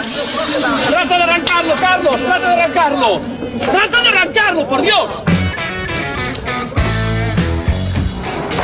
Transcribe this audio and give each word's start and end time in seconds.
¡Trata 0.00 1.18
de 1.18 1.22
arrancarlo, 1.24 1.74
Carlos! 1.78 2.16
¡Trata 2.24 2.48
de 2.56 2.62
arrancarlo! 2.62 3.20
¡Trata 3.70 4.00
de 4.00 4.08
arrancarlo, 4.08 4.66
por 4.66 4.80
Dios! 4.80 5.22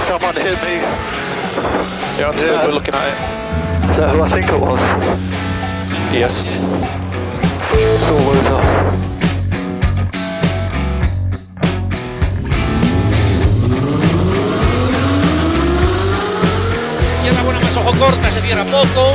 Someone 0.07 0.37
hit 0.41 0.59
me. 0.63 0.81
Yeah, 2.17 2.29
I'm 2.31 2.39
still 2.39 2.55
Yeah. 2.55 2.69
looking 2.69 2.95
at 2.95 3.09
it. 3.09 3.91
Is 3.91 3.97
that 3.99 4.15
who 4.15 4.23
I 4.23 4.29
think 4.31 4.49
it 4.49 4.59
was? 4.59 4.81
Yes. 6.13 6.45
Loser. 8.09 8.63
Izquierda 17.17 17.43
buena 17.43 17.61
más 17.61 17.77
ojo 17.77 17.93
corta, 17.99 18.31
se 18.31 18.41
cierra 18.41 18.65
poco. 18.65 19.15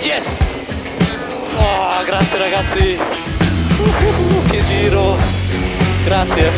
Yes! 0.00 0.22
Oh, 1.58 2.04
grazie 2.06 2.38
ragazzi! 2.38 2.96
Uh, 3.80 4.48
che 4.48 4.64
giro! 4.64 5.16
Grazie! 6.04 6.52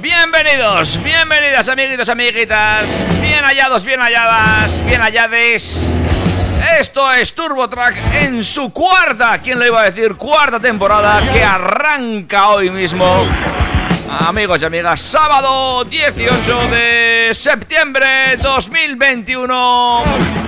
Bienvenidos, 0.00 0.98
bienvenidas 1.02 1.68
amiguitos, 1.68 2.08
amiguitas, 2.08 3.02
bien 3.20 3.44
hallados, 3.44 3.84
bien 3.84 4.00
halladas, 4.00 4.82
bien 4.86 5.02
hallades. 5.02 5.94
Esto 6.80 7.12
es 7.12 7.34
Turbo 7.34 7.68
Track 7.68 7.96
en 8.22 8.42
su 8.42 8.72
cuarta, 8.72 9.38
¿quién 9.38 9.58
lo 9.58 9.66
iba 9.66 9.82
a 9.82 9.90
decir? 9.90 10.14
Cuarta 10.14 10.58
temporada 10.58 11.20
que 11.30 11.44
arranca 11.44 12.48
hoy 12.48 12.70
mismo. 12.70 13.26
Amigos 14.20 14.62
y 14.62 14.64
amigas, 14.64 14.98
sábado 14.98 15.84
18 15.84 16.68
de 16.68 17.13
septiembre 17.34 18.36
2021. 18.40 20.02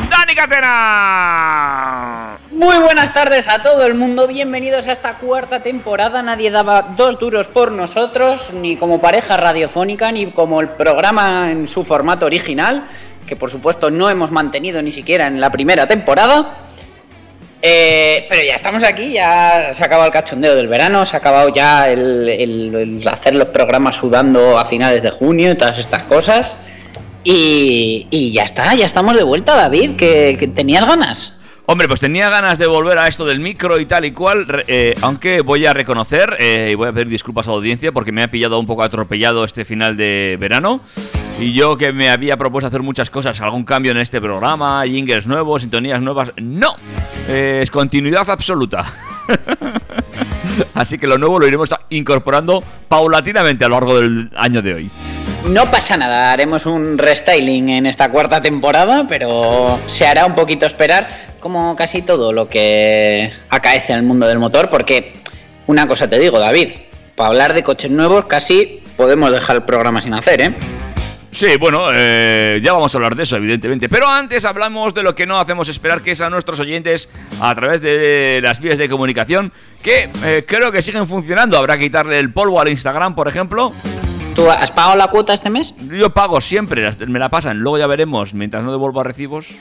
Dani 0.09 0.35
Catena. 0.37 2.39
Muy 2.53 2.79
buenas 2.79 3.13
tardes 3.13 3.49
a 3.49 3.61
todo 3.61 3.85
el 3.85 3.95
mundo, 3.95 4.29
bienvenidos 4.29 4.87
a 4.87 4.93
esta 4.93 5.19
cuarta 5.19 5.63
temporada. 5.63 6.23
Nadie 6.23 6.51
daba 6.51 6.95
dos 6.97 7.19
duros 7.19 7.49
por 7.49 7.73
nosotros, 7.73 8.53
ni 8.53 8.77
como 8.77 9.01
pareja 9.01 9.37
radiofónica, 9.37 10.13
ni 10.13 10.27
como 10.27 10.61
el 10.61 10.69
programa 10.69 11.51
en 11.51 11.67
su 11.67 11.83
formato 11.83 12.27
original, 12.27 12.85
que 13.27 13.35
por 13.35 13.51
supuesto 13.51 13.91
no 13.91 14.09
hemos 14.09 14.31
mantenido 14.31 14.81
ni 14.81 14.93
siquiera 14.93 15.27
en 15.27 15.41
la 15.41 15.51
primera 15.51 15.89
temporada. 15.89 16.67
Eh, 17.63 18.27
pero 18.29 18.47
ya 18.47 18.55
estamos 18.55 18.85
aquí, 18.85 19.13
ya 19.13 19.75
se 19.75 19.83
ha 19.83 19.87
acabado 19.87 20.07
el 20.07 20.13
cachondeo 20.13 20.55
del 20.55 20.69
verano, 20.69 21.05
se 21.05 21.17
ha 21.17 21.19
acabado 21.19 21.49
ya 21.49 21.91
el, 21.91 23.03
hacer 23.11 23.35
los 23.35 23.49
programas 23.49 23.97
sudando 23.97 24.59
a 24.59 24.67
finales 24.67 25.03
de 25.03 25.11
junio 25.11 25.51
y 25.51 25.55
todas 25.57 25.79
estas 25.79 26.05
cosas. 26.05 26.57
Y, 27.29 28.31
ya 28.33 28.45
está, 28.45 28.73
ya 28.77 28.87
estamos 28.87 29.17
de 29.17 29.25
vuelta, 29.25 29.57
David, 29.57 29.97
que, 29.97 30.53
tenías 30.55 30.87
ganas. 30.87 31.33
Hombre, 31.67 31.89
pues 31.89 31.99
tenía 31.99 32.31
ganas 32.31 32.57
de 32.57 32.69
volver 32.69 32.97
a 32.99 33.09
esto 33.09 33.27
del 33.27 33.41
micro 33.41 33.81
y 33.81 33.87
tal 33.87 34.05
y 34.05 34.13
cual, 34.13 34.47
eh, 34.69 34.95
aunque 35.03 35.41
voy 35.41 35.67
a 35.67 35.73
reconocer 35.73 36.37
eh, 36.39 36.69
y 36.71 36.77
voy 36.77 36.87
a 36.87 36.93
pedir 36.93 37.09
disculpas 37.09 37.49
a 37.49 37.51
la 37.51 37.57
audiencia 37.57 37.91
porque 37.91 38.13
me 38.13 38.23
ha 38.23 38.31
pillado 38.31 38.61
un 38.61 38.67
poco 38.69 38.85
atropellado 38.85 39.43
este 39.43 39.65
final 39.65 39.97
de 39.97 40.37
verano. 40.39 40.81
Y 41.41 41.53
yo 41.53 41.77
que 41.77 41.93
me 41.93 42.11
había 42.11 42.37
propuesto 42.37 42.69
hacer 42.69 42.83
muchas 42.83 43.11
cosas, 43.11 43.41
algún 43.41 43.65
cambio 43.65 43.91
en 43.91 43.99
este 43.99 44.21
programa, 44.21 44.85
jingles 44.87 45.27
nuevos, 45.27 45.63
sintonías 45.63 46.01
nuevas, 46.01 46.31
no, 46.37 46.77
Eh, 47.29 47.59
es 47.61 47.73
continuidad 47.73 48.31
absoluta. 48.31 48.85
Así 50.75 50.99
que 50.99 51.07
lo 51.07 51.19
nuevo 51.19 51.39
lo 51.39 51.47
iremos 51.47 51.71
incorporando 51.91 52.63
paulatinamente 52.89 53.65
a 53.65 53.69
lo 53.69 53.77
largo 53.77 54.01
del 54.01 54.31
año 54.37 54.63
de 54.63 54.75
hoy. 54.75 54.91
No 55.49 55.71
pasa 55.71 55.97
nada, 55.97 56.33
haremos 56.33 56.67
un 56.67 56.99
restyling 56.99 57.69
en 57.69 57.87
esta 57.87 58.11
cuarta 58.11 58.43
temporada, 58.43 59.07
pero 59.09 59.79
se 59.87 60.07
hará 60.07 60.27
un 60.27 60.35
poquito 60.35 60.67
esperar, 60.67 61.37
como 61.41 61.77
casi 61.77 62.03
todo 62.03 62.33
lo 62.33 62.49
que 62.49 63.33
acaece 63.49 63.93
en 63.93 64.01
el 64.01 64.05
mundo 64.05 64.27
del 64.27 64.39
motor, 64.39 64.69
porque 64.69 65.13
una 65.67 65.87
cosa 65.87 66.09
te 66.09 66.19
digo, 66.19 66.39
David, 66.39 66.71
para 67.15 67.29
hablar 67.29 67.55
de 67.55 67.63
coches 67.63 67.91
nuevos 67.91 68.27
casi 68.27 68.83
podemos 68.97 69.31
dejar 69.31 69.57
el 69.57 69.63
programa 69.63 70.01
sin 70.01 70.15
hacer, 70.15 70.41
¿eh? 70.41 70.55
Sí, 71.37 71.59
bueno, 71.61 71.89
eh, 71.93 72.61
ya 72.63 72.73
vamos 72.73 72.95
a 72.95 72.97
hablar 72.97 73.15
de 73.15 73.25
eso, 73.25 73.37
evidentemente. 73.37 73.91
Pero 73.91 74.09
antes 74.09 74.47
hablamos 74.47 74.95
de 74.95 75.03
lo 75.03 75.15
que 75.15 75.27
no 75.27 75.39
hacemos 75.39 75.69
esperar, 75.69 76.01
que 76.01 76.13
es 76.13 76.23
a 76.23 76.31
nuestros 76.31 76.61
oyentes 76.61 77.11
a 77.43 77.55
través 77.55 77.83
de 77.83 78.41
las 78.43 78.59
vías 78.59 78.79
de 78.79 78.89
comunicación, 78.89 79.53
que 79.83 80.09
eh, 80.25 80.47
creo 80.49 80.73
que 80.73 80.81
siguen 80.81 81.07
funcionando. 81.07 81.59
Habrá 81.59 81.77
que 81.77 81.85
quitarle 81.85 82.19
el 82.19 82.33
polvo 82.33 82.59
al 82.59 82.71
Instagram, 82.71 83.15
por 83.15 83.29
ejemplo. 83.29 83.71
¿Tú 84.35 84.51
has 84.51 84.71
pagado 84.71 84.97
la 84.97 85.09
cuota 85.09 85.35
este 85.35 85.51
mes? 85.51 85.75
Yo 85.79 86.09
pago 86.09 86.41
siempre, 86.41 86.91
me 87.07 87.19
la 87.19 87.29
pasan. 87.29 87.59
Luego 87.59 87.77
ya 87.77 87.87
veremos, 87.87 88.33
mientras 88.33 88.65
no 88.65 88.73
devuelva 88.73 89.05
recibos. 89.05 89.57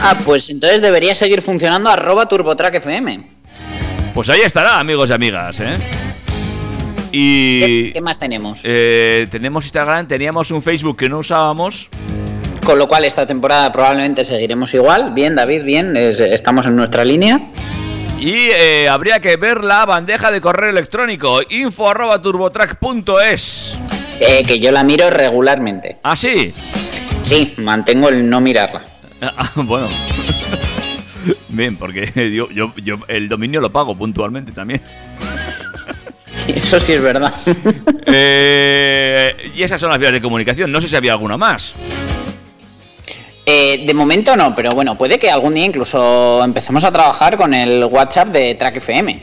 Ah, 0.00 0.14
pues 0.24 0.48
entonces 0.48 0.80
debería 0.80 1.16
seguir 1.16 1.42
funcionando 1.42 1.90
arroba 1.90 2.28
turbotrackfm. 2.28 3.24
Pues 4.14 4.28
ahí 4.28 4.42
estará, 4.42 4.78
amigos 4.78 5.10
y 5.10 5.12
amigas, 5.12 5.58
¿eh? 5.58 5.74
Y... 7.18 7.60
¿Qué, 7.60 7.92
qué 7.94 8.00
más 8.02 8.18
tenemos? 8.18 8.60
eh, 8.64 9.26
tenemos 9.30 9.64
Instagram, 9.64 10.06
teníamos 10.06 10.50
un 10.50 10.60
Facebook 10.62 10.98
que 10.98 11.08
no 11.08 11.18
usábamos. 11.20 11.88
Con 12.64 12.78
lo 12.78 12.86
cual 12.88 13.04
esta 13.06 13.26
temporada 13.26 13.72
probablemente 13.72 14.24
seguiremos 14.24 14.74
igual. 14.74 15.12
Bien, 15.14 15.34
David, 15.34 15.62
bien, 15.62 15.96
es- 15.96 16.20
estamos 16.20 16.66
en 16.66 16.76
nuestra 16.76 17.04
línea. 17.04 17.40
Y 18.18 18.34
eh, 18.34 18.88
habría 18.88 19.20
que 19.20 19.36
ver 19.36 19.62
la 19.64 19.86
bandeja 19.86 20.30
de 20.30 20.40
correo 20.40 20.68
electrónico 20.70 21.40
info 21.48 21.88
arroba 21.88 22.20
turbotrack.es. 22.20 23.78
Eh, 24.20 24.42
que 24.46 24.58
yo 24.58 24.70
la 24.72 24.84
miro 24.84 25.08
regularmente. 25.10 25.96
Ah, 26.02 26.16
sí. 26.16 26.52
Sí, 27.22 27.54
mantengo 27.58 28.08
el 28.10 28.28
no 28.28 28.40
mirarla. 28.42 28.82
Ah, 29.22 29.50
bueno. 29.56 29.88
Bien, 31.48 31.76
porque 31.76 32.10
yo, 32.36 32.50
yo, 32.50 32.74
yo 32.84 32.98
el 33.08 33.28
dominio 33.28 33.60
lo 33.62 33.72
pago 33.72 33.96
puntualmente 33.96 34.52
también. 34.52 34.82
Eso 36.54 36.80
sí 36.80 36.92
es 36.92 37.02
verdad. 37.02 37.32
Eh, 38.08 39.50
y 39.56 39.62
esas 39.64 39.80
son 39.80 39.90
las 39.90 39.98
vías 39.98 40.12
de 40.12 40.22
comunicación. 40.22 40.70
No 40.70 40.80
sé 40.80 40.86
si 40.86 40.94
había 40.94 41.12
alguna 41.12 41.36
más. 41.36 41.74
Eh, 43.44 43.84
de 43.84 43.94
momento 43.94 44.36
no, 44.36 44.54
pero 44.54 44.70
bueno, 44.70 44.96
puede 44.96 45.18
que 45.18 45.28
algún 45.28 45.54
día 45.54 45.64
incluso 45.64 46.42
empecemos 46.42 46.84
a 46.84 46.92
trabajar 46.92 47.36
con 47.36 47.52
el 47.52 47.84
WhatsApp 47.84 48.28
de 48.28 48.54
Track 48.54 48.76
FM. 48.76 49.22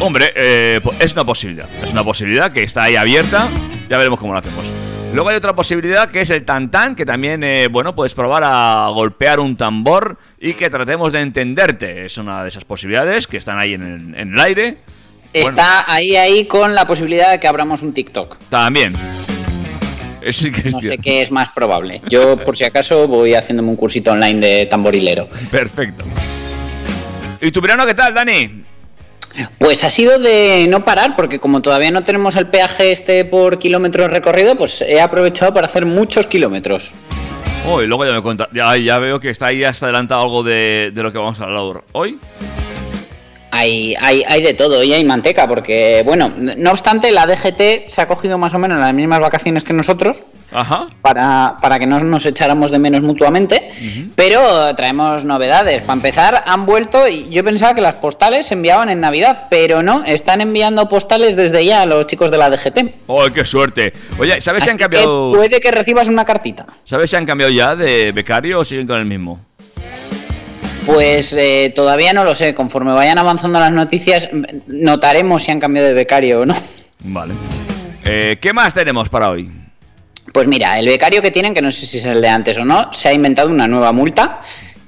Hombre, 0.00 0.32
eh, 0.34 0.80
es 0.98 1.12
una 1.12 1.24
posibilidad. 1.24 1.68
Es 1.82 1.92
una 1.92 2.04
posibilidad 2.04 2.52
que 2.52 2.62
está 2.62 2.84
ahí 2.84 2.96
abierta. 2.96 3.48
Ya 3.88 3.98
veremos 3.98 4.18
cómo 4.18 4.32
lo 4.32 4.38
hacemos. 4.38 4.64
Luego 5.12 5.28
hay 5.28 5.36
otra 5.36 5.54
posibilidad 5.54 6.10
que 6.10 6.22
es 6.22 6.30
el 6.30 6.44
tantán, 6.44 6.94
que 6.96 7.04
también, 7.04 7.44
eh, 7.44 7.68
bueno, 7.68 7.94
puedes 7.94 8.14
probar 8.14 8.42
a 8.44 8.88
golpear 8.94 9.40
un 9.40 9.56
tambor 9.56 10.16
y 10.40 10.54
que 10.54 10.70
tratemos 10.70 11.12
de 11.12 11.20
entenderte. 11.20 12.06
Es 12.06 12.16
una 12.16 12.42
de 12.42 12.48
esas 12.48 12.64
posibilidades 12.64 13.26
que 13.26 13.36
están 13.36 13.58
ahí 13.58 13.74
en 13.74 13.82
el, 13.82 14.14
en 14.18 14.32
el 14.32 14.40
aire. 14.40 14.76
Bueno. 15.32 15.48
Está 15.48 15.90
ahí, 15.90 16.16
ahí 16.16 16.44
con 16.46 16.74
la 16.74 16.86
posibilidad 16.86 17.30
de 17.30 17.40
que 17.40 17.48
abramos 17.48 17.82
un 17.82 17.92
TikTok. 17.92 18.36
También. 18.50 18.94
Eso 20.22 20.44
sí 20.44 20.52
que 20.52 20.68
es 20.68 20.74
No 20.74 20.80
sé 20.80 20.98
qué 20.98 21.22
es 21.22 21.30
más 21.30 21.50
probable. 21.50 22.00
Yo, 22.08 22.36
por 22.36 22.56
si 22.56 22.64
acaso, 22.64 23.08
voy 23.08 23.34
haciéndome 23.34 23.70
un 23.70 23.76
cursito 23.76 24.12
online 24.12 24.40
de 24.46 24.66
tamborilero. 24.66 25.28
Perfecto. 25.50 26.04
¿Y 27.40 27.50
tu 27.50 27.60
verano 27.60 27.84
qué 27.86 27.94
tal, 27.94 28.14
Dani? 28.14 28.62
Pues 29.58 29.82
ha 29.82 29.90
sido 29.90 30.18
de 30.18 30.66
no 30.68 30.84
parar, 30.84 31.16
porque 31.16 31.40
como 31.40 31.62
todavía 31.62 31.90
no 31.90 32.04
tenemos 32.04 32.36
el 32.36 32.48
peaje 32.48 32.92
este 32.92 33.24
por 33.24 33.58
kilómetros 33.58 34.10
recorrido, 34.10 34.56
pues 34.56 34.82
he 34.82 35.00
aprovechado 35.00 35.54
para 35.54 35.66
hacer 35.66 35.86
muchos 35.86 36.26
kilómetros. 36.26 36.90
Oh, 37.66 37.80
y 37.80 37.86
luego 37.86 38.04
ya 38.04 38.12
me 38.12 38.20
cuenta. 38.20 38.48
Ya, 38.52 38.76
ya 38.76 38.98
veo 38.98 39.18
que 39.20 39.30
está 39.30 39.46
ahí 39.46 39.64
hasta 39.64 39.86
adelantado 39.86 40.22
algo 40.22 40.42
de, 40.42 40.92
de 40.94 41.02
lo 41.02 41.12
que 41.12 41.18
vamos 41.18 41.40
a 41.40 41.44
hablar 41.44 41.82
hoy. 41.92 42.18
Hay, 43.54 43.94
hay, 44.00 44.24
hay 44.26 44.42
de 44.42 44.54
todo 44.54 44.82
y 44.82 44.94
hay 44.94 45.04
manteca, 45.04 45.46
porque, 45.46 46.02
bueno, 46.06 46.32
no 46.38 46.70
obstante, 46.70 47.12
la 47.12 47.26
DGT 47.26 47.88
se 47.88 48.00
ha 48.00 48.08
cogido 48.08 48.38
más 48.38 48.54
o 48.54 48.58
menos 48.58 48.80
las 48.80 48.94
mismas 48.94 49.20
vacaciones 49.20 49.62
que 49.62 49.74
nosotros 49.74 50.22
Ajá. 50.52 50.86
para, 51.02 51.58
para 51.60 51.78
que 51.78 51.86
no 51.86 52.00
nos 52.00 52.24
echáramos 52.24 52.70
de 52.70 52.78
menos 52.78 53.02
mutuamente, 53.02 53.70
pero 54.14 54.74
traemos 54.74 55.26
novedades. 55.26 55.82
Para 55.82 55.94
empezar, 55.94 56.42
han 56.46 56.64
vuelto, 56.64 57.06
y 57.08 57.28
yo 57.28 57.44
pensaba 57.44 57.74
que 57.74 57.82
las 57.82 57.96
postales 57.96 58.46
se 58.46 58.54
enviaban 58.54 58.88
en 58.88 59.00
Navidad, 59.00 59.46
pero 59.50 59.82
no, 59.82 60.02
están 60.04 60.40
enviando 60.40 60.88
postales 60.88 61.36
desde 61.36 61.64
ya 61.64 61.82
a 61.82 61.86
los 61.86 62.06
chicos 62.06 62.30
de 62.30 62.38
la 62.38 62.48
DGT. 62.48 62.78
¡Oh, 63.06 63.26
qué 63.34 63.44
suerte! 63.44 63.92
Oye, 64.18 64.40
¿sabes 64.40 64.64
si 64.64 64.70
han 64.70 64.76
que 64.76 64.84
cambiado, 64.84 65.32
puede 65.34 65.60
que 65.60 65.70
recibas 65.70 66.08
una 66.08 66.24
cartita. 66.24 66.64
¿sabes 66.84 67.10
si 67.10 67.16
han 67.16 67.26
cambiado 67.26 67.52
ya 67.52 67.76
de 67.76 68.12
becario 68.12 68.60
o 68.60 68.64
siguen 68.64 68.86
con 68.86 68.98
el 68.98 69.04
mismo? 69.04 69.40
Pues 70.86 71.32
eh, 71.32 71.72
todavía 71.74 72.12
no 72.12 72.24
lo 72.24 72.34
sé, 72.34 72.54
conforme 72.54 72.92
vayan 72.92 73.18
avanzando 73.18 73.60
las 73.60 73.70
noticias, 73.70 74.28
notaremos 74.66 75.44
si 75.44 75.50
han 75.50 75.60
cambiado 75.60 75.88
de 75.88 75.94
becario 75.94 76.40
o 76.40 76.46
no. 76.46 76.56
Vale. 77.00 77.34
Eh, 78.04 78.38
¿Qué 78.40 78.52
más 78.52 78.74
tenemos 78.74 79.08
para 79.08 79.30
hoy? 79.30 79.50
Pues 80.32 80.48
mira, 80.48 80.78
el 80.78 80.86
becario 80.86 81.22
que 81.22 81.30
tienen, 81.30 81.54
que 81.54 81.62
no 81.62 81.70
sé 81.70 81.86
si 81.86 81.98
es 81.98 82.06
el 82.06 82.20
de 82.20 82.28
antes 82.28 82.56
o 82.58 82.64
no, 82.64 82.92
se 82.92 83.08
ha 83.08 83.12
inventado 83.12 83.48
una 83.48 83.68
nueva 83.68 83.92
multa 83.92 84.40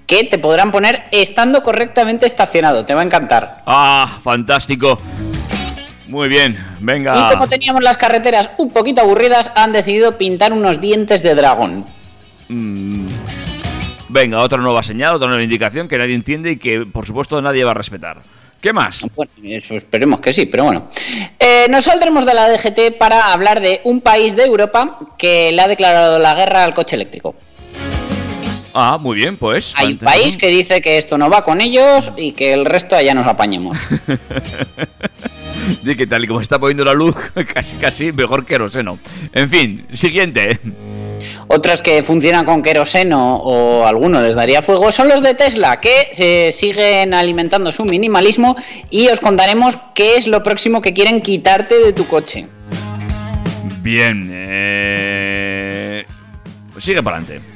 que 0.06 0.24
te 0.24 0.38
podrán 0.38 0.70
poner 0.72 1.04
estando 1.12 1.62
correctamente 1.62 2.26
estacionado. 2.26 2.84
Te 2.84 2.94
va 2.94 3.02
a 3.02 3.04
encantar. 3.04 3.58
Ah, 3.66 4.18
fantástico. 4.22 4.98
Muy 6.08 6.28
bien, 6.28 6.56
venga. 6.80 7.14
Y 7.16 7.32
como 7.32 7.46
teníamos 7.46 7.82
las 7.82 7.96
carreteras 7.96 8.50
un 8.58 8.70
poquito 8.70 9.00
aburridas, 9.00 9.50
han 9.54 9.72
decidido 9.72 10.18
pintar 10.18 10.52
unos 10.52 10.80
dientes 10.80 11.22
de 11.22 11.34
dragón. 11.34 11.86
Mm, 12.48 13.08
venga, 14.14 14.40
otra 14.40 14.58
nueva 14.58 14.82
señal, 14.82 15.16
otra 15.16 15.26
nueva 15.26 15.42
indicación 15.42 15.88
que 15.88 15.98
nadie 15.98 16.14
entiende 16.14 16.52
y 16.52 16.56
que, 16.56 16.86
por 16.86 17.04
supuesto, 17.04 17.42
nadie 17.42 17.64
va 17.64 17.72
a 17.72 17.74
respetar. 17.74 18.22
¿Qué 18.60 18.72
más? 18.72 19.04
Bueno, 19.14 19.30
eso 19.44 19.74
esperemos 19.74 20.20
que 20.20 20.32
sí, 20.32 20.46
pero 20.46 20.64
bueno. 20.64 20.88
Eh, 21.38 21.66
nos 21.68 21.84
saldremos 21.84 22.24
de 22.24 22.32
la 22.32 22.48
DGT 22.48 22.96
para 22.96 23.32
hablar 23.32 23.60
de 23.60 23.82
un 23.84 24.00
país 24.00 24.36
de 24.36 24.44
Europa 24.44 24.98
que 25.18 25.52
le 25.52 25.60
ha 25.60 25.68
declarado 25.68 26.18
la 26.18 26.34
guerra 26.34 26.64
al 26.64 26.72
coche 26.72 26.96
eléctrico. 26.96 27.34
Ah, 28.72 28.98
muy 29.00 29.16
bien, 29.16 29.36
pues. 29.36 29.74
Hay 29.76 29.92
un 29.92 29.98
país 29.98 30.36
que 30.36 30.46
dice 30.46 30.80
que 30.80 30.96
esto 30.96 31.18
no 31.18 31.28
va 31.28 31.44
con 31.44 31.60
ellos 31.60 32.10
y 32.16 32.32
que 32.32 32.54
el 32.54 32.64
resto 32.64 32.96
allá 32.96 33.14
nos 33.14 33.26
apañemos. 33.26 33.76
De 35.82 35.96
que 35.96 36.06
tal 36.06 36.24
y 36.24 36.26
como 36.26 36.40
está 36.40 36.58
poniendo 36.58 36.84
la 36.84 36.94
luz, 36.94 37.14
casi 37.54 37.76
casi 37.76 38.12
mejor 38.12 38.46
queroseno. 38.46 38.98
En 39.32 39.50
fin, 39.50 39.86
siguiente. 39.90 40.58
Otros 41.48 41.82
que 41.82 42.02
funcionan 42.02 42.44
con 42.46 42.62
queroseno 42.62 43.36
o 43.36 43.86
alguno 43.86 44.20
les 44.22 44.34
daría 44.34 44.62
fuego 44.62 44.90
son 44.92 45.08
los 45.08 45.22
de 45.22 45.34
Tesla, 45.34 45.80
que 45.80 46.08
se 46.12 46.52
siguen 46.52 47.12
alimentando 47.14 47.70
su 47.70 47.84
minimalismo 47.84 48.56
y 48.90 49.08
os 49.08 49.20
contaremos 49.20 49.76
qué 49.94 50.16
es 50.16 50.26
lo 50.26 50.42
próximo 50.42 50.80
que 50.80 50.92
quieren 50.94 51.20
quitarte 51.20 51.78
de 51.78 51.92
tu 51.92 52.06
coche. 52.06 52.46
Bien, 53.82 54.30
eh... 54.32 56.04
sigue 56.78 57.02
para 57.02 57.18
adelante. 57.18 57.46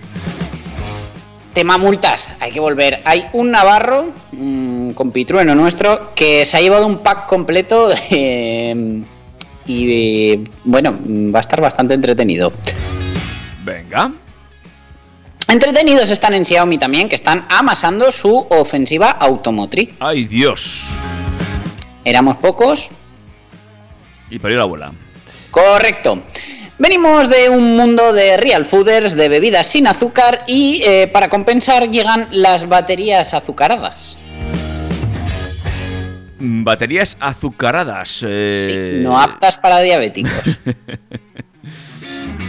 Tema 1.55 1.79
multas, 1.79 2.31
hay 2.39 2.53
que 2.53 2.61
volver. 2.61 3.01
Hay 3.05 3.25
un 3.33 3.51
navarro, 3.51 4.13
mm, 4.33 4.91
compitrueno 4.91 5.55
nuestro, 5.55 6.15
que 6.15 6.45
se 6.47 6.57
ha 6.57 6.61
llevado 6.61 6.87
un 6.87 6.99
pack 6.99 7.27
completo 7.27 7.89
de- 7.89 9.03
y 9.67 10.45
bueno, 10.65 10.97
va 11.35 11.39
a 11.39 11.41
estar 11.41 11.61
bastante 11.61 11.95
entretenido. 11.95 12.53
Venga. 13.69 14.13
Entretenidos 15.47 16.11
están 16.11 16.33
en 16.33 16.45
Xiaomi 16.45 16.79
también, 16.79 17.09
que 17.09 17.17
están 17.17 17.47
amasando 17.51 18.11
su 18.11 18.47
ofensiva 18.49 19.11
automotriz. 19.11 19.91
Ay, 20.01 20.25
Dios. 20.25 20.95
Éramos 22.05 22.39
pocos, 22.39 22.89
Y 24.31 24.39
parió 24.39 24.57
la 24.57 24.63
abuela. 24.63 24.93
Correcto. 25.51 26.23
Venimos 26.79 27.29
de 27.29 27.51
un 27.51 27.77
mundo 27.77 28.13
de 28.13 28.39
real 28.39 28.65
fooders, 28.65 29.15
de 29.15 29.29
bebidas 29.29 29.67
sin 29.67 29.87
azúcar 29.87 30.45
y 30.47 30.83
eh, 30.87 31.07
para 31.09 31.29
compensar 31.29 31.91
llegan 31.91 32.29
las 32.31 32.69
baterías 32.69 33.35
azucaradas. 33.35 34.17
Mm, 36.39 36.65
Baterías 36.65 37.17
azucaradas. 37.21 38.09
Sí, 38.09 38.27
eh, 38.29 39.01
no 39.03 39.21
aptas 39.21 39.59
para 39.59 39.81
diabéticos. 39.81 40.33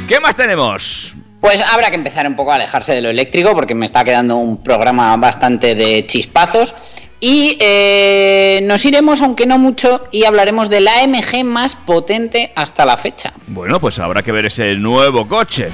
¿Qué 0.10 0.20
más 0.20 0.36
tenemos? 0.36 1.16
Pues 1.40 1.62
habrá 1.72 1.92
que 1.92 1.96
empezar 1.96 2.28
un 2.28 2.36
poco 2.36 2.52
a 2.52 2.56
alejarse 2.56 2.94
de 2.94 3.02
lo 3.02 3.10
eléctrico 3.10 3.54
porque 3.54 3.76
me 3.76 3.86
está 3.86 4.04
quedando 4.04 4.38
un 4.38 4.64
programa 4.64 5.16
bastante 5.18 5.76
de 5.76 6.04
chispazos. 6.08 6.74
Y 7.20 7.58
eh, 7.60 8.60
nos 8.64 8.84
iremos, 8.86 9.22
aunque 9.22 9.46
no 9.46 9.60
mucho, 9.60 10.08
y 10.12 10.24
hablaremos 10.24 10.68
de 10.72 10.80
la 10.80 11.04
AMG 11.04 11.44
más 11.44 11.76
potente 11.76 12.52
hasta 12.56 12.88
la 12.88 12.98
fecha. 12.98 13.34
Bueno, 13.46 13.80
pues 13.80 14.00
habrá 14.00 14.24
que 14.24 14.32
ver 14.32 14.48
ese 14.48 14.74
nuevo 14.74 15.28
coche. 15.28 15.70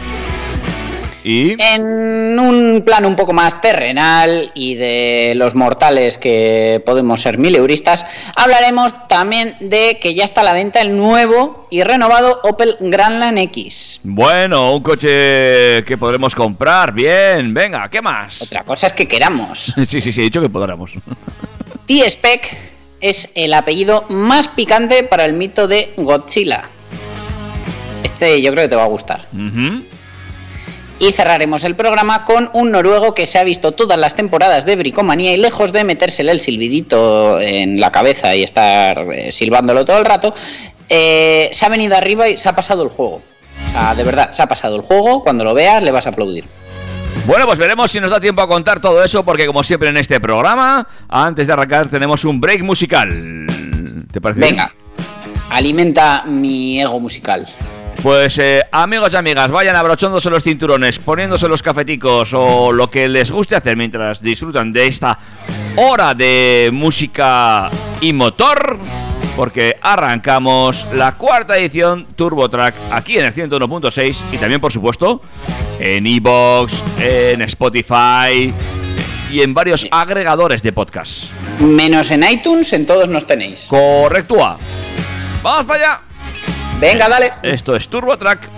Y... 1.25 1.56
En 1.60 2.39
un 2.39 2.83
plano 2.86 3.07
un 3.07 3.16
poco 3.16 3.33
más 3.33 3.60
terrenal 3.60 4.51
y 4.54 4.75
de 4.75 5.33
los 5.36 5.56
mortales 5.56 6.19
que 6.19 6.83
podemos 6.86 7.19
ser 7.19 7.39
mileuristas, 7.39 8.06
hablaremos 8.36 9.07
también 9.07 9.57
de 9.60 9.98
que 10.00 10.13
ya 10.13 10.24
está 10.24 10.42
a 10.42 10.44
la 10.44 10.54
venta 10.54 10.81
el 10.81 10.95
nuevo 10.95 11.66
y 11.72 11.81
renovado 11.81 12.42
Opel 12.44 12.77
Grandland 12.80 13.39
X. 13.39 14.01
Bueno, 14.04 14.75
un 14.75 14.83
coche 14.83 15.83
que 15.83 15.98
podremos 16.00 16.36
comprar. 16.36 16.94
Bien, 16.94 17.56
venga, 17.56 17.89
¿qué 17.89 18.04
más? 18.04 18.44
Otra 18.44 18.63
cosa 18.63 18.88
es 18.88 18.94
que 18.94 19.07
queramos. 19.07 19.74
Sí, 19.86 20.01
sí, 20.01 20.12
sí, 20.12 20.21
he 20.21 20.24
dicho 20.25 20.42
que 20.42 20.50
podremos. 20.50 20.94
T-Spec 21.86 22.57
es 23.01 23.30
el 23.36 23.54
apellido 23.54 24.06
más 24.10 24.48
picante 24.48 25.04
para 25.04 25.25
el 25.25 25.33
mito 25.33 25.68
de 25.68 25.94
Godzilla. 25.98 26.69
Este 28.04 28.42
yo 28.42 28.51
creo 28.51 28.66
que 28.66 28.69
te 28.69 28.75
va 28.75 28.83
a 28.83 28.88
gustar. 28.88 29.28
Y 30.97 31.12
cerraremos 31.12 31.63
el 31.65 31.75
programa 31.75 32.24
con 32.24 32.50
un 32.53 32.71
noruego 32.71 33.13
que 33.13 33.27
se 33.27 33.38
ha 33.38 33.44
visto 33.44 33.74
todas 33.74 33.97
las 33.97 34.15
temporadas 34.15 34.65
de 34.65 34.77
Bricomanía 34.77 35.33
y 35.33 35.38
lejos 35.38 35.74
de 35.74 35.83
metérsele 35.83 36.31
el 36.31 36.39
silbidito 36.39 37.39
en 37.42 37.81
la 37.81 37.92
cabeza 37.92 38.33
y 38.36 38.44
estar 38.44 39.06
eh, 39.12 39.31
silbándolo 39.33 39.83
todo 39.83 39.97
el 39.97 40.06
rato, 40.06 40.33
eh, 40.88 41.50
se 41.51 41.65
ha 41.65 41.69
venido 41.69 41.97
arriba 41.97 42.30
y 42.30 42.38
se 42.38 42.47
ha 42.47 42.56
pasado 42.56 42.83
el 42.83 42.89
juego. 42.89 43.21
O 43.68 43.69
sea, 43.71 43.94
de 43.94 44.03
verdad, 44.03 44.31
se 44.31 44.42
ha 44.42 44.47
pasado 44.47 44.75
el 44.77 44.83
juego. 44.83 45.21
Cuando 45.24 45.44
lo 45.44 45.53
veas, 45.53 45.83
le 45.83 45.92
vas 45.92 46.06
a 46.06 46.09
aplaudir. 46.09 46.45
Bueno, 47.25 47.45
pues 47.45 47.57
veremos 47.57 47.89
si 47.89 48.00
nos 48.00 48.12
da 48.12 48.19
tiempo 48.19 48.42
a 48.42 48.47
contar 48.47 48.80
todo 48.80 49.03
eso, 49.03 49.25
porque 49.25 49.47
como 49.47 49.63
siempre 49.63 49.89
en 49.89 49.97
este 49.97 50.19
programa, 50.19 50.88
antes 51.09 51.47
de 51.47 51.53
arrancar 51.53 51.88
tenemos 51.88 52.24
un 52.24 52.39
break 52.39 52.62
musical. 52.62 53.09
¿Te 54.12 54.21
parece? 54.21 54.42
bien? 54.42 54.51
Venga, 54.51 54.74
alimenta 55.50 56.24
mi 56.25 56.80
ego 56.80 57.00
musical. 57.00 57.47
Pues 58.01 58.38
eh, 58.38 58.62
amigos 58.71 59.13
y 59.13 59.18
amigas, 59.18 59.50
vayan 59.51 59.75
abrochándose 59.75 60.30
los 60.30 60.44
cinturones, 60.44 61.00
poniéndose 61.00 61.47
los 61.47 61.63
cafeticos 61.63 62.33
o 62.33 62.71
lo 62.71 62.89
que 62.89 63.09
les 63.09 63.31
guste 63.31 63.56
hacer 63.56 63.75
mientras 63.75 64.21
disfrutan 64.21 64.71
de 64.71 64.88
esta 64.88 65.18
hora 65.75 66.13
de 66.13 66.69
música 66.71 67.69
y 68.01 68.13
motor, 68.13 68.77
porque 69.36 69.77
arrancamos 69.81 70.88
la 70.94 71.13
cuarta 71.13 71.57
edición 71.57 72.06
Turbo 72.15 72.50
Track 72.50 72.75
aquí 72.92 73.18
en 73.18 73.25
el 73.25 73.33
101.6 73.33 74.24
y 74.31 74.38
también, 74.38 74.62
por 74.62 74.71
supuesto, 74.71 75.21
en 75.80 76.06
Evox, 76.06 76.83
en 77.00 77.42
Spotify 77.42 78.53
y 79.31 79.42
en 79.42 79.54
varios 79.54 79.87
agregadores 79.92 80.61
de 80.61 80.71
podcast. 80.71 81.33
Menos 81.59 82.11
en 82.11 82.23
iTunes, 82.23 82.71
en 82.73 82.85
todos 82.85 83.09
nos 83.09 83.25
tenéis. 83.25 83.66
Correctúa. 83.68 84.57
Vamos 85.42 85.66
para 85.66 85.80
allá. 85.80 86.05
Venga, 86.80 87.08
dale. 87.08 87.32
Esto 87.42 87.76
es 87.76 87.88
Turbo 87.88 88.18
Track. 88.18 88.50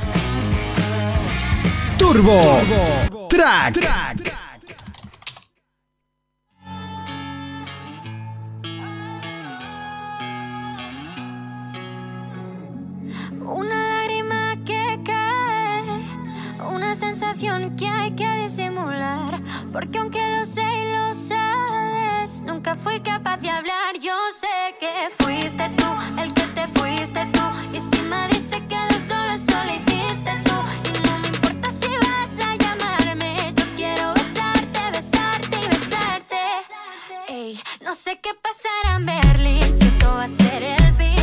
Turbo, 1.98 2.62
Track. 3.30 3.78
Una 13.46 14.00
lágrima 14.00 14.56
que 14.66 15.00
cae, 15.06 15.84
una 16.70 16.96
sensación 16.96 17.76
que 17.78 17.88
hay 17.88 18.12
que 18.12 18.30
disimular. 18.42 19.40
Porque 19.72 20.00
aunque 20.00 20.38
lo 20.38 20.46
sé 20.46 20.64
y 20.64 20.92
lo 20.92 21.14
sabes, 21.14 22.44
nunca 22.46 22.76
fui 22.76 23.00
capaz 23.00 23.38
de 23.38 23.50
hablar. 23.50 23.96
Yo 24.02 24.14
sé 24.38 24.76
que 24.80 25.10
fuiste 25.24 25.70
tú 25.78 25.86
el 26.22 26.34
que 26.34 26.37
te 26.58 26.68
fuiste 26.80 27.24
tú. 27.34 27.46
Y 27.72 27.80
si 27.80 28.02
me 28.02 28.28
dice 28.30 28.58
que 28.68 28.80
de 28.92 29.00
solo 29.00 29.32
eso 29.32 29.58
lo 29.68 29.74
hiciste 29.80 30.32
tú. 30.48 30.58
Y 30.90 31.08
no 31.08 31.20
me 31.20 31.28
importa 31.28 31.70
si 31.70 31.90
vas 32.06 32.34
a 32.48 32.56
llamarme, 32.56 33.54
yo 33.56 33.66
quiero 33.76 34.14
besarte, 34.14 34.80
besarte 34.92 35.58
y 35.64 35.68
besarte. 35.68 36.42
Ey, 37.28 37.60
no 37.82 37.94
sé 37.94 38.20
qué 38.24 38.32
pasará 38.42 38.96
en 38.96 39.06
Berlín, 39.06 39.72
si 39.78 39.86
esto 39.88 40.08
va 40.16 40.24
a 40.24 40.28
ser 40.28 40.64
el 40.64 40.94
fin. 40.96 41.17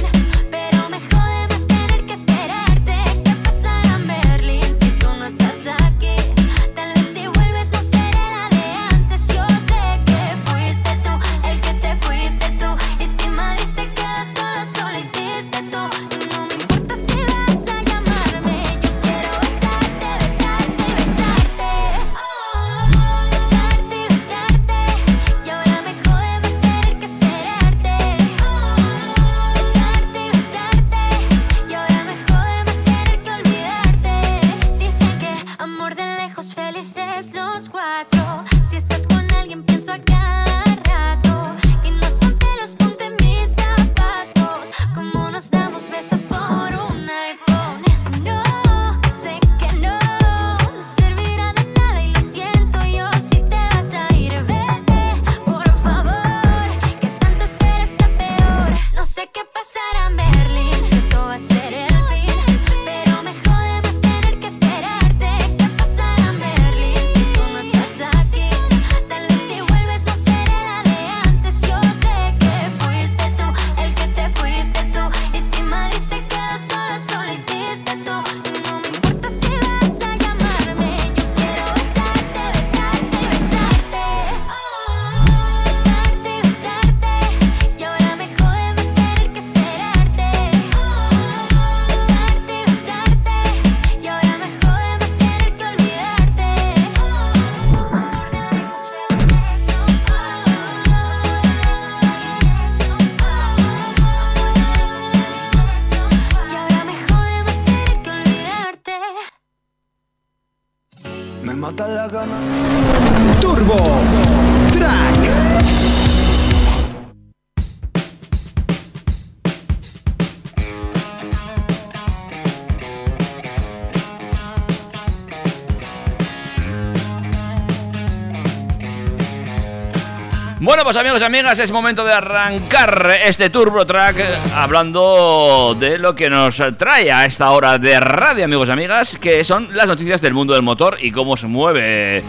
Bueno, 130.64 130.82
pues 130.82 130.96
amigos 130.96 131.20
y 131.20 131.24
amigas, 131.24 131.58
es 131.58 131.70
momento 131.70 132.06
de 132.06 132.14
arrancar 132.14 133.18
este 133.22 133.50
Turbo 133.50 133.84
Track 133.84 134.16
hablando 134.54 135.76
de 135.78 135.98
lo 135.98 136.14
que 136.14 136.30
nos 136.30 136.62
trae 136.78 137.12
a 137.12 137.26
esta 137.26 137.50
hora 137.50 137.78
de 137.78 138.00
radio, 138.00 138.46
amigos 138.46 138.70
y 138.70 138.72
amigas, 138.72 139.18
que 139.18 139.44
son 139.44 139.68
las 139.76 139.86
noticias 139.86 140.22
del 140.22 140.32
mundo 140.32 140.54
del 140.54 140.62
motor 140.62 140.96
y 141.02 141.12
cómo 141.12 141.36
se 141.36 141.48
mueve 141.48 142.22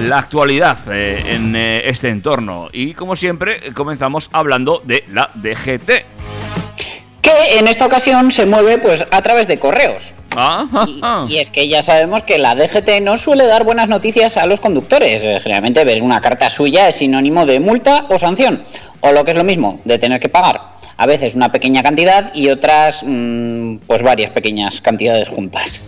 la 0.00 0.20
actualidad 0.20 0.78
eh, 0.90 1.34
en 1.34 1.54
eh, 1.54 1.82
este 1.84 2.08
entorno. 2.08 2.70
Y 2.72 2.94
como 2.94 3.14
siempre, 3.14 3.74
comenzamos 3.74 4.30
hablando 4.32 4.80
de 4.82 5.04
la 5.12 5.28
DGT. 5.34 5.90
Que 7.20 7.58
en 7.58 7.68
esta 7.68 7.84
ocasión 7.84 8.30
se 8.30 8.46
mueve 8.46 8.78
pues 8.78 9.04
a 9.10 9.20
través 9.20 9.48
de 9.48 9.58
correos. 9.58 10.14
Y, 11.28 11.34
y 11.34 11.38
es 11.38 11.50
que 11.50 11.68
ya 11.68 11.82
sabemos 11.82 12.22
que 12.22 12.38
la 12.38 12.54
DGT 12.54 13.00
no 13.02 13.16
suele 13.16 13.46
dar 13.46 13.64
buenas 13.64 13.88
noticias 13.88 14.36
a 14.36 14.46
los 14.46 14.60
conductores. 14.60 15.22
Eh, 15.24 15.38
Generalmente 15.40 15.84
ver 15.84 16.02
una 16.02 16.20
carta 16.20 16.50
suya 16.50 16.88
es 16.88 16.96
sinónimo 16.96 17.46
de 17.46 17.60
multa 17.60 18.06
o 18.10 18.18
sanción. 18.18 18.64
O 19.00 19.12
lo 19.12 19.24
que 19.24 19.32
es 19.32 19.36
lo 19.36 19.44
mismo, 19.44 19.80
de 19.84 19.98
tener 19.98 20.20
que 20.20 20.28
pagar. 20.28 20.76
A 20.96 21.06
veces 21.06 21.34
una 21.34 21.52
pequeña 21.52 21.82
cantidad 21.82 22.32
y 22.34 22.48
otras 22.48 23.02
mm, 23.04 23.76
pues 23.86 24.02
varias 24.02 24.30
pequeñas 24.30 24.80
cantidades 24.80 25.28
juntas. 25.28 25.82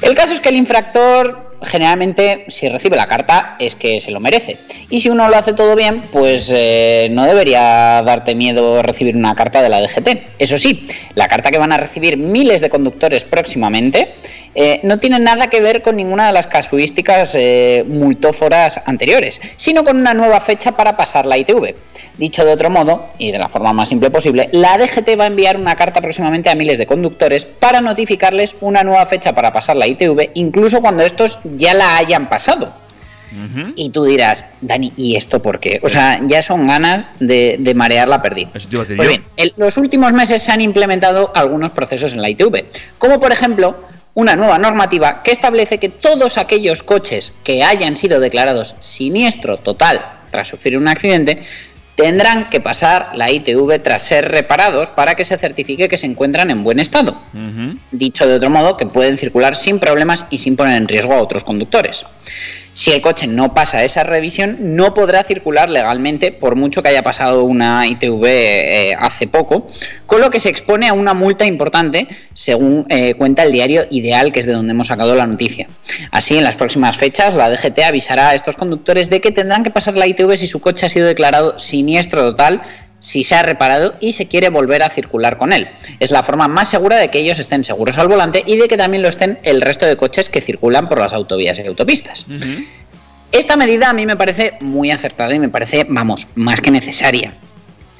El 0.00 0.14
caso 0.14 0.34
es 0.34 0.40
que 0.40 0.50
el 0.50 0.56
infractor 0.56 1.53
generalmente 1.62 2.44
si 2.48 2.68
recibe 2.68 2.96
la 2.96 3.06
carta 3.06 3.56
es 3.58 3.74
que 3.74 4.00
se 4.00 4.10
lo 4.10 4.20
merece. 4.20 4.58
Y 4.90 5.00
si 5.00 5.08
uno 5.08 5.28
lo 5.28 5.36
hace 5.36 5.52
todo 5.52 5.76
bien, 5.76 6.02
pues 6.12 6.50
eh, 6.54 7.08
no 7.10 7.24
debería 7.24 8.02
darte 8.04 8.34
miedo 8.34 8.82
recibir 8.82 9.16
una 9.16 9.34
carta 9.34 9.62
de 9.62 9.68
la 9.68 9.80
DGT. 9.80 10.08
Eso 10.38 10.58
sí, 10.58 10.88
la 11.14 11.28
carta 11.28 11.50
que 11.50 11.58
van 11.58 11.72
a 11.72 11.76
recibir 11.76 12.16
miles 12.16 12.60
de 12.60 12.70
conductores 12.70 13.24
próximamente 13.24 14.14
eh, 14.54 14.80
no 14.84 14.98
tiene 14.98 15.18
nada 15.18 15.48
que 15.48 15.60
ver 15.60 15.82
con 15.82 15.96
ninguna 15.96 16.28
de 16.28 16.32
las 16.32 16.46
casuísticas 16.46 17.34
eh, 17.34 17.84
multóforas 17.86 18.80
anteriores, 18.84 19.40
sino 19.56 19.84
con 19.84 19.96
una 19.96 20.14
nueva 20.14 20.40
fecha 20.40 20.72
para 20.72 20.96
pasar 20.96 21.26
la 21.26 21.36
ITV. 21.38 21.74
Dicho 22.16 22.44
de 22.44 22.52
otro 22.52 22.70
modo, 22.70 23.08
y 23.18 23.32
de 23.32 23.38
la 23.38 23.48
forma 23.48 23.72
más 23.72 23.88
simple 23.88 24.10
posible, 24.10 24.48
la 24.52 24.78
DGT 24.78 25.18
va 25.18 25.24
a 25.24 25.28
enviar 25.28 25.56
una 25.56 25.74
carta 25.74 26.00
próximamente 26.00 26.50
a 26.50 26.54
miles 26.54 26.78
de 26.78 26.86
conductores 26.86 27.44
para 27.44 27.80
notificarles 27.80 28.54
una 28.60 28.84
nueva 28.84 29.04
fecha 29.06 29.34
para 29.34 29.52
pasar 29.52 29.76
la 29.76 29.88
ITV, 29.88 30.30
incluso 30.34 30.80
cuando 30.80 31.02
estos 31.02 31.38
ya 31.56 31.74
la 31.74 31.96
hayan 31.96 32.28
pasado. 32.28 32.72
Y 33.74 33.90
tú 33.90 34.04
dirás, 34.04 34.44
Dani, 34.60 34.92
¿y 34.96 35.16
esto 35.16 35.42
por 35.42 35.58
qué? 35.58 35.80
O 35.82 35.88
sea, 35.88 36.20
ya 36.24 36.40
son 36.40 36.68
ganas 36.68 37.06
de, 37.18 37.56
de 37.58 37.74
marear 37.74 38.06
la 38.06 38.22
perdida. 38.22 38.50
Eso 38.54 38.68
te 38.68 38.76
iba 38.76 38.82
a 38.82 38.84
decir 38.84 38.96
Pues 38.96 39.08
yo. 39.08 39.14
bien, 39.16 39.24
en 39.36 39.50
los 39.56 39.76
últimos 39.76 40.12
meses 40.12 40.40
se 40.40 40.52
han 40.52 40.60
implementado 40.60 41.32
algunos 41.34 41.72
procesos 41.72 42.12
en 42.12 42.22
la 42.22 42.30
ITV, 42.30 42.64
como 42.96 43.18
por 43.18 43.32
ejemplo 43.32 43.76
una 44.14 44.36
nueva 44.36 44.60
normativa 44.60 45.24
que 45.24 45.32
establece 45.32 45.78
que 45.78 45.88
todos 45.88 46.38
aquellos 46.38 46.84
coches 46.84 47.34
que 47.42 47.64
hayan 47.64 47.96
sido 47.96 48.20
declarados 48.20 48.76
siniestro 48.78 49.56
total 49.56 50.04
tras 50.30 50.46
sufrir 50.46 50.78
un 50.78 50.86
accidente 50.86 51.42
tendrán 51.94 52.50
que 52.50 52.60
pasar 52.60 53.12
la 53.14 53.30
ITV 53.30 53.80
tras 53.82 54.02
ser 54.02 54.30
reparados 54.30 54.90
para 54.90 55.14
que 55.14 55.24
se 55.24 55.38
certifique 55.38 55.88
que 55.88 55.98
se 55.98 56.06
encuentran 56.06 56.50
en 56.50 56.64
buen 56.64 56.80
estado. 56.80 57.20
Dicho 57.90 58.26
de 58.26 58.34
otro 58.34 58.50
modo, 58.50 58.76
que 58.76 58.86
pueden 58.86 59.18
circular 59.18 59.56
sin 59.56 59.78
problemas 59.78 60.26
y 60.30 60.38
sin 60.38 60.56
poner 60.56 60.76
en 60.76 60.88
riesgo 60.88 61.14
a 61.14 61.22
otros 61.22 61.44
conductores. 61.44 62.04
Si 62.74 62.90
el 62.90 63.00
coche 63.00 63.28
no 63.28 63.54
pasa 63.54 63.84
esa 63.84 64.02
revisión, 64.02 64.76
no 64.76 64.94
podrá 64.94 65.22
circular 65.22 65.70
legalmente 65.70 66.32
por 66.32 66.56
mucho 66.56 66.82
que 66.82 66.88
haya 66.88 67.02
pasado 67.02 67.44
una 67.44 67.86
ITV 67.86 68.24
eh, 68.26 68.96
hace 68.98 69.28
poco, 69.28 69.68
con 70.06 70.20
lo 70.20 70.28
que 70.30 70.40
se 70.40 70.48
expone 70.48 70.88
a 70.88 70.92
una 70.92 71.14
multa 71.14 71.46
importante, 71.46 72.08
según 72.34 72.84
eh, 72.88 73.14
cuenta 73.14 73.44
el 73.44 73.52
diario 73.52 73.84
Ideal, 73.90 74.32
que 74.32 74.40
es 74.40 74.46
de 74.46 74.52
donde 74.52 74.72
hemos 74.72 74.88
sacado 74.88 75.14
la 75.14 75.26
noticia. 75.26 75.68
Así, 76.10 76.36
en 76.36 76.42
las 76.42 76.56
próximas 76.56 76.96
fechas, 76.96 77.32
la 77.32 77.48
DGT 77.48 77.78
avisará 77.84 78.30
a 78.30 78.34
estos 78.34 78.56
conductores 78.56 79.08
de 79.08 79.20
que 79.20 79.30
tendrán 79.30 79.62
que 79.62 79.70
pasar 79.70 79.96
la 79.96 80.08
ITV 80.08 80.36
si 80.36 80.48
su 80.48 80.60
coche 80.60 80.86
ha 80.86 80.88
sido 80.88 81.06
declarado 81.06 81.58
siniestro 81.60 82.22
total 82.22 82.62
si 83.04 83.22
se 83.22 83.34
ha 83.34 83.42
reparado 83.42 83.94
y 84.00 84.14
se 84.14 84.26
quiere 84.26 84.48
volver 84.48 84.82
a 84.82 84.88
circular 84.88 85.36
con 85.36 85.52
él. 85.52 85.68
Es 86.00 86.10
la 86.10 86.22
forma 86.22 86.48
más 86.48 86.70
segura 86.70 86.96
de 86.96 87.10
que 87.10 87.18
ellos 87.18 87.38
estén 87.38 87.62
seguros 87.62 87.98
al 87.98 88.08
volante 88.08 88.42
y 88.46 88.56
de 88.56 88.66
que 88.66 88.78
también 88.78 89.02
lo 89.02 89.10
estén 89.10 89.38
el 89.42 89.60
resto 89.60 89.84
de 89.84 89.94
coches 89.94 90.30
que 90.30 90.40
circulan 90.40 90.88
por 90.88 90.98
las 90.98 91.12
autovías 91.12 91.58
y 91.58 91.66
autopistas. 91.66 92.24
Esta 93.30 93.56
medida 93.58 93.90
a 93.90 93.92
mí 93.92 94.06
me 94.06 94.16
parece 94.16 94.54
muy 94.60 94.90
acertada 94.90 95.34
y 95.34 95.38
me 95.38 95.50
parece, 95.50 95.84
vamos, 95.86 96.26
más 96.34 96.62
que 96.62 96.70
necesaria. 96.70 97.34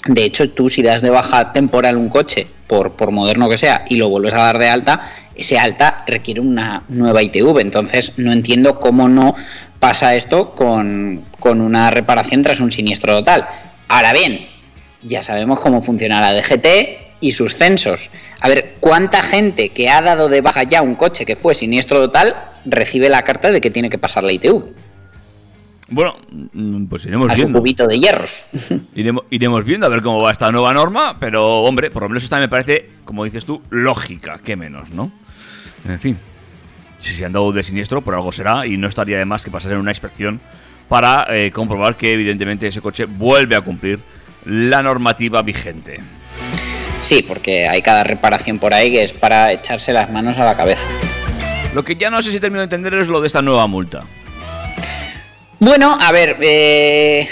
De 0.07 0.25
hecho, 0.25 0.49
tú 0.49 0.71
si 0.71 0.81
das 0.81 1.03
de 1.03 1.11
baja 1.11 1.53
temporal 1.53 1.99
un 1.99 2.09
coche, 2.09 2.47
por, 2.67 2.93
por 2.93 3.11
moderno 3.11 3.51
que 3.51 3.59
sea, 3.59 3.85
y 3.91 3.97
lo 3.97 4.09
vuelves 4.09 4.33
a 4.33 4.39
dar 4.39 4.59
de 4.59 4.69
alta, 4.69 5.13
ese 5.35 5.59
alta 5.59 6.03
requiere 6.07 6.41
una 6.41 6.85
nueva 6.89 7.23
ITV. 7.23 7.59
Entonces, 7.61 8.13
no 8.17 8.33
entiendo 8.33 8.81
cómo 8.81 9.11
no 9.11 9.35
pasa 9.81 10.15
esto 10.15 10.55
con, 10.55 11.23
con 11.41 11.61
una 11.61 11.91
reparación 11.91 12.41
tras 12.41 12.61
un 12.61 12.73
siniestro 12.73 13.19
total. 13.19 13.47
Ahora 13.89 14.15
bien, 14.15 14.54
ya 15.05 15.23
sabemos 15.23 15.61
cómo 15.61 15.83
funciona 15.83 16.21
la 16.21 16.33
DGT 16.35 17.17
y 17.21 17.33
sus 17.33 17.55
censos. 17.55 18.11
A 18.41 18.49
ver, 18.49 18.75
¿cuánta 18.81 19.23
gente 19.23 19.71
que 19.71 19.89
ha 19.89 20.03
dado 20.03 20.29
de 20.29 20.41
baja 20.41 20.65
ya 20.65 20.83
un 20.83 20.95
coche 20.95 21.25
que 21.25 21.37
fue 21.37 21.55
siniestro 21.55 22.01
total 22.01 22.37
recibe 22.65 23.09
la 23.09 23.23
carta 23.23 23.51
de 23.51 23.61
que 23.61 23.71
tiene 23.71 23.91
que 23.91 23.99
pasar 23.99 24.25
la 24.25 24.33
ITV? 24.33 24.63
Bueno, 25.89 26.17
mm, 26.31 26.87
pues 26.87 27.05
iremos 27.07 27.31
A 27.31 27.37
su 27.37 27.43
viendo. 27.43 27.59
cubito 27.59 27.87
de 27.87 27.99
hierros. 28.01 28.47
Iremos, 28.95 29.25
iremos 29.31 29.65
viendo 29.65 29.87
a 29.87 29.91
ver 29.91 30.03
cómo 30.03 30.21
va 30.21 30.33
esta 30.33 30.51
nueva 30.51 30.73
norma, 30.73 31.17
pero 31.21 31.63
hombre, 31.63 31.91
por 31.91 32.03
lo 32.03 32.09
menos 32.09 32.25
esta 32.25 32.39
me 32.39 32.49
parece, 32.49 32.89
como 33.05 33.25
dices 33.25 33.45
tú, 33.45 33.63
lógica, 33.69 34.41
que 34.43 34.57
menos, 34.57 34.91
¿no? 34.93 35.13
En 35.87 36.01
fin, 36.01 36.17
si 37.01 37.13
se 37.15 37.27
han 37.27 37.33
dado 37.33 37.53
de 37.53 37.63
siniestro, 37.63 38.01
por 38.01 38.15
algo 38.15 38.33
será, 38.33 38.67
y 38.67 38.79
no 38.79 38.89
estaría 38.89 39.19
de 39.19 39.27
más 39.27 39.45
que 39.45 39.51
pasasen 39.51 39.77
una 39.77 39.91
inspección 39.91 40.41
para 40.89 41.27
eh, 41.29 41.51
comprobar 41.51 41.97
que 41.97 42.15
evidentemente 42.15 42.67
ese 42.67 42.81
coche 42.81 43.05
vuelve 43.05 43.55
a 43.55 43.61
cumplir 43.61 44.01
la 44.45 44.83
normativa 44.83 45.43
vigente. 45.43 46.01
Sí, 47.01 47.23
porque 47.23 47.69
hay 47.69 47.83
cada 47.83 48.05
reparación 48.05 48.59
por 48.59 48.73
ahí 48.73 48.91
que 48.91 49.05
es 49.05 49.13
para 49.13 49.53
echarse 49.53 49.93
las 49.93 50.11
manos 50.11 50.39
a 50.39 50.45
la 50.45 50.57
cabeza. 50.57 50.89
Lo 51.75 51.85
que 51.85 51.97
ya 51.97 52.11
no 52.11 52.23
sé 52.23 52.31
si 52.31 52.41
termino 52.41 52.61
de 52.61 52.65
entender 52.65 52.95
es 52.95 53.09
lo 53.09 53.21
de 53.21 53.27
esta 53.27 53.43
nueva 53.43 53.67
multa. 53.67 54.05
Bueno, 55.59 55.97
a 56.01 56.13
ver, 56.13 56.39
eh, 56.41 57.29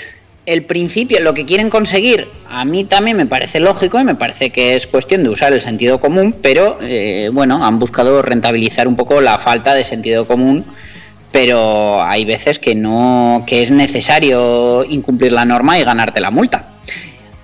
el 0.47 0.64
principio, 0.64 1.21
lo 1.21 1.33
que 1.33 1.45
quieren 1.47 1.71
conseguir, 1.71 2.28
a 2.49 2.64
mí 2.64 2.85
también 2.85 3.16
me 3.16 3.26
parece 3.26 3.61
lógico 3.61 3.99
y 3.99 4.04
me 4.04 4.14
parece 4.14 4.50
que 4.50 4.76
es 4.76 4.87
cuestión 4.87 5.23
de 5.23 5.31
usar 5.31 5.52
el 5.52 5.62
sentido 5.62 6.00
común, 6.00 6.37
pero 6.42 6.78
eh, 6.83 7.31
bueno, 7.33 7.64
han 7.64 7.78
buscado 7.78 8.21
rentabilizar 8.23 8.88
un 8.88 8.97
poco 8.97 9.21
la 9.21 9.38
falta 9.38 9.75
de 9.75 9.85
sentido 9.85 10.26
común 10.26 10.64
pero 11.33 12.02
hay 12.02 12.25
veces 12.25 12.59
que 12.59 12.75
no 12.75 13.42
que 13.47 13.62
es 13.62 13.71
necesario 13.71 14.85
incumplir 14.85 15.33
la 15.33 15.47
norma 15.47 15.78
y 15.78 15.83
ganarte 15.83 16.21
la 16.21 16.31
multa. 16.31 16.72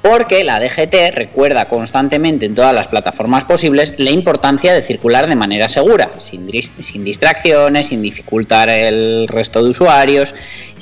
Porque 0.01 0.45
la 0.45 0.61
DGT 0.61 1.13
recuerda 1.15 1.65
constantemente 1.67 2.47
en 2.47 2.55
todas 2.55 2.73
las 2.73 2.87
plataformas 2.87 3.45
posibles 3.45 3.95
la 3.99 4.11
importancia 4.11 4.73
de 4.73 4.81
circular 4.83 5.29
de 5.29 5.35
manera 5.35 5.69
segura, 5.69 6.13
sin, 6.21 6.47
dis- 6.47 6.71
sin 6.79 7.05
distracciones, 7.05 7.89
sin 7.89 8.01
dificultar 8.01 8.69
el 8.69 9.27
resto 9.29 9.63
de 9.63 9.71
usuarios 9.71 10.35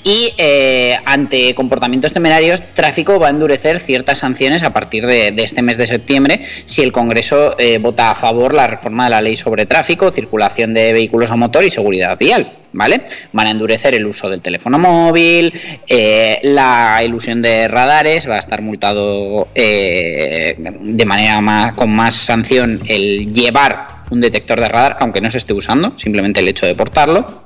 y 0.07 0.33
eh, 0.39 0.97
ante 1.05 1.53
comportamientos 1.57 2.13
temerarios, 2.13 2.63
tráfico 2.75 3.19
va 3.19 3.27
a 3.27 3.31
endurecer 3.31 3.81
ciertas 3.81 4.19
sanciones 4.19 4.63
a 4.63 4.73
partir 4.73 5.05
de, 5.05 5.35
este 5.37 5.63
mes 5.63 5.79
de 5.79 5.89
septiembre 5.89 6.43
si 6.65 6.83
el 6.83 6.93
Congreso 6.93 7.59
eh, 7.59 7.79
vota 7.79 8.13
a 8.13 8.15
favor 8.15 8.55
la 8.55 8.69
reforma 8.69 9.07
de 9.07 9.11
la 9.11 9.21
ley 9.21 9.37
sobre 9.37 9.67
tráfico, 9.67 10.13
circulación 10.13 10.75
de 10.75 10.93
vehículos 10.93 11.33
a 11.33 11.37
motor 11.37 11.65
y 11.65 11.73
seguridad 11.73 12.17
vial. 12.17 12.57
¿Vale? 12.73 13.03
Van 13.33 13.47
a 13.49 13.51
endurecer 13.51 13.95
el 13.95 14.07
uso 14.07 14.29
del 14.29 14.43
teléfono 14.43 14.79
móvil, 14.79 15.53
eh, 15.89 16.39
la 16.43 17.03
ilusión 17.03 17.43
de 17.43 17.67
radares, 17.69 18.29
va 18.29 18.37
a 18.37 18.39
estar 18.39 18.61
multado 18.61 19.49
de 19.55 21.05
manera 21.07 21.41
más, 21.41 21.75
con 21.75 21.91
más 21.91 22.15
sanción 22.15 22.81
el 22.87 23.33
llevar 23.33 23.87
un 24.11 24.21
detector 24.21 24.61
de 24.61 24.69
radar, 24.69 24.99
aunque 25.01 25.21
no 25.23 25.31
se 25.31 25.39
esté 25.39 25.53
usando, 25.55 25.99
simplemente 25.99 26.41
el 26.41 26.49
hecho 26.49 26.67
de 26.67 26.75
portarlo 26.75 27.45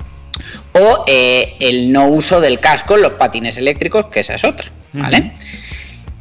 o 0.72 1.04
eh, 1.06 1.49
el 1.60 1.92
no 1.92 2.08
uso 2.08 2.40
del 2.40 2.58
casco 2.58 2.96
en 2.96 3.02
los 3.02 3.12
patines 3.12 3.56
eléctricos, 3.56 4.06
que 4.06 4.20
esa 4.20 4.34
es 4.34 4.44
otra, 4.44 4.70
¿vale? 4.92 5.32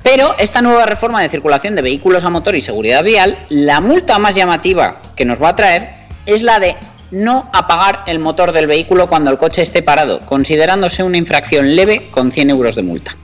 Pero 0.03 0.35
esta 0.37 0.61
nueva 0.61 0.85
reforma 0.85 1.21
de 1.21 1.29
circulación 1.29 1.75
de 1.75 1.81
vehículos 1.81 2.23
a 2.23 2.29
motor 2.29 2.55
y 2.55 2.61
seguridad 2.61 3.03
vial, 3.03 3.37
la 3.49 3.81
multa 3.81 4.19
más 4.19 4.35
llamativa 4.35 5.01
que 5.15 5.25
nos 5.25 5.41
va 5.41 5.49
a 5.49 5.55
traer 5.55 5.89
es 6.25 6.41
la 6.41 6.59
de 6.59 6.75
no 7.11 7.49
apagar 7.53 8.03
el 8.05 8.19
motor 8.19 8.51
del 8.51 8.67
vehículo 8.67 9.07
cuando 9.09 9.31
el 9.31 9.37
coche 9.37 9.61
esté 9.61 9.81
parado, 9.81 10.19
considerándose 10.21 11.03
una 11.03 11.17
infracción 11.17 11.75
leve 11.75 12.03
con 12.11 12.31
100 12.31 12.49
euros 12.49 12.75
de 12.75 12.83
multa. 12.83 13.17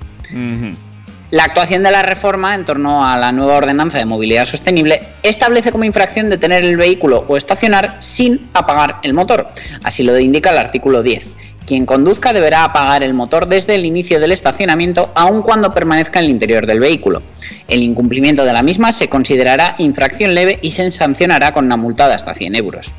La 1.31 1.43
actuación 1.43 1.83
de 1.83 1.91
la 1.91 2.03
reforma 2.03 2.53
en 2.55 2.65
torno 2.65 3.05
a 3.05 3.17
la 3.17 3.31
nueva 3.31 3.55
ordenanza 3.55 3.97
de 3.97 4.05
movilidad 4.05 4.45
sostenible 4.45 5.01
establece 5.23 5.71
como 5.71 5.83
infracción 5.83 6.29
detener 6.29 6.63
el 6.63 6.77
vehículo 6.77 7.25
o 7.27 7.35
estacionar 7.35 7.97
sin 7.99 8.49
apagar 8.53 8.99
el 9.01 9.13
motor. 9.13 9.49
Así 9.83 10.03
lo 10.03 10.17
indica 10.19 10.51
el 10.51 10.57
artículo 10.57 11.01
10. 11.03 11.25
Quien 11.65 11.85
conduzca 11.85 12.31
deberá 12.31 12.63
apagar 12.63 13.01
el 13.01 13.13
motor 13.13 13.47
desde 13.47 13.75
el 13.75 13.85
inicio 13.85 14.19
del 14.19 14.31
estacionamiento 14.31 15.11
aun 15.15 15.41
cuando 15.41 15.73
permanezca 15.73 16.19
en 16.19 16.25
el 16.25 16.31
interior 16.31 16.67
del 16.67 16.79
vehículo. 16.79 17.23
El 17.67 17.81
incumplimiento 17.81 18.45
de 18.45 18.53
la 18.53 18.61
misma 18.61 18.91
se 18.91 19.07
considerará 19.07 19.75
infracción 19.79 20.35
leve 20.35 20.59
y 20.61 20.71
se 20.71 20.91
sancionará 20.91 21.51
con 21.51 21.65
una 21.65 21.77
multa 21.77 22.07
de 22.07 22.13
hasta 22.13 22.33
100 22.33 22.55
euros. 22.55 22.93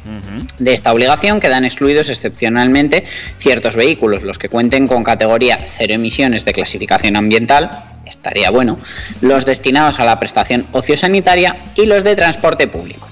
De 0.58 0.72
esta 0.72 0.92
obligación 0.92 1.38
quedan 1.38 1.64
excluidos 1.64 2.08
excepcionalmente 2.08 3.04
ciertos 3.38 3.76
vehículos, 3.76 4.22
los 4.24 4.38
que 4.38 4.48
cuenten 4.48 4.88
con 4.88 5.04
categoría 5.04 5.60
cero 5.66 5.94
emisiones 5.94 6.44
de 6.44 6.52
clasificación 6.52 7.16
ambiental, 7.16 7.70
estaría 8.04 8.50
bueno, 8.50 8.78
los 9.20 9.44
destinados 9.44 10.00
a 10.00 10.04
la 10.04 10.18
prestación 10.18 10.66
ociosanitaria 10.72 11.56
y 11.74 11.86
los 11.86 12.02
de 12.02 12.16
transporte 12.16 12.66
público. 12.66 13.08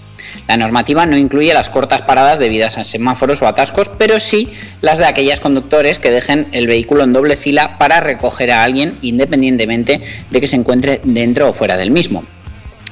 La 0.48 0.56
normativa 0.56 1.06
no 1.06 1.16
incluye 1.16 1.54
las 1.54 1.70
cortas 1.70 2.02
paradas 2.02 2.38
debidas 2.38 2.76
a 2.76 2.84
semáforos 2.84 3.40
o 3.40 3.46
atascos, 3.46 3.90
pero 3.98 4.20
sí 4.20 4.52
las 4.82 4.98
de 4.98 5.06
aquellos 5.06 5.40
conductores 5.40 5.98
que 5.98 6.10
dejen 6.10 6.48
el 6.52 6.66
vehículo 6.66 7.04
en 7.04 7.12
doble 7.12 7.36
fila 7.36 7.78
para 7.78 8.00
recoger 8.00 8.50
a 8.50 8.62
alguien 8.62 8.94
independientemente 9.00 10.00
de 10.30 10.40
que 10.40 10.46
se 10.46 10.56
encuentre 10.56 11.00
dentro 11.04 11.48
o 11.48 11.52
fuera 11.54 11.76
del 11.76 11.90
mismo. 11.90 12.24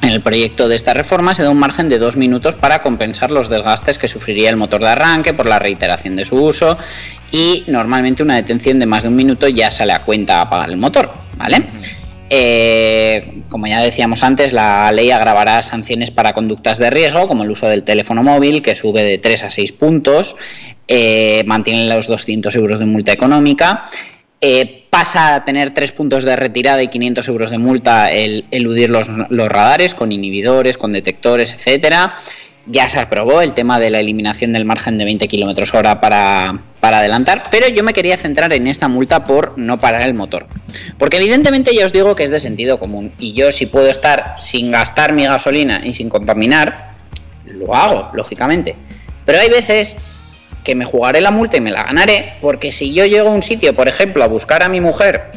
En 0.01 0.11
el 0.11 0.21
proyecto 0.21 0.67
de 0.67 0.75
esta 0.75 0.95
reforma 0.95 1.33
se 1.33 1.45
da 1.45 1.51
un 1.51 1.59
margen 1.59 1.89
de 1.89 1.99
dos 1.99 2.17
minutos 2.17 2.57
para 2.57 2.83
compensar 2.83 3.31
los 3.31 3.49
desgastes 3.49 3.99
que 3.99 4.09
sufriría 4.09 4.51
el 4.51 4.57
motor 4.57 4.81
de 4.81 4.89
arranque 4.89 5.33
por 5.33 5.47
la 5.47 5.61
reiteración 5.61 6.17
de 6.17 6.25
su 6.25 6.43
uso 6.43 6.77
y 7.31 7.65
normalmente 7.69 8.23
una 8.23 8.35
detención 8.35 8.81
de 8.81 8.87
más 8.87 9.05
de 9.05 9.11
un 9.11 9.15
minuto 9.15 9.47
ya 9.47 9.71
sale 9.71 9.93
a 9.93 10.01
cuenta 10.01 10.41
apagar 10.41 10.71
el 10.71 10.77
motor, 10.77 11.13
¿vale? 11.37 11.69
Eh, 12.35 13.43
como 13.51 13.67
ya 13.67 13.83
decíamos 13.83 14.23
antes, 14.23 14.55
la 14.55 14.91
ley 14.91 15.11
agravará 15.11 15.61
sanciones 15.61 16.11
para 16.11 16.33
conductas 16.33 16.79
de 16.79 16.89
riesgo, 16.89 17.29
como 17.29 17.43
el 17.43 17.51
uso 17.51 17.67
del 17.67 17.83
teléfono 17.83 18.23
móvil, 18.23 18.63
que 18.63 18.75
sube 18.75 19.03
de 19.03 19.19
3 19.19 19.45
a 19.45 19.51
6 19.51 19.73
puntos, 19.73 20.35
eh, 20.89 21.45
mantiene 21.45 21.95
los 21.95 22.07
200 22.07 22.57
euros 22.57 22.81
de 22.81 22.87
multa 22.87 23.13
económica, 23.13 23.85
eh, 24.41 24.87
pasa 24.89 25.35
a 25.35 25.45
tener 25.45 25.75
3 25.75 25.93
puntos 25.93 26.25
de 26.25 26.35
retirada 26.35 26.83
y 26.83 26.89
500 26.89 27.29
euros 27.29 27.51
de 27.51 27.59
multa 27.59 28.11
el 28.11 28.47
eludir 28.51 28.89
los, 28.89 29.11
los 29.29 29.49
radares 29.49 29.93
con 29.93 30.11
inhibidores, 30.11 30.79
con 30.79 30.93
detectores, 30.93 31.53
etcétera. 31.53 32.15
Ya 32.67 32.89
se 32.89 33.01
aprobó 33.01 33.41
el 33.41 33.55
tema 33.55 33.81
de 33.81 33.91
la 33.91 33.99
eliminación 33.99 34.53
del 34.53 34.65
margen 34.65 34.97
de 34.97 35.05
20 35.05 35.27
km 35.27 35.75
hora 35.75 36.01
para, 36.01 36.61
para 36.79 36.99
adelantar, 36.99 37.49
pero 37.51 37.67
yo 37.69 37.83
me 37.83 37.93
quería 37.93 38.17
centrar 38.17 38.53
en 38.53 38.69
esta 38.69 38.87
multa 38.87 39.25
por 39.25 39.55
no 39.59 39.79
parar 39.79 40.03
el 40.03 40.15
motor. 40.15 40.47
Porque 40.97 41.17
evidentemente 41.17 41.75
ya 41.75 41.85
os 41.87 41.93
digo 41.93 42.15
que 42.15 42.23
es 42.23 42.31
de 42.31 42.39
sentido 42.39 42.79
común 42.79 43.13
y 43.19 43.33
yo 43.33 43.51
si 43.51 43.67
puedo 43.67 43.89
estar 43.89 44.37
sin 44.39 44.71
gastar 44.71 45.13
mi 45.13 45.25
gasolina 45.25 45.81
y 45.85 45.95
sin 45.95 46.09
contaminar, 46.09 46.93
lo 47.47 47.75
hago, 47.75 48.11
lógicamente. 48.15 48.77
Pero 49.25 49.41
hay 49.41 49.49
veces 49.49 49.97
que 50.63 50.77
me 50.77 50.85
jugaré 50.85 51.21
la 51.21 51.33
multa 51.33 51.57
y 51.57 51.61
me 51.61 51.73
la 51.73 51.83
ganaré 51.83 52.35
porque 52.41 52.71
si 52.71 52.95
yo 52.95 53.05
llego 53.07 53.29
a 53.29 53.33
un 53.33 53.43
sitio, 53.43 53.75
por 53.75 53.89
ejemplo, 53.89 54.23
a 54.23 54.29
buscar 54.29 54.63
a 54.63 54.69
mi 54.69 54.81
mujer, 54.81 55.33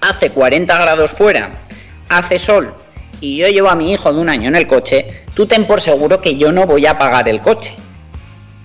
hace 0.00 0.30
40 0.30 0.76
grados 0.78 1.12
fuera, 1.12 1.52
hace 2.08 2.40
sol 2.40 2.74
y 3.20 3.36
yo 3.36 3.48
llevo 3.48 3.68
a 3.68 3.74
mi 3.74 3.92
hijo 3.92 4.12
de 4.12 4.20
un 4.20 4.28
año 4.28 4.48
en 4.48 4.56
el 4.56 4.66
coche, 4.66 5.24
tú 5.34 5.46
ten 5.46 5.64
por 5.64 5.80
seguro 5.80 6.20
que 6.20 6.36
yo 6.36 6.52
no 6.52 6.66
voy 6.66 6.86
a 6.86 6.98
pagar 6.98 7.28
el 7.28 7.40
coche. 7.40 7.74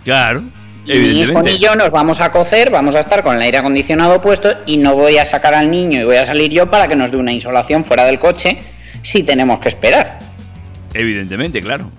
Claro. 0.04 0.44
Y 0.86 0.98
mi 1.00 1.22
hijo 1.22 1.41
ni 1.41 1.58
yo 1.58 1.76
nos 1.76 1.89
vamos 1.89 2.22
a 2.22 2.32
cocer, 2.32 2.70
vamos 2.70 2.94
a 2.94 3.00
estar 3.00 3.24
con 3.24 3.36
el 3.36 3.41
aire 3.41 3.58
acondicionado 3.58 4.22
puesto 4.22 4.54
y 4.68 4.78
no 4.78 4.96
voy 4.96 5.18
a 5.18 5.26
sacar 5.26 5.56
al 5.56 5.72
niño 5.72 6.00
y 6.00 6.04
voy 6.04 6.18
a 6.18 6.26
salir 6.26 6.52
yo 6.52 6.70
para 6.70 6.88
que 6.88 6.96
nos 6.96 7.10
dé 7.10 7.18
una 7.18 7.34
insolación 7.34 7.86
fuera 7.86 8.06
del 8.06 8.20
coche 8.20 8.60
si 9.02 9.24
tenemos 9.24 9.60
que 9.60 9.70
esperar. 9.70 10.20
Evidentemente, 10.94 11.60
claro. 11.62 11.89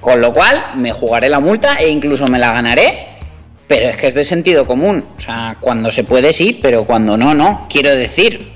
Con 0.00 0.20
lo 0.20 0.32
cual 0.32 0.64
me 0.76 0.92
jugaré 0.92 1.28
la 1.28 1.40
multa 1.40 1.76
e 1.76 1.88
incluso 1.88 2.26
me 2.28 2.38
la 2.38 2.52
ganaré, 2.52 3.06
pero 3.66 3.90
es 3.90 3.96
que 3.96 4.06
es 4.08 4.14
de 4.14 4.24
sentido 4.24 4.66
común. 4.66 5.04
O 5.16 5.20
sea, 5.20 5.56
cuando 5.60 5.92
se 5.92 6.04
puede 6.04 6.32
sí, 6.32 6.58
pero 6.62 6.84
cuando 6.84 7.16
no, 7.16 7.34
no. 7.34 7.66
Quiero 7.70 7.94
decir, 7.94 8.53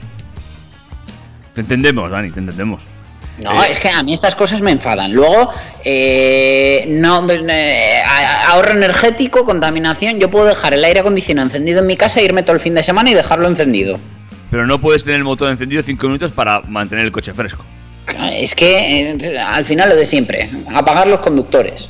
Te 1.59 1.63
entendemos, 1.63 2.09
Dani, 2.09 2.31
te 2.31 2.39
entendemos. 2.39 2.85
No, 3.43 3.65
Eh, 3.65 3.73
es 3.73 3.81
que 3.81 3.89
a 3.89 4.01
mí 4.05 4.13
estas 4.15 4.37
cosas 4.37 4.61
me 4.61 4.71
enfadan. 4.71 5.13
Luego, 5.13 5.51
eh, 5.85 6.85
no, 6.87 7.27
eh, 7.29 8.01
ahorro 8.47 8.75
energético, 8.75 9.45
contaminación. 9.45 10.21
Yo 10.21 10.31
puedo 10.31 10.47
dejar 10.47 10.75
el 10.75 10.85
aire 10.85 11.01
acondicionado 11.01 11.47
encendido 11.49 11.81
en 11.81 11.87
mi 11.89 11.97
casa, 11.97 12.23
irme 12.23 12.45
todo 12.45 12.55
el 12.55 12.61
fin 12.61 12.77
de 12.77 12.85
semana 12.85 13.11
y 13.11 13.15
dejarlo 13.15 13.49
encendido. 13.49 13.99
Pero 14.53 14.69
no 14.69 14.81
puedes 14.81 15.03
tener 15.03 15.19
el 15.19 15.25
motor 15.25 15.51
encendido 15.51 15.83
5 15.83 16.07
minutos 16.07 16.31
para 16.31 16.61
mantener 16.61 17.07
el 17.07 17.11
coche 17.11 17.35
fresco. 17.35 17.65
Es 18.33 18.55
que 18.55 19.11
eh, 19.11 19.39
al 19.41 19.65
final 19.65 19.89
lo 19.89 19.97
de 19.97 20.07
siempre, 20.07 20.49
apagar 20.73 21.09
los 21.09 21.19
conductores. 21.19 21.89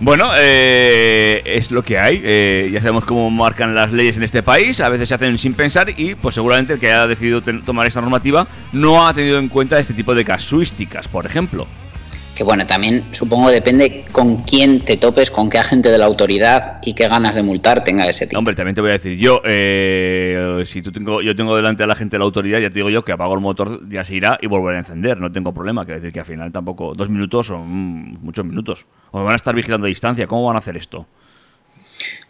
Bueno, 0.00 0.30
eh, 0.36 1.42
es 1.44 1.72
lo 1.72 1.82
que 1.82 1.98
hay. 1.98 2.20
eh, 2.22 2.70
ya 2.72 2.80
sabemos 2.80 3.04
cómo 3.04 3.30
marcan 3.30 3.74
las 3.74 3.92
leyes 3.92 4.16
en 4.16 4.22
este 4.22 4.44
país. 4.44 4.80
A 4.80 4.88
veces 4.88 5.08
se 5.08 5.14
hacen 5.14 5.36
sin 5.38 5.54
pensar 5.54 5.92
y, 5.96 6.14
pues 6.14 6.36
seguramente 6.36 6.74
el 6.74 6.78
que 6.78 6.86
haya 6.86 7.08
decidido 7.08 7.42
tomar 7.42 7.86
esta 7.86 8.00
normativa 8.00 8.46
no 8.72 9.06
ha 9.08 9.12
tenido 9.12 9.38
en 9.38 9.48
cuenta 9.48 9.78
este 9.78 9.94
tipo 9.94 10.14
de 10.14 10.24
casuísticas, 10.24 11.08
por 11.08 11.26
ejemplo. 11.26 11.66
Que 12.38 12.44
bueno, 12.44 12.64
también 12.68 13.02
supongo 13.10 13.50
depende 13.50 14.04
con 14.12 14.36
quién 14.44 14.84
te 14.84 14.96
topes, 14.96 15.28
con 15.28 15.50
qué 15.50 15.58
agente 15.58 15.90
de 15.90 15.98
la 15.98 16.04
autoridad 16.04 16.78
y 16.84 16.94
qué 16.94 17.08
ganas 17.08 17.34
de 17.34 17.42
multar 17.42 17.82
tenga 17.82 18.08
ese 18.08 18.28
tipo. 18.28 18.38
Hombre, 18.38 18.54
también 18.54 18.76
te 18.76 18.80
voy 18.80 18.90
a 18.90 18.92
decir 18.92 19.18
yo, 19.18 19.42
eh, 19.44 20.62
si 20.64 20.80
tú 20.80 20.92
tengo, 20.92 21.20
yo 21.20 21.34
tengo 21.34 21.56
delante 21.56 21.82
a 21.82 21.88
la 21.88 21.96
gente 21.96 22.14
de 22.14 22.20
la 22.20 22.26
autoridad, 22.26 22.60
ya 22.60 22.68
te 22.68 22.76
digo 22.76 22.90
yo 22.90 23.04
que 23.04 23.10
apago 23.10 23.34
el 23.34 23.40
motor, 23.40 23.80
ya 23.88 24.04
se 24.04 24.14
irá 24.14 24.38
y 24.40 24.46
volveré 24.46 24.76
a 24.76 24.82
encender, 24.82 25.18
no 25.18 25.32
tengo 25.32 25.52
problema. 25.52 25.84
Quiero 25.84 25.98
decir 25.98 26.12
que 26.12 26.20
al 26.20 26.26
final 26.26 26.52
tampoco, 26.52 26.92
dos 26.94 27.10
minutos 27.10 27.48
son 27.48 27.66
muchos 28.22 28.44
minutos. 28.44 28.86
O 29.10 29.18
me 29.18 29.24
van 29.24 29.32
a 29.32 29.36
estar 29.36 29.52
vigilando 29.52 29.86
a 29.86 29.88
distancia, 29.88 30.28
¿cómo 30.28 30.46
van 30.46 30.54
a 30.54 30.60
hacer 30.60 30.76
esto? 30.76 31.08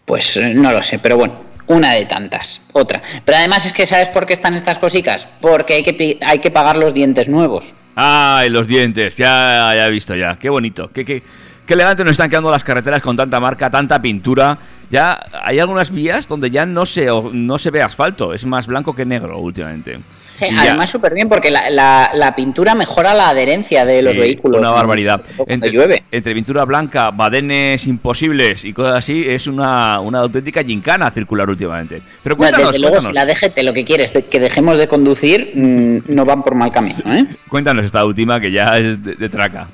Pues 0.07 0.39
eh, 0.39 0.55
no 0.55 0.73
lo 0.73 0.83
sé, 0.83 1.01
pero 1.01 1.19
bueno, 1.19 1.35
una 1.67 1.93
de 1.93 2.07
tantas, 2.07 2.63
otra. 2.73 3.03
Pero 3.27 3.37
además 3.37 3.67
es 3.67 3.75
que 3.75 3.87
¿sabes 3.87 4.09
por 4.09 4.25
qué 4.25 4.33
están 4.33 4.55
estas 4.55 4.79
cositas? 4.79 5.29
Porque 5.43 5.75
hay 5.75 5.83
que, 5.83 6.19
hay 6.23 6.39
que 6.39 6.51
pagar 6.51 6.79
los 6.79 6.95
dientes 6.95 7.29
nuevos. 7.29 7.75
¡Ay, 8.01 8.49
los 8.49 8.69
dientes! 8.69 9.17
Ya, 9.17 9.73
ya 9.75 9.89
he 9.89 9.91
visto 9.91 10.15
ya. 10.15 10.39
Qué 10.39 10.49
bonito. 10.49 10.89
Qué, 10.93 11.05
qué, 11.05 11.21
qué 11.67 11.75
elegante 11.75 12.05
nos 12.05 12.13
están 12.13 12.31
quedando 12.31 12.49
las 12.49 12.63
carreteras 12.63 13.03
con 13.03 13.17
tanta 13.17 13.41
marca, 13.41 13.71
tanta 13.71 14.01
pintura. 14.01 14.57
Ya 14.89 15.19
hay 15.43 15.59
algunas 15.59 15.91
vías 15.91 16.29
donde 16.29 16.49
ya 16.49 16.65
no 16.65 16.87
se, 16.87 17.09
no 17.33 17.59
se 17.59 17.73
ve 17.73 17.83
asfalto. 17.83 18.33
Es 18.33 18.47
más 18.47 18.69
blanco 18.69 18.95
que 18.95 19.05
negro 19.05 19.41
últimamente. 19.41 19.99
Sí, 20.39 20.47
además 20.57 20.89
súper 20.91 21.15
bien 21.15 21.29
porque 21.29 21.51
la, 21.51 21.69
la- 21.71 22.11
la 22.15 22.35
pintura 22.37 22.75
mejora 22.75 23.15
la 23.15 23.31
adherencia 23.31 23.85
de 23.85 24.03
los 24.03 24.17
vehículos. 24.17 24.61
Una 24.61 24.69
¿no? 24.69 24.75
barbaridad. 24.75 25.21
Entre, 25.47 25.71
llueve. 25.71 26.03
entre 26.13 26.35
pintura 26.35 26.65
blanca, 26.65 27.11
badenes 27.11 27.87
imposibles 27.87 28.65
y 28.65 28.73
cosas 28.73 28.97
así, 28.97 29.25
es 29.29 29.47
una, 29.47 30.01
una 30.01 30.21
auténtica 30.21 30.63
gincana 30.63 31.11
circular 31.11 31.49
últimamente. 31.49 32.03
Pero 32.23 32.37
cuéntanos, 32.37 32.69
desde 32.69 32.81
luego, 32.81 33.01
si 33.01 33.13
la 33.13 33.27
DGT 33.27 33.63
lo 33.65 33.73
que 33.73 33.85
quiere 33.85 34.05
es 34.05 34.13
de- 34.13 34.27
que 34.27 34.39
dejemos 34.41 34.79
de 34.79 34.87
conducir, 34.89 35.51
mm, 35.55 36.13
no 36.15 36.25
van 36.25 36.43
por 36.43 36.55
mal 36.55 36.71
camino, 36.71 36.99
¿eh? 37.07 37.27
cuéntanos 37.49 37.85
esta 37.85 38.05
última 38.05 38.41
que 38.41 38.53
ya 38.53 38.79
es 38.79 39.03
de, 39.03 39.15
de 39.15 39.29
traca. 39.29 39.69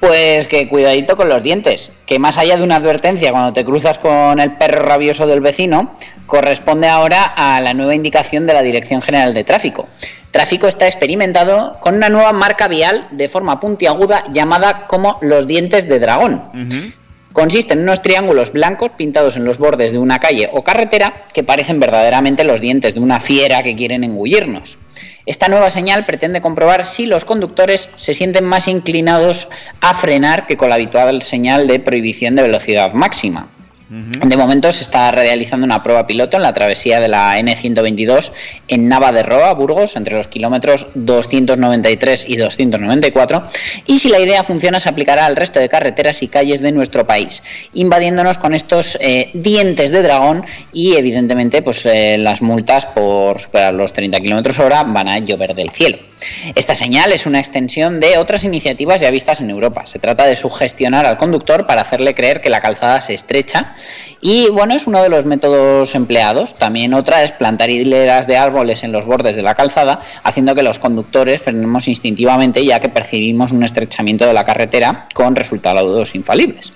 Pues 0.00 0.48
que 0.48 0.66
cuidadito 0.66 1.14
con 1.14 1.28
los 1.28 1.42
dientes, 1.42 1.92
que 2.06 2.18
más 2.18 2.38
allá 2.38 2.56
de 2.56 2.62
una 2.62 2.76
advertencia 2.76 3.32
cuando 3.32 3.52
te 3.52 3.66
cruzas 3.66 3.98
con 3.98 4.40
el 4.40 4.52
perro 4.52 4.82
rabioso 4.82 5.26
del 5.26 5.42
vecino, 5.42 5.94
corresponde 6.24 6.88
ahora 6.88 7.22
a 7.22 7.60
la 7.60 7.74
nueva 7.74 7.94
indicación 7.94 8.46
de 8.46 8.54
la 8.54 8.62
Dirección 8.62 9.02
General 9.02 9.34
de 9.34 9.44
Tráfico. 9.44 9.88
Tráfico 10.30 10.68
está 10.68 10.86
experimentado 10.86 11.76
con 11.80 11.96
una 11.96 12.08
nueva 12.08 12.32
marca 12.32 12.66
vial 12.66 13.08
de 13.10 13.28
forma 13.28 13.60
puntiaguda 13.60 14.22
llamada 14.32 14.86
como 14.86 15.18
los 15.20 15.46
dientes 15.46 15.86
de 15.86 15.98
dragón. 15.98 16.94
Consiste 17.32 17.74
en 17.74 17.80
unos 17.80 18.02
triángulos 18.02 18.52
blancos 18.52 18.90
pintados 18.96 19.36
en 19.36 19.44
los 19.44 19.58
bordes 19.58 19.92
de 19.92 19.98
una 19.98 20.18
calle 20.18 20.48
o 20.52 20.64
carretera 20.64 21.26
que 21.32 21.44
parecen 21.44 21.78
verdaderamente 21.78 22.42
los 22.42 22.60
dientes 22.60 22.94
de 22.94 23.00
una 23.00 23.20
fiera 23.20 23.62
que 23.62 23.76
quieren 23.76 24.02
engullirnos. 24.02 24.78
Esta 25.30 25.46
nueva 25.46 25.70
señal 25.70 26.04
pretende 26.06 26.40
comprobar 26.40 26.84
si 26.84 27.06
los 27.06 27.24
conductores 27.24 27.88
se 27.94 28.14
sienten 28.14 28.44
más 28.44 28.66
inclinados 28.66 29.48
a 29.80 29.94
frenar 29.94 30.48
que 30.48 30.56
con 30.56 30.70
la 30.70 30.74
habitual 30.74 31.22
señal 31.22 31.68
de 31.68 31.78
prohibición 31.78 32.34
de 32.34 32.42
velocidad 32.42 32.94
máxima. 32.94 33.48
De 33.90 34.36
momento 34.36 34.70
se 34.70 34.84
está 34.84 35.10
realizando 35.10 35.66
una 35.66 35.82
prueba 35.82 36.06
piloto 36.06 36.36
en 36.36 36.44
la 36.44 36.52
travesía 36.52 37.00
de 37.00 37.08
la 37.08 37.36
N122 37.40 38.30
en 38.68 38.88
Nava 38.88 39.10
de 39.10 39.24
Roa, 39.24 39.52
Burgos, 39.54 39.96
entre 39.96 40.14
los 40.14 40.28
kilómetros 40.28 40.86
293 40.94 42.24
y 42.28 42.36
294. 42.36 43.46
Y 43.86 43.98
si 43.98 44.08
la 44.08 44.20
idea 44.20 44.44
funciona, 44.44 44.78
se 44.78 44.88
aplicará 44.88 45.26
al 45.26 45.34
resto 45.34 45.58
de 45.58 45.68
carreteras 45.68 46.22
y 46.22 46.28
calles 46.28 46.60
de 46.60 46.70
nuestro 46.70 47.04
país, 47.04 47.42
invadiéndonos 47.74 48.38
con 48.38 48.54
estos 48.54 48.96
eh, 49.00 49.30
dientes 49.34 49.90
de 49.90 50.02
dragón 50.02 50.44
y, 50.72 50.94
evidentemente, 50.94 51.60
pues 51.60 51.84
eh, 51.84 52.16
las 52.16 52.42
multas 52.42 52.86
por 52.86 53.40
superar 53.40 53.74
los 53.74 53.92
30 53.92 54.20
kilómetros 54.20 54.60
hora 54.60 54.84
van 54.84 55.08
a 55.08 55.18
llover 55.18 55.56
del 55.56 55.70
cielo. 55.70 56.09
Esta 56.54 56.74
señal 56.74 57.12
es 57.12 57.26
una 57.26 57.38
extensión 57.38 58.00
de 58.00 58.18
otras 58.18 58.44
iniciativas 58.44 59.00
ya 59.00 59.10
vistas 59.10 59.40
en 59.40 59.50
Europa. 59.50 59.86
Se 59.86 59.98
trata 59.98 60.26
de 60.26 60.36
sugestionar 60.36 61.06
al 61.06 61.16
conductor 61.16 61.66
para 61.66 61.82
hacerle 61.82 62.14
creer 62.14 62.40
que 62.40 62.50
la 62.50 62.60
calzada 62.60 63.00
se 63.00 63.14
estrecha 63.14 63.74
y 64.22 64.50
bueno, 64.50 64.74
es 64.74 64.86
uno 64.86 65.02
de 65.02 65.08
los 65.08 65.24
métodos 65.24 65.94
empleados. 65.94 66.56
También 66.58 66.92
otra 66.92 67.24
es 67.24 67.32
plantar 67.32 67.70
hileras 67.70 68.26
de 68.26 68.36
árboles 68.36 68.82
en 68.82 68.92
los 68.92 69.06
bordes 69.06 69.34
de 69.34 69.42
la 69.42 69.54
calzada, 69.54 70.00
haciendo 70.22 70.54
que 70.54 70.62
los 70.62 70.78
conductores 70.78 71.40
frenemos 71.40 71.88
instintivamente 71.88 72.64
ya 72.64 72.80
que 72.80 72.90
percibimos 72.90 73.52
un 73.52 73.62
estrechamiento 73.62 74.26
de 74.26 74.34
la 74.34 74.44
carretera 74.44 75.08
con 75.14 75.36
resultados 75.36 76.14
infalibles. 76.14 76.72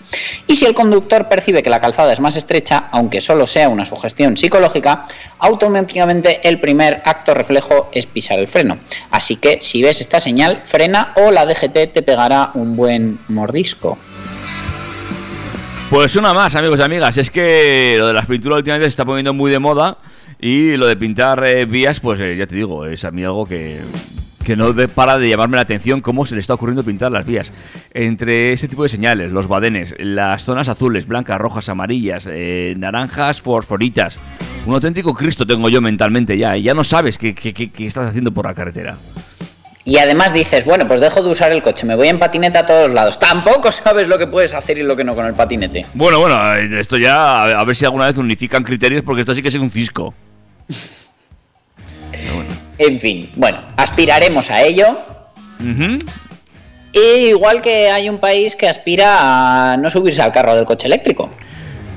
Y 0.46 0.56
si 0.56 0.64
el 0.64 0.74
conductor 0.74 1.28
percibe 1.28 1.62
que 1.62 1.70
la 1.70 1.80
calzada 1.80 2.12
es 2.12 2.20
más 2.20 2.36
estrecha, 2.36 2.88
aunque 2.90 3.20
solo 3.20 3.46
sea 3.46 3.68
una 3.68 3.84
sugestión 3.84 4.36
psicológica, 4.36 5.04
automáticamente 5.38 6.48
el 6.48 6.60
primer 6.60 7.02
acto 7.04 7.34
reflejo 7.34 7.90
es 7.92 8.06
pisar 8.06 8.38
el 8.38 8.48
freno. 8.48 8.78
Así 9.10 9.33
que 9.36 9.58
si 9.60 9.82
ves 9.82 10.00
esta 10.00 10.20
señal, 10.20 10.62
frena 10.64 11.12
o 11.16 11.30
la 11.30 11.46
DGT 11.46 11.92
te 11.92 12.02
pegará 12.02 12.50
un 12.54 12.76
buen 12.76 13.18
mordisco. 13.28 13.98
Pues 15.90 16.16
una 16.16 16.34
más, 16.34 16.54
amigos 16.56 16.80
y 16.80 16.82
amigas. 16.82 17.16
Es 17.18 17.30
que 17.30 17.96
lo 17.98 18.08
de 18.08 18.14
las 18.14 18.26
pinturas 18.26 18.58
últimamente 18.58 18.86
se 18.86 18.90
está 18.90 19.04
poniendo 19.04 19.32
muy 19.32 19.50
de 19.50 19.58
moda. 19.58 19.98
Y 20.40 20.76
lo 20.76 20.86
de 20.86 20.96
pintar 20.96 21.44
eh, 21.44 21.64
vías, 21.64 22.00
pues 22.00 22.20
eh, 22.20 22.36
ya 22.36 22.46
te 22.46 22.54
digo, 22.54 22.86
es 22.86 23.04
a 23.04 23.10
mí 23.10 23.24
algo 23.24 23.46
que, 23.46 23.80
que 24.44 24.56
no 24.56 24.72
de- 24.72 24.88
para 24.88 25.18
de 25.18 25.28
llamarme 25.28 25.56
la 25.56 25.62
atención 25.62 26.00
cómo 26.00 26.26
se 26.26 26.34
le 26.34 26.40
está 26.40 26.54
ocurriendo 26.54 26.84
pintar 26.84 27.10
las 27.10 27.24
vías. 27.26 27.52
Entre 27.92 28.52
ese 28.52 28.68
tipo 28.68 28.82
de 28.82 28.88
señales, 28.88 29.32
los 29.32 29.48
badenes, 29.48 29.94
las 29.98 30.44
zonas 30.44 30.68
azules, 30.68 31.06
blancas, 31.08 31.38
rojas, 31.38 31.68
amarillas, 31.68 32.28
eh, 32.30 32.74
naranjas, 32.76 33.40
fosforitas. 33.40 34.20
Un 34.66 34.74
auténtico 34.74 35.14
Cristo 35.14 35.46
tengo 35.46 35.68
yo 35.68 35.80
mentalmente 35.80 36.38
ya. 36.38 36.56
Y 36.56 36.62
ya 36.62 36.74
no 36.74 36.84
sabes 36.84 37.18
qué, 37.18 37.34
qué- 37.34 37.52
qué- 37.52 37.70
qué 37.70 37.86
estás 37.86 38.08
haciendo 38.08 38.32
por 38.32 38.46
la 38.46 38.54
carretera. 38.54 38.96
Y 39.86 39.98
además 39.98 40.32
dices, 40.32 40.64
bueno, 40.64 40.88
pues 40.88 40.98
dejo 41.00 41.22
de 41.22 41.28
usar 41.30 41.52
el 41.52 41.62
coche, 41.62 41.84
me 41.84 41.94
voy 41.94 42.08
en 42.08 42.18
patineta 42.18 42.60
a 42.60 42.66
todos 42.66 42.90
lados. 42.90 43.18
Tampoco 43.18 43.70
sabes 43.70 44.08
lo 44.08 44.16
que 44.18 44.26
puedes 44.26 44.54
hacer 44.54 44.78
y 44.78 44.82
lo 44.82 44.96
que 44.96 45.04
no 45.04 45.14
con 45.14 45.26
el 45.26 45.34
patinete. 45.34 45.84
Bueno, 45.92 46.20
bueno, 46.20 46.36
eh, 46.54 46.80
esto 46.80 46.96
ya, 46.96 47.42
a 47.42 47.60
a 47.60 47.64
ver 47.64 47.76
si 47.76 47.84
alguna 47.84 48.06
vez 48.06 48.16
unifican 48.16 48.62
criterios, 48.64 49.02
porque 49.02 49.20
esto 49.20 49.34
sí 49.34 49.42
que 49.42 49.48
es 49.48 49.54
un 49.56 49.70
cisco. 49.70 50.14
En 52.78 53.00
fin, 53.00 53.30
bueno, 53.36 53.62
aspiraremos 53.76 54.50
a 54.50 54.62
ello. 54.62 54.98
Y 56.92 57.28
igual 57.28 57.60
que 57.60 57.90
hay 57.90 58.08
un 58.08 58.18
país 58.18 58.54
que 58.56 58.68
aspira 58.68 59.72
a 59.72 59.76
no 59.76 59.90
subirse 59.90 60.22
al 60.22 60.32
carro 60.32 60.54
del 60.54 60.64
coche 60.64 60.86
eléctrico. 60.86 61.30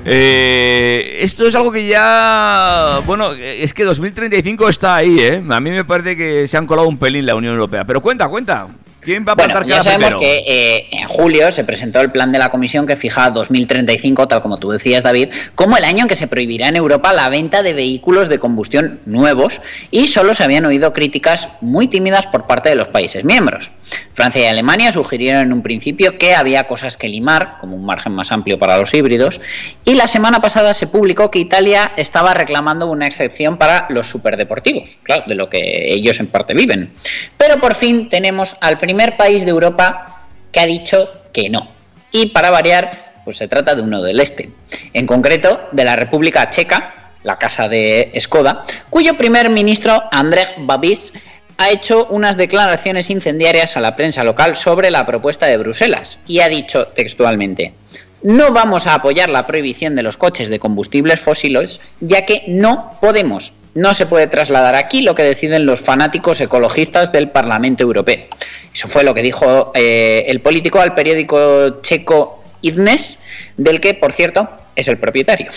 Eh, 0.04 1.18
esto 1.20 1.46
es 1.46 1.54
algo 1.54 1.70
que 1.70 1.86
ya. 1.86 3.00
Bueno, 3.04 3.32
es 3.32 3.74
que 3.74 3.84
2035 3.84 4.68
está 4.68 4.96
ahí, 4.96 5.18
¿eh? 5.20 5.42
A 5.48 5.60
mí 5.60 5.70
me 5.70 5.84
parece 5.84 6.16
que 6.16 6.48
se 6.48 6.56
han 6.56 6.66
colado 6.66 6.88
un 6.88 6.98
pelín 6.98 7.26
la 7.26 7.34
Unión 7.34 7.54
Europea. 7.54 7.84
Pero 7.84 8.00
cuenta, 8.00 8.28
cuenta. 8.28 8.68
¿Quién 9.08 9.24
va 9.26 9.32
a 9.32 9.36
Bueno, 9.36 9.62
ya 9.64 9.82
sabemos 9.82 10.16
primero? 10.16 10.20
que 10.20 10.44
eh, 10.46 10.86
en 10.90 11.08
julio 11.08 11.50
se 11.50 11.64
presentó 11.64 12.02
el 12.02 12.12
plan 12.12 12.30
de 12.30 12.38
la 12.38 12.50
Comisión 12.50 12.86
que 12.86 12.94
fija 12.94 13.30
2035, 13.30 14.28
tal 14.28 14.42
como 14.42 14.58
tú 14.58 14.68
decías, 14.68 15.02
David, 15.02 15.30
como 15.54 15.78
el 15.78 15.84
año 15.84 16.02
en 16.02 16.08
que 16.08 16.14
se 16.14 16.26
prohibirá 16.26 16.68
en 16.68 16.76
Europa 16.76 17.14
la 17.14 17.30
venta 17.30 17.62
de 17.62 17.72
vehículos 17.72 18.28
de 18.28 18.38
combustión 18.38 19.00
nuevos 19.06 19.62
y 19.90 20.08
solo 20.08 20.34
se 20.34 20.44
habían 20.44 20.66
oído 20.66 20.92
críticas 20.92 21.48
muy 21.62 21.86
tímidas 21.86 22.26
por 22.26 22.46
parte 22.46 22.68
de 22.68 22.74
los 22.74 22.88
países 22.88 23.24
miembros. 23.24 23.70
Francia 24.12 24.42
y 24.42 24.46
Alemania 24.46 24.92
sugirieron 24.92 25.42
en 25.42 25.52
un 25.52 25.62
principio 25.62 26.18
que 26.18 26.34
había 26.34 26.64
cosas 26.64 26.96
que 26.96 27.08
limar, 27.08 27.56
como 27.60 27.76
un 27.76 27.86
margen 27.86 28.12
más 28.12 28.32
amplio 28.32 28.58
para 28.58 28.76
los 28.76 28.92
híbridos, 28.92 29.40
y 29.84 29.94
la 29.94 30.08
semana 30.08 30.42
pasada 30.42 30.74
se 30.74 30.86
publicó 30.86 31.30
que 31.30 31.38
Italia 31.38 31.92
estaba 31.96 32.34
reclamando 32.34 32.86
una 32.86 33.06
excepción 33.06 33.56
para 33.56 33.86
los 33.88 34.08
superdeportivos, 34.08 34.98
claro, 35.02 35.22
de 35.26 35.34
lo 35.34 35.48
que 35.48 35.94
ellos 35.94 36.20
en 36.20 36.26
parte 36.26 36.52
viven. 36.52 36.92
Pero 37.38 37.60
por 37.60 37.74
fin 37.74 38.08
tenemos 38.08 38.56
al 38.60 38.76
primer 38.76 38.97
país 39.16 39.44
de 39.44 39.50
Europa 39.50 40.26
que 40.52 40.60
ha 40.60 40.66
dicho 40.66 41.10
que 41.32 41.50
no. 41.50 41.68
Y 42.10 42.26
para 42.26 42.50
variar, 42.50 43.20
pues 43.24 43.36
se 43.36 43.48
trata 43.48 43.74
de 43.74 43.82
uno 43.82 44.02
del 44.02 44.20
este, 44.20 44.50
en 44.92 45.06
concreto 45.06 45.68
de 45.72 45.84
la 45.84 45.96
República 45.96 46.50
Checa, 46.50 47.12
la 47.22 47.38
casa 47.38 47.68
de 47.68 48.12
Skoda, 48.18 48.64
cuyo 48.90 49.16
primer 49.16 49.50
ministro 49.50 50.02
Andrzej 50.10 50.54
Babis 50.58 51.12
ha 51.58 51.70
hecho 51.70 52.06
unas 52.06 52.36
declaraciones 52.36 53.10
incendiarias 53.10 53.76
a 53.76 53.80
la 53.80 53.96
prensa 53.96 54.22
local 54.24 54.56
sobre 54.56 54.90
la 54.90 55.04
propuesta 55.04 55.46
de 55.46 55.58
Bruselas 55.58 56.20
y 56.26 56.40
ha 56.40 56.48
dicho 56.48 56.86
textualmente, 56.88 57.74
no 58.22 58.52
vamos 58.52 58.86
a 58.86 58.94
apoyar 58.94 59.28
la 59.28 59.46
prohibición 59.46 59.94
de 59.94 60.02
los 60.02 60.16
coches 60.16 60.48
de 60.48 60.58
combustibles 60.58 61.20
fósiles, 61.20 61.80
ya 62.00 62.24
que 62.26 62.44
no 62.48 62.92
podemos. 63.00 63.52
No 63.74 63.94
se 63.94 64.06
puede 64.06 64.26
trasladar 64.26 64.74
aquí 64.74 65.02
lo 65.02 65.14
que 65.14 65.22
deciden 65.22 65.66
los 65.66 65.80
fanáticos 65.80 66.40
ecologistas 66.40 67.12
del 67.12 67.30
Parlamento 67.30 67.82
Europeo. 67.82 68.26
Eso 68.74 68.88
fue 68.88 69.04
lo 69.04 69.14
que 69.14 69.22
dijo 69.22 69.72
eh, 69.74 70.24
el 70.28 70.40
político 70.40 70.80
al 70.80 70.94
periódico 70.94 71.80
checo 71.82 72.42
Idnes, 72.60 73.18
del 73.56 73.80
que, 73.80 73.94
por 73.94 74.12
cierto, 74.12 74.48
es 74.78 74.88
el 74.88 74.96
propietario. 74.96 75.50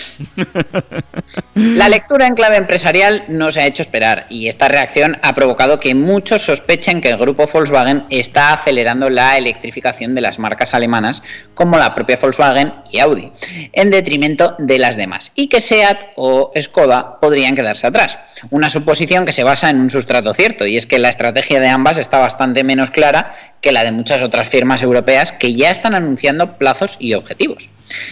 La 1.54 1.88
lectura 1.88 2.26
en 2.26 2.34
clave 2.34 2.56
empresarial 2.56 3.24
no 3.28 3.52
se 3.52 3.60
ha 3.60 3.66
hecho 3.66 3.82
esperar 3.82 4.26
y 4.28 4.48
esta 4.48 4.68
reacción 4.68 5.18
ha 5.22 5.34
provocado 5.34 5.78
que 5.78 5.94
muchos 5.94 6.42
sospechen 6.42 7.00
que 7.00 7.10
el 7.10 7.16
grupo 7.16 7.46
Volkswagen 7.46 8.04
está 8.10 8.52
acelerando 8.52 9.08
la 9.10 9.36
electrificación 9.36 10.14
de 10.14 10.22
las 10.22 10.38
marcas 10.38 10.74
alemanas 10.74 11.22
como 11.54 11.78
la 11.78 11.94
propia 11.94 12.18
Volkswagen 12.20 12.74
y 12.90 12.98
Audi, 12.98 13.30
en 13.72 13.90
detrimento 13.90 14.56
de 14.58 14.78
las 14.78 14.96
demás, 14.96 15.30
y 15.34 15.48
que 15.48 15.60
SEAT 15.60 16.12
o 16.16 16.50
Skoda 16.60 17.20
podrían 17.20 17.54
quedarse 17.54 17.86
atrás. 17.86 18.18
Una 18.50 18.70
suposición 18.70 19.24
que 19.24 19.32
se 19.32 19.44
basa 19.44 19.70
en 19.70 19.80
un 19.80 19.90
sustrato 19.90 20.34
cierto, 20.34 20.66
y 20.66 20.76
es 20.76 20.86
que 20.86 20.98
la 20.98 21.10
estrategia 21.10 21.60
de 21.60 21.68
ambas 21.68 21.98
está 21.98 22.18
bastante 22.18 22.64
menos 22.64 22.90
clara 22.90 23.34
que 23.60 23.72
la 23.72 23.84
de 23.84 23.92
muchas 23.92 24.22
otras 24.22 24.48
firmas 24.48 24.82
europeas 24.82 25.30
que 25.30 25.54
ya 25.54 25.70
están 25.70 25.94
anunciando 25.94 26.58
plazos 26.58 26.96
y 26.98 27.14
objetivos. 27.14 27.68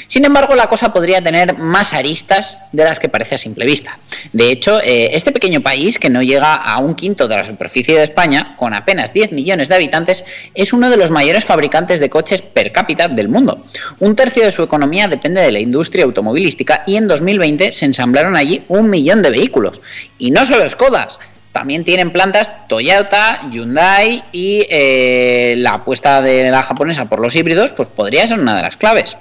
Sin 0.06 0.24
embargo, 0.24 0.54
la 0.54 0.68
cosa 0.68 0.92
podría 0.92 1.22
tener 1.22 1.56
más 1.58 1.92
aristas 1.92 2.58
de 2.72 2.84
las 2.84 2.98
que 2.98 3.08
parece 3.08 3.36
a 3.36 3.38
simple 3.38 3.64
vista. 3.64 3.98
De 4.32 4.50
hecho, 4.50 4.80
eh, 4.80 5.10
este 5.12 5.32
pequeño 5.32 5.60
país, 5.60 5.98
que 5.98 6.10
no 6.10 6.22
llega 6.22 6.54
a 6.54 6.78
un 6.78 6.94
quinto 6.94 7.28
de 7.28 7.36
la 7.36 7.44
superficie 7.44 7.96
de 7.96 8.04
España, 8.04 8.54
con 8.56 8.74
apenas 8.74 9.12
10 9.12 9.32
millones 9.32 9.68
de 9.68 9.74
habitantes, 9.74 10.24
es 10.54 10.72
uno 10.72 10.90
de 10.90 10.96
los 10.96 11.10
mayores 11.10 11.44
fabricantes 11.44 12.00
de 12.00 12.10
coches 12.10 12.42
per 12.42 12.72
cápita 12.72 13.08
del 13.08 13.28
mundo. 13.28 13.64
Un 13.98 14.16
tercio 14.16 14.44
de 14.44 14.52
su 14.52 14.62
economía 14.62 15.08
depende 15.08 15.40
de 15.40 15.52
la 15.52 15.60
industria 15.60 16.04
automovilística 16.04 16.84
y 16.86 16.96
en 16.96 17.08
2020 17.08 17.72
se 17.72 17.84
ensamblaron 17.84 18.36
allí 18.36 18.64
un 18.68 18.90
millón 18.90 19.22
de 19.22 19.30
vehículos. 19.30 19.80
Y 20.18 20.30
no 20.30 20.46
solo 20.46 20.68
Skodas, 20.68 21.18
también 21.52 21.84
tienen 21.84 22.12
plantas 22.12 22.68
Toyota, 22.68 23.48
Hyundai 23.50 24.22
y 24.32 24.66
eh, 24.70 25.54
la 25.58 25.72
apuesta 25.72 26.22
de 26.22 26.50
la 26.50 26.62
japonesa 26.62 27.06
por 27.06 27.20
los 27.20 27.34
híbridos, 27.34 27.72
pues 27.72 27.88
podría 27.88 28.26
ser 28.28 28.38
una 28.38 28.54
de 28.54 28.62
las 28.62 28.76
claves. 28.76 29.16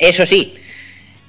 Eso 0.00 0.24
sí, 0.26 0.54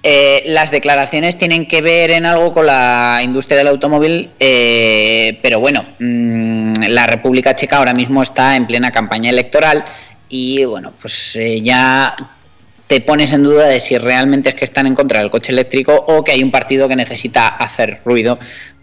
eh, 0.04 0.42
las 0.48 0.72
declaraciones 0.72 1.38
tienen 1.38 1.68
que 1.68 1.82
ver 1.82 2.10
en 2.10 2.26
algo 2.26 2.54
con 2.54 2.66
la 2.66 3.20
industria 3.24 3.60
del 3.60 3.68
automóvil, 3.68 4.32
eh, 4.40 5.38
pero 5.44 5.60
bueno, 5.60 5.86
mmm, 6.00 6.74
la 6.88 7.06
República 7.06 7.54
Checa 7.54 7.78
ahora 7.78 7.94
mismo 7.94 8.24
está 8.24 8.56
en 8.56 8.66
plena 8.66 8.90
campaña 8.92 9.30
electoral 9.30 9.86
y 10.28 10.66
bueno, 10.66 10.92
pues 11.00 11.36
eh, 11.36 11.62
ya 11.62 12.16
te 12.88 13.00
pones 13.02 13.32
en 13.32 13.44
duda 13.44 13.68
de 13.68 13.80
si 13.80 13.98
realmente 13.98 14.50
es 14.50 14.56
que 14.56 14.66
están 14.66 14.88
en 14.88 14.96
contra 14.96 15.20
del 15.20 15.30
coche 15.30 15.52
eléctrico 15.52 15.94
o 16.08 16.24
que 16.24 16.32
hay 16.32 16.42
un 16.42 16.52
partido 16.52 16.88
que 16.88 16.96
necesita 16.96 17.48
hacer 17.48 18.00
ruido 18.04 18.40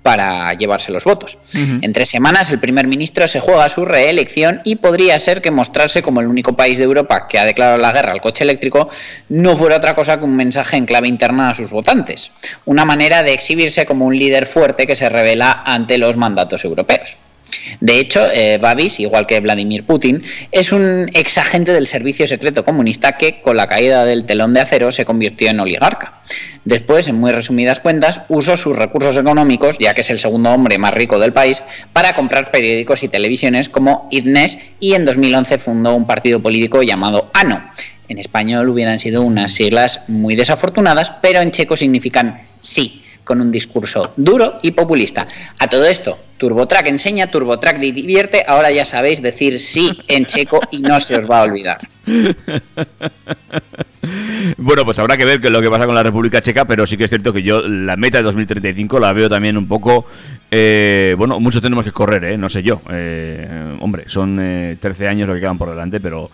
para 0.09 0.55
llevarse 0.55 0.91
los 0.91 1.05
votos. 1.05 1.37
En 1.53 1.93
tres 1.93 2.09
semanas 2.09 2.51
el 2.51 2.59
primer 2.59 2.87
ministro 2.87 3.29
se 3.29 3.41
juega 3.41 3.69
su 3.69 3.85
reelección 3.85 4.63
y 4.65 4.77
podría 4.77 5.19
ser 5.19 5.43
que 5.43 5.51
mostrarse 5.51 6.01
como 6.01 6.23
el 6.23 6.29
único 6.29 6.57
país 6.57 6.79
de 6.79 6.85
Europa 6.85 7.29
que 7.29 7.39
ha 7.39 7.45
declarado 7.45 7.77
la 7.77 7.93
guerra 7.93 8.13
al 8.13 8.23
coche 8.23 8.43
eléctrico 8.43 8.89
no 9.29 9.55
fuera 9.55 9.77
otra 9.77 9.95
cosa 9.95 10.19
que 10.19 10.25
un 10.25 10.35
mensaje 10.35 10.79
en 10.79 10.87
clave 10.87 11.09
interna 11.09 11.51
a 11.51 11.55
sus 11.55 11.71
votantes, 11.71 12.33
una 12.65 12.87
manera 12.87 13.23
de 13.23 13.35
exhibirse 13.35 13.85
como 13.85 14.07
un 14.07 14.19
líder 14.19 14.47
fuerte 14.47 14.87
que 14.87 14.97
se 14.97 15.11
revela 15.11 15.63
ante 15.67 15.99
los 15.99 16.17
mandatos 16.17 16.65
europeos. 16.65 17.19
De 17.81 17.99
hecho, 17.99 18.29
eh, 18.33 18.59
Babis, 18.59 19.01
igual 19.01 19.27
que 19.27 19.41
Vladimir 19.41 19.85
Putin, 19.85 20.23
es 20.53 20.73
un 20.73 21.11
ex 21.15 21.39
agente 21.39 21.73
del 21.73 21.87
servicio 21.87 22.27
secreto 22.27 22.65
comunista 22.65 23.13
que, 23.13 23.41
con 23.41 23.57
la 23.57 23.67
caída 23.67 24.05
del 24.05 24.25
telón 24.25 24.55
de 24.55 24.61
acero, 24.61 24.93
se 24.93 25.05
convirtió 25.05 25.49
en 25.51 25.61
oligarca. 25.61 26.23
Después, 26.65 27.09
en 27.09 27.17
muy 27.17 27.33
resumidas 27.33 27.81
cuentas, 27.81 28.23
usó 28.29 28.57
sus 28.57 28.77
recursos 28.77 29.17
económicos, 29.17 29.79
ya 29.79 29.95
que 29.95 30.03
es 30.03 30.11
el 30.11 30.21
segundo 30.21 30.51
hombre 30.51 30.79
más 30.79 30.93
rico 30.93 31.19
del 31.19 31.33
país, 31.33 31.63
para 31.93 32.13
comprar 32.13 32.51
periódicos 32.51 33.03
y 33.03 33.09
televisiones 33.09 33.69
como 33.69 34.09
IDNES 34.11 34.59
y 34.81 34.95
en 34.95 35.05
2011 35.05 35.59
fundó 35.59 35.95
un 35.95 36.07
partido 36.07 36.41
político 36.41 36.83
llamado 36.83 37.31
ANO. 37.33 37.71
En 38.09 38.19
español 38.19 38.69
hubieran 38.69 38.99
sido 38.99 39.23
unas 39.23 39.53
siglas 39.53 40.01
muy 40.09 40.35
desafortunadas, 40.35 41.13
pero 41.23 41.41
en 41.41 41.51
checo 41.51 41.77
significan 41.77 42.43
sí 42.61 43.05
con 43.29 43.43
un 43.43 43.51
discurso 43.51 44.15
duro 44.17 44.59
y 44.63 44.71
populista. 44.71 45.29
A 45.59 45.69
todo 45.69 45.85
esto, 45.85 46.19
TurboTrack 46.39 46.87
enseña, 46.87 47.31
TurboTrack 47.31 47.79
divierte, 47.79 48.43
ahora 48.49 48.71
ya 48.71 48.87
sabéis 48.87 49.21
decir 49.21 49.61
sí 49.61 50.01
en 50.09 50.25
checo 50.25 50.61
y 50.71 50.81
no 50.81 50.99
se 50.99 51.17
os 51.17 51.31
va 51.31 51.41
a 51.41 51.45
olvidar. 51.45 51.79
Bueno, 54.57 54.85
pues 54.85 54.99
habrá 54.99 55.17
que 55.19 55.25
ver 55.27 55.41
qué 55.41 55.49
es 55.49 55.53
lo 55.53 55.61
que 55.61 55.69
pasa 55.69 55.85
con 55.85 55.95
la 55.95 56.03
República 56.03 56.41
Checa, 56.41 56.65
pero 56.65 56.87
sí 56.87 56.97
que 56.97 57.05
es 57.05 57.11
cierto 57.11 57.33
que 57.33 57.43
yo 57.43 57.61
la 57.61 57.97
meta 57.97 58.19
de 58.19 58.25
2035 58.25 58.99
la 58.99 59.13
veo 59.13 59.29
también 59.29 59.59
un 59.59 59.69
poco... 59.69 60.07
Eh, 60.51 61.15
bueno, 61.19 61.39
mucho 61.41 61.61
tenemos 61.61 61.85
que 61.85 61.93
correr, 61.93 62.25
¿eh? 62.25 62.39
No 62.39 62.49
sé 62.49 62.63
yo. 62.63 62.81
Eh, 62.91 63.77
hombre, 63.81 64.05
son 64.07 64.37
13 64.81 65.09
años 65.09 65.29
lo 65.29 65.35
que 65.35 65.41
quedan 65.41 65.59
por 65.59 65.69
delante, 65.69 66.01
pero... 66.01 66.31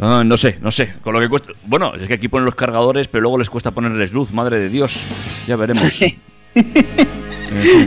Ah, 0.00 0.22
no 0.24 0.36
sé, 0.36 0.58
no 0.60 0.70
sé. 0.70 0.94
Con 1.02 1.14
lo 1.14 1.20
que 1.20 1.28
cuesta. 1.28 1.52
Bueno, 1.64 1.94
es 1.94 2.08
que 2.08 2.14
aquí 2.14 2.28
ponen 2.28 2.44
los 2.44 2.54
cargadores, 2.54 3.08
pero 3.08 3.22
luego 3.22 3.38
les 3.38 3.50
cuesta 3.50 3.70
ponerles 3.70 4.12
luz, 4.12 4.32
madre 4.32 4.58
de 4.58 4.68
Dios. 4.68 5.06
Ya 5.46 5.56
veremos. 5.56 6.00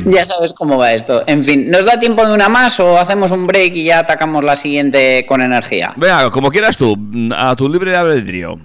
Ya 0.06 0.24
sabes 0.24 0.54
cómo 0.54 0.78
va 0.78 0.94
esto. 0.94 1.24
En 1.28 1.44
fin, 1.44 1.70
¿nos 1.70 1.86
da 1.86 2.00
tiempo 2.00 2.26
de 2.26 2.34
una 2.34 2.48
más 2.48 2.80
o 2.80 2.98
hacemos 2.98 3.32
un 3.32 3.46
break 3.48 3.76
y 3.76 3.84
ya 3.86 4.00
atacamos 4.00 4.44
la 4.44 4.56
siguiente 4.56 5.26
con 5.28 5.42
energía? 5.42 5.94
Venga, 5.98 6.30
como 6.32 6.50
quieras 6.52 6.78
tú, 6.78 6.98
a 7.36 7.56
tu 7.56 7.68
libre 7.68 7.96
albedrío. 7.96 8.58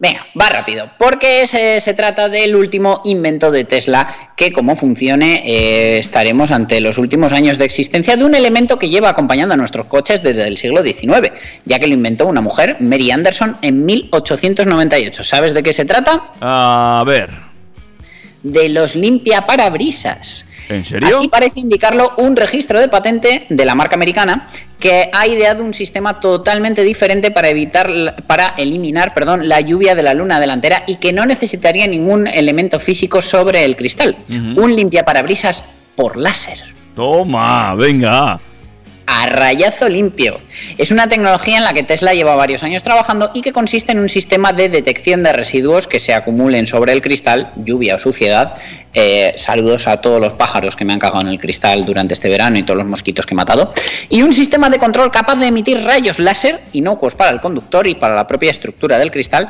Venga, 0.00 0.26
va 0.40 0.48
rápido, 0.48 0.92
porque 0.96 1.44
se, 1.48 1.80
se, 1.80 1.92
trata 1.92 2.28
del 2.28 2.54
último 2.54 3.02
invento 3.04 3.50
de 3.50 3.64
Tesla 3.64 4.06
que 4.36 4.52
como 4.52 4.76
funcione 4.76 5.42
eh, 5.44 5.98
estaremos 5.98 6.52
ante 6.52 6.80
los 6.80 6.98
últimos 6.98 7.32
años 7.32 7.58
de 7.58 7.64
existencia 7.64 8.16
de 8.16 8.24
un 8.24 8.36
elemento 8.36 8.78
que 8.78 8.90
lleva 8.90 9.08
acompañando 9.08 9.54
a 9.54 9.56
nuestros 9.56 9.86
coches 9.86 10.22
desde 10.22 10.46
el 10.46 10.56
siglo 10.56 10.84
XIX, 10.84 11.32
ya 11.64 11.80
que 11.80 11.88
lo 11.88 11.94
inventó 11.94 12.28
una 12.28 12.40
mujer, 12.40 12.76
Mary 12.78 13.10
Anderson, 13.10 13.56
en 13.60 13.84
1898. 13.84 15.24
¿Sabes 15.24 15.52
de 15.52 15.64
qué 15.64 15.72
se 15.72 15.84
trata? 15.84 16.30
A 16.40 17.02
ver. 17.04 17.30
De 18.44 18.68
los 18.68 18.94
limpia 18.94 19.46
parabrisas. 19.46 20.46
¿En 20.68 20.84
serio? 20.84 21.16
Así 21.16 21.28
parece 21.28 21.60
indicarlo 21.60 22.12
un 22.18 22.36
registro 22.36 22.80
de 22.80 22.88
patente 22.88 23.46
de 23.48 23.64
la 23.64 23.74
marca 23.74 23.96
americana 23.96 24.48
que 24.78 25.10
ha 25.12 25.26
ideado 25.26 25.64
un 25.64 25.74
sistema 25.74 26.18
totalmente 26.20 26.82
diferente 26.82 27.30
para 27.30 27.48
evitar, 27.48 27.88
para 28.26 28.48
eliminar, 28.56 29.14
perdón, 29.14 29.48
la 29.48 29.60
lluvia 29.60 29.94
de 29.94 30.02
la 30.02 30.14
luna 30.14 30.40
delantera 30.40 30.84
y 30.86 30.96
que 30.96 31.12
no 31.12 31.26
necesitaría 31.26 31.86
ningún 31.86 32.26
elemento 32.26 32.78
físico 32.78 33.22
sobre 33.22 33.64
el 33.64 33.76
cristal. 33.76 34.16
Un 34.28 34.76
limpiaparabrisas 34.76 35.64
por 35.96 36.16
láser. 36.16 36.58
Toma, 36.94 37.74
venga 37.74 38.38
a 39.08 39.26
rayazo 39.26 39.88
limpio. 39.88 40.38
Es 40.76 40.92
una 40.92 41.08
tecnología 41.08 41.56
en 41.56 41.64
la 41.64 41.72
que 41.72 41.82
Tesla 41.82 42.12
lleva 42.12 42.36
varios 42.36 42.62
años 42.62 42.82
trabajando 42.82 43.30
y 43.32 43.40
que 43.40 43.52
consiste 43.52 43.92
en 43.92 44.00
un 44.00 44.08
sistema 44.10 44.52
de 44.52 44.68
detección 44.68 45.22
de 45.22 45.32
residuos 45.32 45.86
que 45.86 45.98
se 45.98 46.12
acumulen 46.12 46.66
sobre 46.66 46.92
el 46.92 47.00
cristal, 47.00 47.50
lluvia 47.56 47.94
o 47.94 47.98
suciedad. 47.98 48.58
Eh, 48.92 49.32
saludos 49.36 49.88
a 49.88 50.02
todos 50.02 50.20
los 50.20 50.34
pájaros 50.34 50.76
que 50.76 50.84
me 50.84 50.92
han 50.92 50.98
cagado 50.98 51.22
en 51.22 51.28
el 51.28 51.40
cristal 51.40 51.86
durante 51.86 52.12
este 52.12 52.28
verano 52.28 52.58
y 52.58 52.62
todos 52.62 52.76
los 52.76 52.86
mosquitos 52.86 53.24
que 53.24 53.32
he 53.32 53.36
matado. 53.36 53.72
Y 54.10 54.22
un 54.22 54.34
sistema 54.34 54.68
de 54.68 54.78
control 54.78 55.10
capaz 55.10 55.36
de 55.36 55.46
emitir 55.46 55.82
rayos 55.82 56.18
láser 56.18 56.60
inocuos 56.72 57.14
para 57.14 57.30
el 57.30 57.40
conductor 57.40 57.86
y 57.86 57.94
para 57.94 58.14
la 58.14 58.26
propia 58.26 58.50
estructura 58.50 58.98
del 58.98 59.10
cristal 59.10 59.48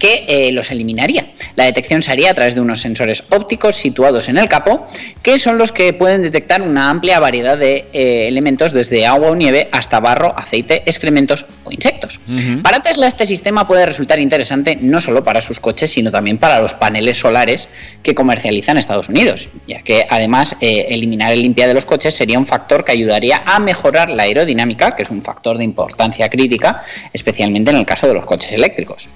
que 0.00 0.24
eh, 0.26 0.50
los 0.50 0.72
eliminaría. 0.72 1.26
La 1.54 1.64
detección 1.64 2.02
se 2.02 2.10
haría 2.10 2.30
a 2.30 2.34
través 2.34 2.56
de 2.56 2.60
unos 2.60 2.80
sensores 2.80 3.22
ópticos 3.28 3.76
situados 3.76 4.28
en 4.28 4.38
el 4.38 4.48
capó, 4.48 4.86
que 5.22 5.38
son 5.38 5.58
los 5.58 5.70
que 5.70 5.92
pueden 5.92 6.22
detectar 6.22 6.62
una 6.62 6.90
amplia 6.90 7.20
variedad 7.20 7.56
de 7.56 7.86
eh, 7.92 8.26
elementos 8.26 8.72
desde 8.72 9.06
agua 9.06 9.28
o 9.28 9.36
nieve 9.36 9.68
hasta 9.70 10.00
barro, 10.00 10.34
aceite, 10.36 10.82
excrementos 10.86 11.46
o 11.64 11.70
insectos. 11.70 12.18
Para 12.62 12.80
Tesla 12.80 13.06
este 13.06 13.26
sistema 13.26 13.68
puede 13.68 13.84
resultar 13.84 14.18
interesante 14.18 14.78
no 14.80 15.00
solo 15.00 15.22
para 15.22 15.42
sus 15.42 15.60
coches, 15.60 15.90
sino 15.90 16.10
también 16.10 16.38
para 16.38 16.60
los 16.60 16.74
paneles 16.74 17.18
solares 17.18 17.68
que 18.02 18.14
comercializan 18.14 18.78
Estados 18.78 19.10
Unidos, 19.10 19.48
ya 19.68 19.82
que 19.82 20.06
además 20.08 20.56
eh, 20.60 20.86
eliminar 20.88 21.32
el 21.32 21.42
limpia 21.42 21.68
de 21.68 21.74
los 21.74 21.84
coches 21.84 22.14
sería 22.14 22.38
un 22.38 22.46
factor 22.46 22.84
que 22.84 22.92
ayudaría 22.92 23.42
a 23.44 23.60
mejorar 23.60 24.08
la 24.08 24.22
aerodinámica, 24.22 24.92
que 24.92 25.02
es 25.02 25.10
un 25.10 25.20
factor 25.22 25.58
de 25.58 25.64
importancia 25.64 26.30
crítica, 26.30 26.82
especialmente 27.12 27.70
en 27.70 27.76
el 27.76 27.84
caso 27.84 28.06
de 28.06 28.14
los 28.14 28.24
coches 28.24 28.52
eléctricos. 28.52 29.08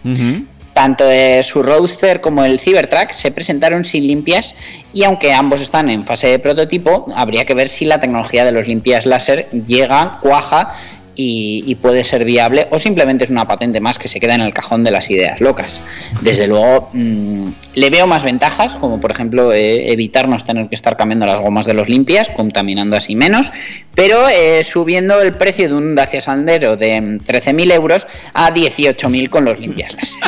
Tanto 0.74 1.04
su 1.42 1.62
Roadster 1.62 2.20
como 2.20 2.44
el 2.44 2.60
Cybertruck 2.60 3.12
se 3.12 3.30
presentaron 3.30 3.84
sin 3.84 4.06
limpias 4.06 4.54
y 4.92 5.04
aunque 5.04 5.32
ambos 5.32 5.62
están 5.62 5.88
en 5.88 6.04
fase 6.04 6.28
de 6.28 6.38
prototipo, 6.40 7.06
habría 7.14 7.44
que 7.44 7.54
ver 7.54 7.68
si 7.68 7.84
la 7.84 8.00
tecnología 8.00 8.44
de 8.44 8.52
los 8.52 8.66
limpias 8.66 9.06
láser 9.06 9.48
llega, 9.50 10.18
cuaja 10.20 10.72
y, 11.14 11.74
puede 11.82 12.04
ser 12.04 12.24
viable 12.24 12.68
o 12.70 12.78
simplemente 12.78 13.24
es 13.24 13.30
una 13.30 13.46
patente 13.46 13.80
más 13.80 13.98
que 13.98 14.08
se 14.08 14.20
queda 14.20 14.34
en 14.34 14.40
el 14.40 14.54
cajón 14.54 14.84
de 14.84 14.90
las 14.90 15.10
ideas 15.10 15.40
locas. 15.40 15.80
Desde 16.22 16.46
luego, 16.46 16.90
mm, 16.92 17.48
le 17.74 17.90
veo 17.90 18.06
más 18.06 18.22
ventajas, 18.22 18.76
como 18.76 19.00
por 19.00 19.10
ejemplo 19.10 19.52
eh, 19.52 19.92
evitarnos 19.92 20.44
tener 20.44 20.68
que 20.68 20.74
estar 20.74 20.96
cambiando 20.96 21.26
las 21.26 21.40
gomas 21.40 21.66
de 21.66 21.74
los 21.74 21.88
limpias, 21.88 22.28
contaminando 22.30 22.96
así 22.96 23.16
menos, 23.16 23.52
pero 23.94 24.28
eh, 24.28 24.64
subiendo 24.64 25.20
el 25.20 25.34
precio 25.36 25.68
de 25.68 25.74
un 25.74 25.94
Dacia 25.94 26.20
Sandero 26.20 26.76
de 26.76 27.00
13.000 27.00 27.72
euros 27.72 28.06
a 28.32 28.52
18.000 28.52 29.28
con 29.28 29.44
los 29.44 29.58
limpias 29.58 29.94
láser. 29.94 30.20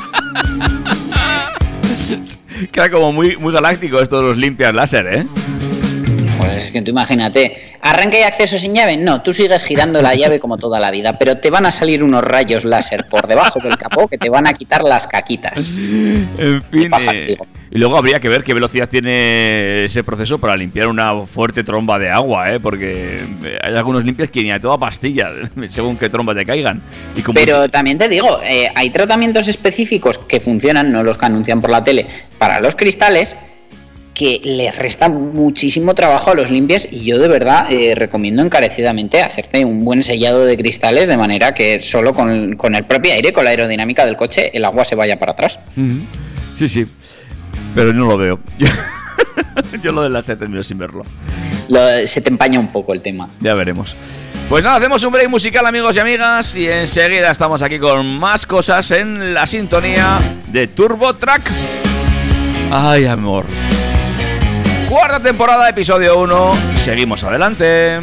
Queda 2.73 2.91
como 2.91 3.13
muy, 3.13 3.37
muy 3.37 3.53
galáctico 3.53 4.01
esto 4.01 4.21
de 4.21 4.29
los 4.29 4.37
limpias 4.37 4.75
láser, 4.75 5.07
¿eh? 5.07 5.27
Pues 6.39 6.57
es 6.57 6.71
que 6.71 6.83
tú 6.83 6.91
imagínate, 6.91 7.77
arranque 7.81 8.21
y 8.21 8.23
acceso 8.23 8.59
sin 8.59 8.75
llave, 8.75 8.97
no, 8.97 9.23
tú 9.23 9.33
sigues 9.33 9.63
girando 9.65 10.03
la 10.03 10.15
llave 10.15 10.41
como 10.41 10.59
toda 10.59 10.79
la 10.79 10.91
vida, 10.91 11.19
pero 11.19 11.39
te 11.39 11.51
van 11.51 11.67
a 11.67 11.73
salir 11.73 12.03
unos 12.03 12.23
rayos 12.25 12.65
láser 12.65 13.07
por 13.09 13.27
debajo 13.27 13.61
del 13.61 13.77
capó 13.77 14.09
que 14.09 14.19
te 14.19 14.29
van 14.29 14.47
a 14.47 14.53
quitar 14.53 14.83
las 14.83 15.07
caquitas. 15.07 15.69
En 15.69 16.63
fin, 16.63 16.91
eh, 17.01 17.37
y 17.71 17.79
luego 17.79 17.97
habría 17.97 18.21
que 18.21 18.29
ver 18.29 18.45
qué 18.45 18.55
velocidad 18.55 18.89
tiene 18.89 19.85
ese 19.85 20.05
proceso 20.05 20.39
para 20.39 20.57
limpiar 20.57 20.89
una 20.89 21.15
fuerte 21.27 21.65
tromba 21.65 21.99
de 21.99 22.11
agua, 22.11 22.53
¿eh? 22.53 22.61
porque 22.61 23.25
hay 23.63 23.75
algunos 23.75 24.05
limpias 24.05 24.31
que 24.31 24.43
ni 24.43 24.51
a 24.51 24.61
toda 24.61 24.79
pastilla, 24.79 25.31
según 25.69 25.97
qué 25.97 26.09
tromba 26.09 26.35
te 26.35 26.47
caigan. 26.47 26.81
Y 27.17 27.23
Pero 27.33 27.69
también 27.69 27.99
te 27.99 28.09
digo, 28.09 28.41
eh, 28.45 28.71
hay 28.75 28.91
tratamientos 28.91 29.49
específicos 29.49 30.19
que 30.19 30.41
funcionan, 30.41 30.93
no 30.93 31.03
los 31.03 31.19
que 31.19 31.27
anuncian 31.27 31.61
por 31.61 31.71
la 31.71 31.83
tele, 31.83 32.07
para 32.39 32.61
los 32.61 32.77
cristales 32.77 33.37
que 34.17 34.41
les 34.43 34.75
resta 34.75 35.11
muchísimo 35.11 35.95
trabajo 35.95 36.31
a 36.31 36.35
los 36.35 36.51
limpias 36.51 36.89
y 36.91 37.05
yo 37.05 37.19
de 37.19 37.29
verdad 37.29 37.71
eh, 37.71 37.95
recomiendo 37.95 38.43
encarecidamente 38.43 39.21
hacerte 39.21 39.63
un 39.63 39.85
buen 39.85 40.03
sellado 40.03 40.47
de 40.47 40.57
cristales 40.57 41.07
de 41.07 41.19
manera 41.19 41.53
que 41.53 41.83
solo 41.83 42.15
con, 42.15 42.57
el 42.75 42.85
propio 42.85 43.13
aire, 43.13 43.35
con 43.35 43.45
la 43.45 43.51
aerodinámica 43.51 44.07
del 44.07 44.17
coche, 44.17 44.51
el 44.57 44.65
agua 44.65 44.87
se 44.87 44.95
vaya 44.95 45.19
para 45.19 45.33
atrás. 45.33 45.59
Sí, 46.57 46.67
sí, 46.67 46.87
pero 47.75 47.93
no 47.93 48.07
lo 48.07 48.17
veo. 48.17 48.41
yo 49.83 49.93
lo 49.93 50.03
de 50.03 50.09
la 50.09 50.23
sed 50.23 50.39
termino 50.39 50.63
sin 50.63 50.79
verlo. 50.79 51.03
se 52.07 52.21
te 52.23 52.31
empaña 52.31 52.59
un 52.59 52.69
poco 52.69 52.95
el 52.95 53.03
tema. 53.03 53.29
Ya 53.43 53.53
veremos. 53.53 53.95
Pues 54.49 54.65
nada, 54.65 54.77
hacemos 54.77 55.05
un 55.05 55.13
break 55.13 55.29
musical 55.29 55.67
amigos 55.67 55.95
y 55.97 55.99
amigas 55.99 56.57
y 56.57 56.71
enseguida 56.71 57.33
estamos 57.33 57.61
aquí 57.61 57.79
con 57.79 58.19
más 58.19 58.47
cosas 58.47 58.91
en 58.93 59.35
la 59.35 59.47
sintonía 59.47 60.39
de 60.47 60.69
Turbo 60.69 61.15
Track. 61.15 61.51
Ay, 62.71 63.05
amor. 63.05 63.45
Cuarta 64.97 65.21
temporada, 65.21 65.69
episodio 65.69 66.19
1. 66.19 66.53
Seguimos 66.83 67.23
adelante. 67.23 68.01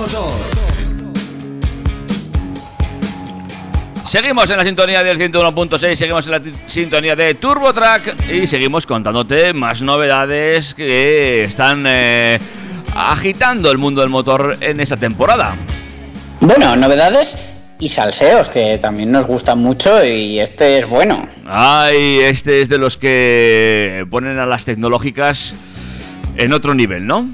Motor. 0.00 0.32
Seguimos 4.06 4.50
en 4.50 4.56
la 4.56 4.64
sintonía 4.64 5.04
del 5.04 5.18
101.6, 5.18 5.94
seguimos 5.94 6.26
en 6.26 6.32
la 6.32 6.42
sintonía 6.66 7.14
de 7.14 7.34
TurboTrack 7.34 8.32
y 8.32 8.46
seguimos 8.46 8.86
contándote 8.86 9.52
más 9.52 9.82
novedades 9.82 10.74
que 10.74 11.44
están 11.44 11.84
eh, 11.86 12.38
agitando 12.96 13.70
el 13.70 13.78
mundo 13.78 14.00
del 14.00 14.10
motor 14.10 14.56
en 14.60 14.80
esta 14.80 14.96
temporada. 14.96 15.56
Bueno, 16.40 16.74
novedades 16.76 17.36
y 17.78 17.88
salseos, 17.88 18.48
que 18.48 18.78
también 18.78 19.12
nos 19.12 19.26
gustan 19.26 19.58
mucho 19.58 20.02
y 20.04 20.40
este 20.40 20.78
es 20.78 20.88
bueno. 20.88 21.28
Ay, 21.46 22.20
este 22.22 22.62
es 22.62 22.68
de 22.68 22.78
los 22.78 22.96
que 22.96 24.06
ponen 24.10 24.38
a 24.38 24.46
las 24.46 24.64
tecnológicas 24.64 25.54
en 26.36 26.52
otro 26.52 26.74
nivel, 26.74 27.06
¿no? 27.06 27.28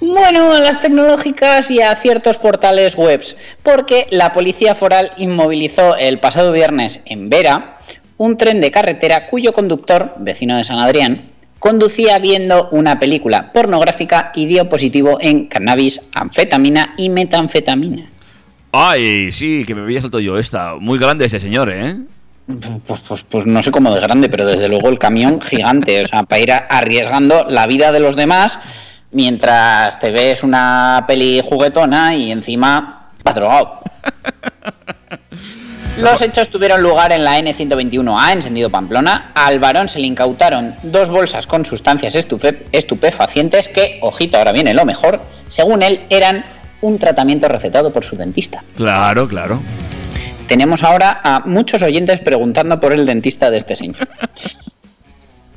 Bueno, 0.00 0.52
a 0.52 0.60
las 0.60 0.80
tecnológicas 0.80 1.70
y 1.70 1.80
a 1.80 1.94
ciertos 1.96 2.36
portales 2.36 2.94
webs, 2.96 3.36
porque 3.62 4.06
la 4.10 4.32
policía 4.32 4.74
foral 4.74 5.10
inmovilizó 5.16 5.96
el 5.96 6.18
pasado 6.18 6.52
viernes 6.52 7.00
en 7.06 7.30
Vera 7.30 7.80
un 8.18 8.36
tren 8.36 8.60
de 8.60 8.70
carretera 8.70 9.26
cuyo 9.26 9.52
conductor, 9.52 10.14
vecino 10.18 10.56
de 10.56 10.64
San 10.64 10.78
Adrián, 10.78 11.30
conducía 11.58 12.18
viendo 12.18 12.68
una 12.70 12.98
película 12.98 13.52
pornográfica 13.52 14.32
y 14.34 14.46
dio 14.46 14.68
positivo 14.68 15.18
en 15.20 15.46
cannabis, 15.46 16.00
anfetamina 16.14 16.94
y 16.96 17.08
metanfetamina. 17.08 18.10
Ay, 18.72 19.32
sí, 19.32 19.64
que 19.66 19.74
me 19.74 19.82
había 19.82 20.00
saltado 20.00 20.20
yo 20.20 20.38
esta. 20.38 20.74
Muy 20.76 20.98
grande 20.98 21.24
este 21.24 21.40
señor, 21.40 21.70
¿eh? 21.70 21.96
Pues, 22.86 23.00
pues, 23.00 23.24
pues 23.24 23.46
no 23.46 23.62
sé 23.62 23.70
cómo 23.70 23.92
de 23.92 24.00
grande, 24.00 24.28
pero 24.28 24.46
desde 24.46 24.68
luego 24.68 24.88
el 24.88 24.98
camión 24.98 25.40
gigante, 25.40 26.04
o 26.04 26.06
sea, 26.06 26.22
para 26.24 26.40
ir 26.40 26.52
arriesgando 26.52 27.46
la 27.48 27.66
vida 27.66 27.90
de 27.90 28.00
los 28.00 28.16
demás 28.16 28.58
mientras 29.16 29.98
te 29.98 30.10
ves 30.10 30.42
una 30.42 31.06
peli 31.08 31.40
juguetona 31.42 32.14
y 32.14 32.30
encima 32.30 33.08
vas 33.24 33.34
drogado. 33.34 33.80
Los 35.98 36.20
hechos 36.20 36.50
tuvieron 36.50 36.82
lugar 36.82 37.12
en 37.12 37.24
la 37.24 37.38
N121A 37.38 38.32
en 38.34 38.42
sentido 38.42 38.68
Pamplona. 38.68 39.32
Al 39.34 39.58
varón 39.58 39.88
se 39.88 40.00
le 40.00 40.06
incautaron 40.06 40.76
dos 40.82 41.08
bolsas 41.08 41.46
con 41.46 41.64
sustancias 41.64 42.14
estupefacientes 42.14 43.70
que, 43.70 43.98
ojito, 44.02 44.36
ahora 44.36 44.52
viene 44.52 44.74
lo 44.74 44.84
mejor, 44.84 45.22
según 45.46 45.82
él 45.82 46.00
eran 46.10 46.44
un 46.82 46.98
tratamiento 46.98 47.48
recetado 47.48 47.94
por 47.94 48.04
su 48.04 48.16
dentista. 48.16 48.62
Claro, 48.76 49.26
claro. 49.26 49.62
Tenemos 50.46 50.82
ahora 50.82 51.22
a 51.24 51.40
muchos 51.46 51.82
oyentes 51.82 52.20
preguntando 52.20 52.78
por 52.78 52.92
el 52.92 53.06
dentista 53.06 53.50
de 53.50 53.56
este 53.56 53.76
señor. 53.76 54.04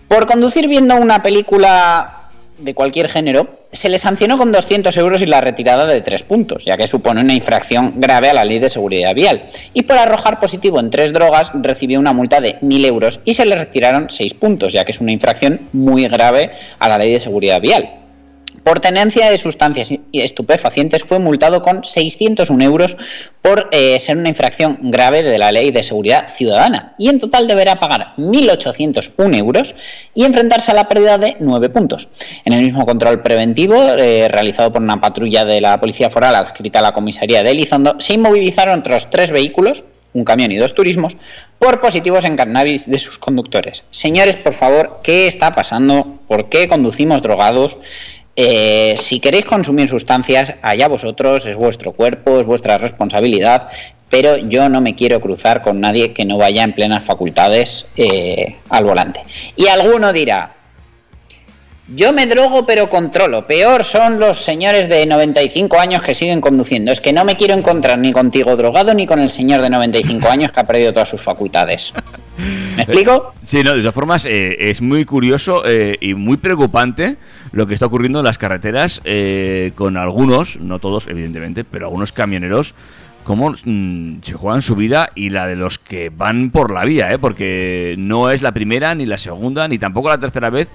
Por 0.08 0.26
conducir 0.26 0.68
viendo 0.68 0.96
una 0.96 1.22
película 1.22 2.20
de 2.60 2.74
cualquier 2.74 3.10
género, 3.10 3.48
se 3.72 3.90
le 3.90 3.98
sancionó 4.00 4.38
con 4.38 4.52
200 4.52 4.96
euros 4.98 5.22
y 5.22 5.26
la 5.26 5.42
retirada 5.42 5.86
de 5.86 6.02
3 6.02 6.24
puntos, 6.24 6.66
ya 6.66 6.78
que 6.78 6.88
supone 6.88 7.22
una 7.22 7.34
infracción 7.34 7.94
grave 7.98 8.30
a 8.30 8.34
la 8.34 8.46
ley 8.46 8.60
de 8.60 8.70
seguridad 8.70 9.14
vial. 9.14 9.50
Y 9.74 9.84
por 9.84 9.98
arrojar 9.98 10.40
positivo 10.40 10.80
en 10.80 10.90
tres 10.90 11.14
drogas, 11.14 11.52
recibió 11.54 12.00
una 12.00 12.14
multa 12.14 12.42
de 12.42 12.60
1.000 12.62 12.86
euros 12.86 13.20
y 13.26 13.34
se 13.34 13.46
le 13.46 13.56
retiraron 13.56 14.10
6 14.10 14.34
puntos, 14.36 14.74
ya 14.74 14.86
que 14.86 14.92
es 14.92 15.02
una 15.02 15.12
infracción 15.12 15.70
muy 15.74 16.08
grave 16.08 16.52
a 16.80 16.90
la 16.90 16.98
ley 16.98 17.12
de 17.12 17.20
seguridad 17.20 17.62
vial. 17.62 17.99
Por 18.64 18.80
tenencia 18.80 19.30
de 19.30 19.38
sustancias 19.38 19.94
estupefacientes 20.14 21.04
fue 21.04 21.20
multado 21.20 21.62
con 21.62 21.84
601 21.84 22.64
euros 22.64 22.98
por 23.42 23.70
eh, 23.72 24.00
ser 24.00 24.18
una 24.18 24.30
infracción 24.30 24.78
grave 24.84 25.24
de 25.24 25.38
la 25.38 25.52
ley 25.52 25.72
de 25.72 25.84
seguridad 25.84 26.28
ciudadana 26.28 26.96
y 26.98 27.10
en 27.10 27.20
total 27.20 27.48
deberá 27.48 27.80
pagar 27.80 28.14
1.801 28.18 29.38
euros 29.38 29.76
y 30.14 30.24
enfrentarse 30.24 30.72
a 30.72 30.76
la 30.76 30.90
pérdida 30.90 31.18
de 31.18 31.38
9 31.40 31.70
puntos. 31.70 32.10
En 32.46 32.54
el 32.54 32.64
mismo 32.64 32.86
control 32.86 33.22
preventivo 33.22 33.76
eh, 33.76 34.28
realizado 34.30 34.72
por 34.72 34.82
una 34.82 35.00
patrulla 35.00 35.46
de 35.46 35.62
la 35.62 35.80
Policía 35.80 36.10
Foral 36.10 36.36
adscrita 36.36 36.80
a 36.80 36.84
la 36.84 36.94
comisaría 36.94 37.44
de 37.44 37.52
Elizondo 37.52 37.96
se 38.00 38.14
inmovilizaron 38.14 38.80
otros 38.80 39.10
tres 39.10 39.32
vehículos 39.32 39.84
un 40.14 40.24
camión 40.24 40.52
y 40.52 40.58
dos 40.58 40.74
turismos, 40.74 41.18
por 41.60 41.82
positivos 41.82 42.26
en 42.26 42.36
cannabis 42.36 42.90
de 42.90 43.00
sus 43.00 43.20
conductores. 43.20 43.84
Señores, 43.92 44.38
por 44.38 44.54
favor, 44.54 45.02
¿qué 45.04 45.28
está 45.28 45.54
pasando? 45.54 46.20
¿Por 46.28 46.50
qué 46.50 46.68
conducimos 46.68 47.22
drogados? 47.22 47.78
Eh, 48.36 48.96
si 48.98 49.20
queréis 49.20 49.46
consumir 49.46 49.90
sustancias, 49.90 50.54
allá 50.62 50.88
vosotros, 50.88 51.46
es 51.46 51.56
vuestro 51.56 51.92
cuerpo, 51.92 52.40
es 52.40 52.46
vuestra 52.46 52.78
responsabilidad, 52.78 53.70
pero 54.10 54.38
yo 54.38 54.70
no 54.70 54.82
me 54.82 54.96
quiero 54.96 55.20
cruzar 55.20 55.62
con 55.62 55.80
nadie 55.80 56.14
que 56.14 56.26
no 56.26 56.38
vaya 56.38 56.64
en 56.64 56.74
plenas 56.74 57.04
facultades 57.04 57.90
eh, 57.96 58.58
al 58.70 58.84
volante. 58.86 59.24
Y 59.56 59.68
alguno 59.68 60.14
dirá, 60.14 60.56
yo 61.96 62.14
me 62.14 62.28
drogo 62.28 62.66
pero 62.66 62.90
controlo, 62.90 63.48
peor 63.48 63.84
son 63.84 64.20
los 64.20 64.44
señores 64.44 64.88
de 64.90 65.06
95 65.06 65.80
años 65.80 66.02
que 66.04 66.14
siguen 66.14 66.42
conduciendo, 66.42 66.92
es 66.92 67.02
que 67.02 67.14
no 67.14 67.26
me 67.26 67.36
quiero 67.36 67.54
encontrar 67.54 67.98
ni 67.98 68.12
contigo 68.12 68.56
drogado 68.56 68.94
ni 68.94 69.08
con 69.08 69.20
el 69.20 69.32
señor 69.32 69.62
de 69.62 69.70
95 69.70 70.30
años 70.30 70.52
que 70.52 70.60
ha 70.60 70.66
perdido 70.66 70.94
todas 70.94 71.10
sus 71.10 71.22
facultades. 71.22 71.94
¿Me 72.76 72.84
explico? 72.84 73.34
Sí, 73.44 73.64
no, 73.64 73.74
de 73.74 73.80
todas 73.80 73.96
formas, 73.96 74.26
eh, 74.26 74.70
es 74.70 74.82
muy 74.82 75.06
curioso 75.06 75.64
eh, 75.66 75.98
y 76.00 76.14
muy 76.14 76.38
preocupante 76.38 77.18
lo 77.52 77.66
que 77.68 77.74
está 77.74 77.88
ocurriendo 77.88 78.20
en 78.20 78.26
las 78.26 78.38
carreteras 78.38 79.02
eh, 79.04 79.72
con 79.76 79.98
algunos, 79.98 80.60
no 80.60 80.80
todos, 80.80 81.08
evidentemente, 81.08 81.64
pero 81.64 81.88
algunos 81.88 82.12
camioneros, 82.12 82.76
cómo 83.24 83.52
mm, 83.64 84.22
se 84.22 84.34
juegan 84.34 84.62
su 84.62 84.76
vida 84.76 85.10
y 85.16 85.32
la 85.32 85.48
de 85.48 85.56
los 85.56 85.80
que 85.80 86.10
van 86.10 86.52
por 86.52 86.72
la 86.72 86.86
vía, 86.86 87.12
¿eh? 87.12 87.20
porque 87.20 87.96
no 87.98 88.30
es 88.30 88.42
la 88.42 88.52
primera, 88.52 88.94
ni 88.96 89.06
la 89.06 89.18
segunda, 89.18 89.68
ni 89.68 89.78
tampoco 89.78 90.10
la 90.10 90.20
tercera 90.20 90.50
vez 90.50 90.70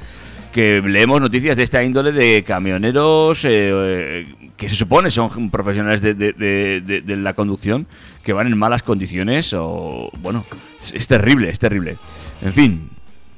que 0.55 0.80
leemos 0.80 1.20
noticias 1.20 1.57
de 1.57 1.64
esta 1.64 1.82
índole 1.82 2.12
de 2.12 2.44
camioneros 2.46 3.44
eh, 3.44 3.48
eh, 3.50 4.26
que 4.57 4.68
se 4.68 4.76
supone 4.76 5.11
son 5.11 5.50
profesionales 5.50 6.00
de, 6.00 6.14
de- 6.14 6.32
de- 6.32 6.80
de- 6.80 7.00
de 7.00 7.16
la 7.16 7.32
conducción 7.34 7.88
que 8.22 8.32
van 8.32 8.46
en 8.46 8.57
malas 8.57 8.84
condiciones 8.84 9.52
o 9.52 10.11
bueno 10.20 10.44
es, 10.80 10.94
es 10.94 11.07
terrible 11.09 11.48
es 11.50 11.59
terrible 11.59 11.96
en 12.42 12.52
fin 12.52 12.90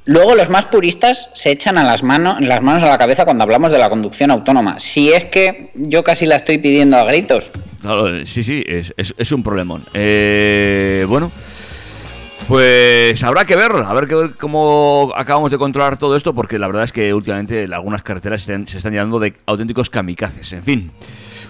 Luego 0.08 0.36
los 0.36 0.50
más 0.50 0.66
puristas 0.66 1.28
se 1.34 1.50
echan 1.50 1.78
a 1.78 1.82
las, 1.82 2.04
manos, 2.04 2.40
las 2.40 2.62
manos 2.62 2.80
a 2.84 2.88
la 2.88 2.96
cabeza 2.96 3.24
cuando 3.24 3.42
hablamos 3.42 3.72
de 3.72 3.78
la 3.78 3.88
conducción 3.90 4.30
autónoma. 4.30 4.78
Si 4.78 5.12
es 5.12 5.24
que 5.24 5.72
yo 5.74 6.04
casi 6.04 6.26
la 6.26 6.36
estoy 6.36 6.58
pidiendo 6.58 6.96
a 6.96 7.02
gritos. 7.02 7.50
claro, 7.82 8.24
sí 8.24 8.44
sí 8.44 8.62
es, 8.68 8.94
es- 8.96 9.16
es 9.18 9.32
un 9.32 9.42
problemón 9.42 9.82
Eh, 9.94 11.04
bueno 11.08 11.32
pues 12.48 13.22
habrá 13.24 13.44
que 13.44 13.56
ver, 13.56 13.72
a 13.72 13.92
ver, 13.92 14.06
que 14.06 14.30
cómo 14.38 15.12
acabamos 15.16 15.50
de 15.50 15.58
controlar 15.58 15.96
todo 15.96 16.14
esto, 16.14 16.34
porque 16.34 16.58
la 16.58 16.68
verdad 16.68 16.84
es 16.84 16.92
que 16.92 17.12
últimamente 17.12 17.66
algunas 17.72 18.02
carreteras 18.02 18.42
se 18.42 18.52
están, 18.54 18.66
se 18.66 18.90
llenando 18.90 19.18
de 19.18 19.34
auténticos 19.46 19.90
kamikazes. 19.90 20.52
En 20.52 20.62
fin, 20.62 20.90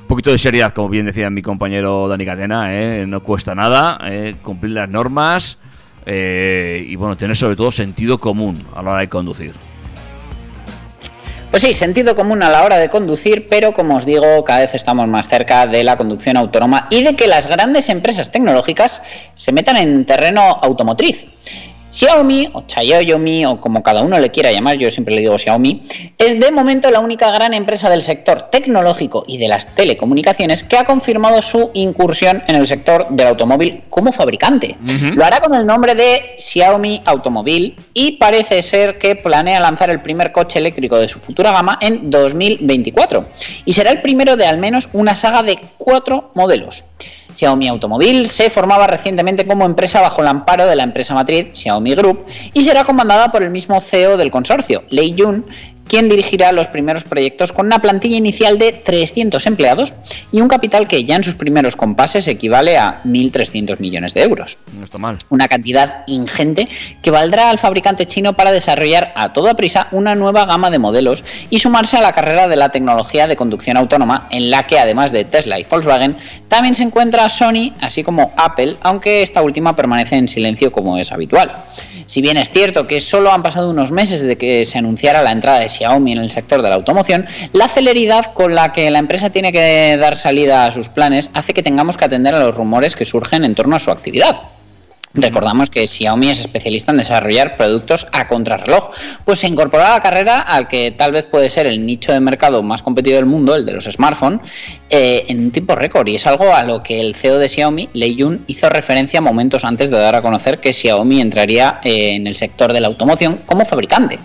un 0.01 0.07
poquito 0.07 0.31
de 0.31 0.39
seriedad, 0.39 0.73
como 0.73 0.89
bien 0.89 1.05
decía 1.05 1.29
mi 1.29 1.43
compañero 1.43 2.09
Dani 2.09 2.25
Catena, 2.25 2.75
¿eh? 2.75 3.07
no 3.07 3.23
cuesta 3.23 3.55
nada 3.55 3.99
eh, 4.05 4.37
cumplir 4.43 4.73
las 4.73 4.89
normas 4.89 5.59
eh, 6.07 6.87
y 6.89 6.97
bueno, 6.97 7.17
tener 7.17 7.37
sobre 7.37 7.57
todo 7.57 7.71
sentido 7.71 8.19
común 8.19 8.65
a 8.75 8.83
la 8.83 8.91
hora 8.93 9.01
de 9.01 9.09
conducir. 9.09 9.53
Pues 11.57 11.65
sí, 11.65 11.73
sentido 11.73 12.15
común 12.15 12.43
a 12.43 12.51
la 12.51 12.65
hora 12.65 12.77
de 12.77 12.91
conducir, 12.91 13.49
pero 13.49 13.73
como 13.73 13.97
os 13.97 14.05
digo, 14.05 14.45
cada 14.45 14.59
vez 14.59 14.75
estamos 14.75 15.09
más 15.09 15.27
cerca 15.27 15.67
de 15.67 15.85
la 15.85 15.97
conducción 15.97 16.37
autónoma 16.37 16.87
y 16.91 17.03
de 17.03 17.17
que 17.17 17.27
las 17.27 17.47
grandes 17.47 17.89
empresas 17.89 18.31
tecnológicas 18.31 19.01
se 19.35 19.53
metan 19.53 19.79
en 19.79 20.05
terreno 20.05 20.43
automotriz. 20.43 21.25
Xiaomi, 21.91 22.51
o 22.53 22.65
Xiaomi, 22.67 23.47
o 23.47 23.61
como 23.61 23.83
cada 23.83 24.03
uno 24.03 24.19
le 24.19 24.31
quiera 24.31 24.53
llamar, 24.53 24.77
yo 24.77 24.91
siempre 24.91 25.15
le 25.15 25.21
digo 25.23 25.39
Xiaomi, 25.39 25.83
es 26.19 26.39
de 26.39 26.51
momento 26.51 26.91
la 26.91 27.01
única 27.01 27.31
gran 27.31 27.55
empresa 27.55 27.89
del 27.89 28.03
sector 28.03 28.49
tecnológico 28.51 29.25
y 29.27 29.39
de 29.39 29.49
las 29.49 29.75
telecomunicaciones 29.75 30.63
que 30.63 30.77
ha 30.77 30.85
confirmado 30.85 31.41
su 31.43 31.71
incursión 31.75 32.43
en 32.49 32.57
el 32.57 32.67
sector 32.67 33.07
del 33.11 33.29
automóvil 33.29 33.85
como 33.91 34.13
fabricante. 34.13 34.77
Lo 35.15 35.25
hará 35.25 35.41
con 35.41 35.55
el 35.55 35.67
nombre 35.67 35.95
de 35.95 36.35
Xiaomi 36.39 37.03
Automóvil 37.05 37.77
y 37.95 38.13
parece 38.13 38.63
ser 38.63 38.99
que 38.99 39.17
planea 39.17 39.61
lanzar 39.61 39.91
el 39.91 40.03
primer 40.03 40.33
coche 40.33 40.59
eléctrico 40.59 40.99
de 40.99 41.09
su 41.09 41.19
futura 41.19 41.53
gama 41.53 41.79
en 41.81 42.11
2024 42.11 43.29
y 43.65 43.73
será 43.73 43.91
el 43.91 44.03
primero 44.03 44.37
de 44.37 44.47
al 44.47 44.59
menos 44.59 44.89
una 44.93 45.15
saga 45.15 45.43
de 45.43 45.59
cuatro 45.79 46.31
modelos. 46.35 46.85
Xiaomi 47.35 47.69
Automóvil 47.69 48.29
se 48.29 48.51
formaba 48.51 48.87
recientemente 48.87 49.47
como 49.47 49.65
empresa 49.65 50.01
bajo 50.01 50.23
el 50.23 50.29
amparo 50.29 50.67
de 50.67 50.77
la 50.77 50.85
empresa 50.85 51.15
matriz 51.15 51.49
Xiaomi 51.53 51.95
Group 51.95 52.25
y 52.53 52.65
será 52.65 52.85
comandada 52.85 53.31
por 53.31 53.43
el 53.43 53.51
mismo 53.51 53.81
CEO 53.81 54.17
del 54.17 54.31
consorcio, 54.31 54.85
Lei 54.89 55.15
Jun, 55.17 55.45
quien 55.89 56.09
dirigirá 56.09 56.53
los 56.53 56.69
primeros 56.69 57.05
proyectos 57.05 57.53
con 57.53 57.67
una 57.67 57.81
plantilla 57.81 58.17
inicial 58.17 58.59
de 58.59 58.73
300 58.73 59.45
empleados 59.47 59.95
y 60.33 60.41
un 60.41 60.49
capital 60.49 60.89
que 60.89 61.05
ya 61.05 61.17
en 61.17 61.25
sus 61.25 61.35
primeros 61.35 61.77
compases 61.77 62.29
equivale 62.29 62.77
a 62.77 63.03
1.300 63.05 63.79
millones 63.79 64.15
de 64.15 64.23
euros. 64.23 64.59
No 64.77 64.85
está 64.85 64.99
mal. 64.99 65.19
Una 65.31 65.49
cantidad 65.49 66.05
ingente 66.07 66.69
que 67.03 67.11
valdrá 67.11 67.51
al 67.51 67.59
fabricante 67.59 68.07
chino 68.07 68.35
para 68.35 68.53
desarrollar 68.53 69.13
a 69.17 69.33
toda 69.33 69.55
prisa 69.55 69.89
una 69.93 70.15
nueva 70.15 70.45
gama 70.45 70.71
de 70.71 70.79
modelos 70.79 71.25
y 71.51 71.59
sumarse 71.59 71.97
a 71.97 72.03
la 72.03 72.13
carrera 72.13 72.49
de 72.49 72.57
la 72.57 72.71
tecnología 72.71 73.27
de 73.27 73.37
conducción 73.37 73.77
autónoma 73.77 74.29
en 74.31 74.51
la 74.51 74.65
que 74.67 74.79
además 74.79 75.13
de 75.13 75.25
Tesla 75.25 75.59
y 75.59 75.65
Volkswagen 75.65 76.17
también 76.49 76.75
se 76.75 76.83
encuentra 76.83 77.29
Sony 77.29 77.73
así 77.81 78.03
como 78.03 78.33
Apple, 78.37 78.77
aunque 78.83 79.23
esta 79.23 79.43
última 79.43 79.77
permanece 79.77 80.17
en 80.17 80.29
silencio 80.29 80.73
como 80.73 80.99
es 80.99 81.13
habitual. 81.13 81.57
Si 82.07 82.23
bien 82.23 82.37
es 82.37 82.51
cierto 82.51 82.87
que 82.87 83.01
solo 83.01 83.33
han 83.33 83.43
pasado 83.43 83.71
unos 83.71 83.91
meses 83.91 84.23
desde 84.23 84.39
que 84.39 84.65
se 84.65 84.79
anunciara 84.79 85.23
la 85.23 85.33
entrada 85.33 85.61
de 85.61 85.69
Xiaomi 85.69 86.13
en 86.13 86.19
el 86.19 86.31
sector 86.31 86.63
de 86.63 86.69
la 86.69 86.77
automoción, 86.77 87.27
la 87.53 87.69
celeridad 87.69 88.33
con 88.33 88.55
la 88.55 88.73
que 88.73 88.91
la 88.91 89.01
empresa 89.01 89.31
tiene 89.31 89.53
que 89.53 89.97
dar 89.99 90.17
salida 90.17 90.67
a 90.67 90.73
sus 90.73 90.89
planes 90.89 91.31
hace 91.35 91.53
que 91.53 91.63
tengamos 91.63 91.97
que 91.97 92.05
atender 92.05 92.35
a 92.35 92.41
los 92.41 92.57
rumores 92.57 92.95
que 92.95 93.05
surgen 93.05 93.45
en 93.45 93.55
torno 93.55 93.77
a 93.77 93.81
su 93.81 93.91
actividad. 93.91 94.56
Recordamos 95.17 95.71
que 95.71 95.87
Xiaomi 95.87 96.29
es 96.29 96.41
especialista 96.41 96.93
en 96.93 96.99
desarrollar 96.99 97.57
productos 97.57 98.07
a 98.13 98.27
contrarreloj, 98.27 98.91
pues 99.25 99.41
se 99.41 99.49
incorporó 99.49 99.85
a 99.85 99.91
la 99.91 100.01
carrera 100.01 100.41
al 100.41 100.69
que 100.69 100.91
tal 100.91 101.13
vez 101.13 101.25
puede 101.25 101.49
ser 101.49 101.67
el 101.67 101.85
nicho 101.85 102.13
de 102.13 102.21
mercado 102.21 102.63
más 102.63 102.83
competitivo 102.83 103.17
del 103.17 103.27
mundo, 103.27 103.55
el 103.55 103.65
de 103.65 103.73
los 103.73 103.85
smartphones, 103.85 104.41
eh, 104.91 105.25
en 105.29 105.41
un 105.41 105.51
tiempo 105.51 105.75
récord. 105.75 106.07
Y 106.09 106.17
es 106.17 106.27
algo 106.27 106.55
a 106.55 106.63
lo 106.63 106.83
que 106.83 107.01
el 107.01 107.15
CEO 107.15 107.39
de 107.39 107.49
Xiaomi, 107.49 107.89
Lei 107.95 108.17
Jun, 108.19 108.45
hizo 108.47 108.69
referencia 108.69 109.21
momentos 109.21 109.65
antes 109.65 109.91
de 109.91 109.97
dar 109.97 110.15
a 110.15 110.23
conocer 110.23 110.61
que 110.61 110.73
Xiaomi 110.73 111.21
entraría 111.21 111.81
eh, 111.83 112.15
en 112.15 112.27
el 112.27 112.37
sector 112.37 112.73
de 112.73 112.81
la 112.81 112.89
automoción 112.89 113.41
como 113.47 113.65
fabricante, 113.65 114.19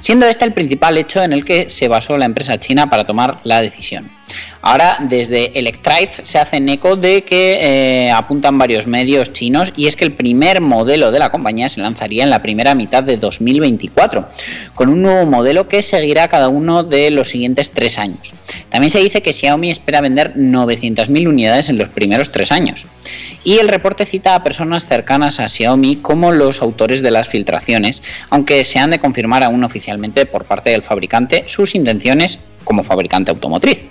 siendo 0.00 0.26
este 0.26 0.46
el 0.46 0.54
principal 0.54 0.96
hecho 0.96 1.22
en 1.22 1.32
el 1.32 1.44
que 1.44 1.68
se 1.68 1.88
basó 1.88 2.16
la 2.16 2.24
empresa 2.24 2.58
china 2.58 2.88
para 2.88 3.04
tomar 3.04 3.38
la 3.44 3.60
decisión. 3.60 4.10
Ahora, 4.68 4.98
desde 5.00 5.58
Electrive 5.58 6.10
se 6.24 6.38
hacen 6.38 6.68
eco 6.68 6.94
de 6.94 7.24
que 7.24 7.56
eh, 7.58 8.10
apuntan 8.10 8.58
varios 8.58 8.86
medios 8.86 9.32
chinos 9.32 9.72
y 9.74 9.86
es 9.86 9.96
que 9.96 10.04
el 10.04 10.12
primer 10.12 10.60
modelo 10.60 11.10
de 11.10 11.18
la 11.18 11.30
compañía 11.30 11.70
se 11.70 11.80
lanzaría 11.80 12.22
en 12.22 12.28
la 12.28 12.42
primera 12.42 12.74
mitad 12.74 13.02
de 13.02 13.16
2024, 13.16 14.28
con 14.74 14.90
un 14.90 15.00
nuevo 15.00 15.24
modelo 15.24 15.68
que 15.68 15.82
seguirá 15.82 16.28
cada 16.28 16.50
uno 16.50 16.82
de 16.82 17.10
los 17.10 17.30
siguientes 17.30 17.70
tres 17.70 17.96
años. 17.96 18.34
También 18.68 18.90
se 18.90 19.02
dice 19.02 19.22
que 19.22 19.32
Xiaomi 19.32 19.70
espera 19.70 20.02
vender 20.02 20.34
900.000 20.34 21.26
unidades 21.26 21.70
en 21.70 21.78
los 21.78 21.88
primeros 21.88 22.30
tres 22.30 22.52
años. 22.52 22.86
Y 23.44 23.60
el 23.60 23.68
reporte 23.68 24.04
cita 24.04 24.34
a 24.34 24.44
personas 24.44 24.84
cercanas 24.84 25.40
a 25.40 25.48
Xiaomi 25.48 25.96
como 25.96 26.30
los 26.30 26.60
autores 26.60 27.00
de 27.00 27.10
las 27.10 27.26
filtraciones, 27.26 28.02
aunque 28.28 28.62
se 28.66 28.78
han 28.78 28.90
de 28.90 28.98
confirmar 28.98 29.44
aún 29.44 29.64
oficialmente 29.64 30.26
por 30.26 30.44
parte 30.44 30.68
del 30.68 30.82
fabricante 30.82 31.44
sus 31.46 31.74
intenciones 31.74 32.38
como 32.64 32.84
fabricante 32.84 33.30
automotriz. 33.30 33.86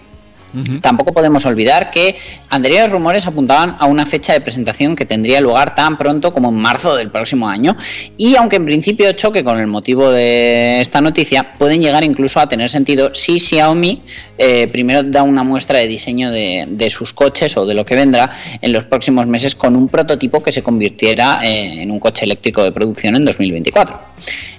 Tampoco 0.82 1.14
podemos 1.14 1.46
olvidar 1.46 1.92
que 1.92 2.16
anteriores 2.50 2.92
rumores 2.92 3.28
apuntaban 3.28 3.76
a 3.80 3.86
una 3.86 4.06
fecha 4.06 4.34
de 4.34 4.42
presentación 4.42 4.96
que 4.96 5.06
tendría 5.06 5.42
lugar 5.42 5.76
tan 5.76 5.98
pronto 5.98 6.34
como 6.34 6.50
en 6.50 6.56
marzo 6.56 6.96
del 6.96 7.12
próximo 7.12 7.48
año 7.48 7.76
y 8.18 8.36
aunque 8.36 8.56
en 8.56 8.66
principio 8.66 9.12
choque 9.12 9.44
con 9.44 9.60
el 9.60 9.68
motivo 9.68 10.10
de 10.10 10.82
esta 10.82 11.02
noticia, 11.02 11.54
pueden 11.58 11.82
llegar 11.82 12.04
incluso 12.04 12.40
a 12.40 12.48
tener 12.48 12.70
sentido 12.70 13.14
si 13.14 13.40
Xiaomi 13.40 14.02
eh, 14.38 14.68
primero 14.68 15.04
da 15.04 15.24
una 15.24 15.44
muestra 15.44 15.80
de 15.80 15.88
diseño 15.88 16.32
de, 16.32 16.66
de, 16.70 16.90
sus 16.90 17.12
coches 17.12 17.58
o 17.58 17.66
de 17.66 17.74
lo 17.74 17.86
que 17.86 17.96
vendrá 17.96 18.32
en 18.62 18.72
los 18.72 18.86
próximos 18.86 19.26
meses 19.26 19.56
con 19.56 19.76
un 19.76 19.88
prototipo 19.88 20.44
que 20.44 20.52
se 20.52 20.62
convirtiera 20.62 21.42
eh, 21.44 21.82
en 21.82 21.92
un 21.92 22.00
coche 22.00 22.24
eléctrico 22.26 22.64
de 22.64 22.72
producción 22.72 23.16
en 23.16 23.26
2024. 23.26 24.00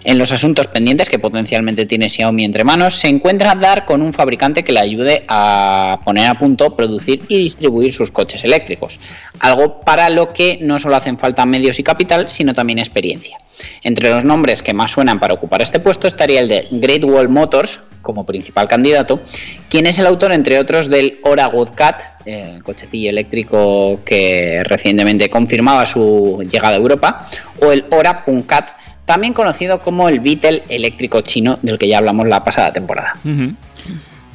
En 0.04 0.18
los 0.18 0.32
asuntos 0.32 0.68
pendientes 0.68 1.08
que 1.08 1.18
potencialmente 1.18 1.86
tiene 1.86 2.08
Xiaomi 2.08 2.44
entre 2.44 2.64
manos 2.64 2.96
se 2.96 3.08
encuentra 3.08 3.54
dar 3.54 3.84
con 3.84 4.02
un 4.02 4.12
fabricante 4.12 4.64
que 4.64 4.72
le 4.72 4.80
ayude 4.80 5.24
a 5.28 5.77
poner 6.04 6.26
a 6.26 6.38
punto, 6.38 6.74
producir 6.76 7.22
y 7.28 7.38
distribuir 7.38 7.92
sus 7.92 8.10
coches 8.10 8.44
eléctricos, 8.44 9.00
algo 9.40 9.80
para 9.80 10.10
lo 10.10 10.32
que 10.32 10.58
no 10.60 10.78
solo 10.78 10.96
hacen 10.96 11.18
falta 11.18 11.46
medios 11.46 11.78
y 11.78 11.82
capital, 11.82 12.28
sino 12.28 12.54
también 12.54 12.78
experiencia. 12.78 13.38
Entre 13.82 14.10
los 14.10 14.24
nombres 14.24 14.62
que 14.62 14.72
más 14.72 14.92
suenan 14.92 15.18
para 15.18 15.34
ocupar 15.34 15.62
este 15.62 15.80
puesto 15.80 16.06
estaría 16.06 16.40
el 16.40 16.48
de 16.48 16.64
Great 16.70 17.04
Wall 17.04 17.28
Motors 17.28 17.80
como 18.02 18.24
principal 18.24 18.68
candidato, 18.68 19.20
quien 19.68 19.86
es 19.86 19.98
el 19.98 20.06
autor, 20.06 20.32
entre 20.32 20.58
otros, 20.58 20.88
del 20.88 21.18
Ora 21.24 21.46
Godcat, 21.46 22.00
el 22.24 22.62
cochecillo 22.62 23.10
eléctrico 23.10 24.00
que 24.04 24.62
recientemente 24.64 25.28
confirmaba 25.28 25.84
su 25.86 26.42
llegada 26.48 26.76
a 26.76 26.78
Europa, 26.78 27.28
o 27.60 27.72
el 27.72 27.84
Ora 27.90 28.24
Punkat, 28.24 28.70
también 29.04 29.32
conocido 29.32 29.80
como 29.80 30.08
el 30.08 30.20
Beetle 30.20 30.62
eléctrico 30.68 31.22
chino 31.22 31.58
del 31.62 31.78
que 31.78 31.88
ya 31.88 31.98
hablamos 31.98 32.28
la 32.28 32.44
pasada 32.44 32.72
temporada. 32.72 33.14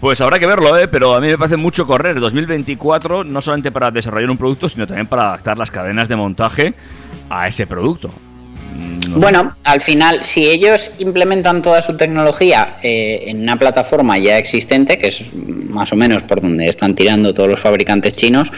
Pues 0.04 0.20
habrá 0.20 0.38
que 0.38 0.46
verlo, 0.46 0.78
¿eh? 0.78 0.90
pero 0.90 1.16
a 1.16 1.22
mí 1.22 1.28
me 1.28 1.38
parece 1.38 1.56
mucho 1.56 1.88
correr 1.88 2.20
2024, 2.20 3.24
no 3.24 3.42
solamente 3.42 3.72
para 3.72 3.90
desarrollar 3.90 4.30
un 4.30 4.38
producto, 4.38 4.68
sino 4.68 4.86
también 4.86 5.08
para 5.08 5.30
adaptar 5.30 5.58
las 5.58 5.72
cadenas 5.72 6.10
de 6.10 6.18
montaje 6.18 6.74
a 7.30 7.48
ese 7.48 7.66
producto. 7.68 8.12
No 9.08 9.16
bueno, 9.16 9.56
al 9.64 9.80
final, 9.80 10.26
si 10.26 10.46
ellos 10.46 10.92
implementan 11.00 11.62
toda 11.62 11.82
su 11.82 11.96
tecnología 11.96 12.80
eh, 12.84 13.24
en 13.28 13.44
una 13.44 13.56
plataforma 13.56 14.18
ya 14.18 14.38
existente, 14.38 14.98
que 14.98 15.08
es 15.08 15.34
más 15.34 15.94
o 15.94 15.96
menos 15.96 16.22
por 16.24 16.42
donde 16.42 16.68
están 16.68 16.96
tirando 16.96 17.34
todos 17.34 17.48
los 17.48 17.62
fabricantes 17.62 18.14
chinos, 18.14 18.52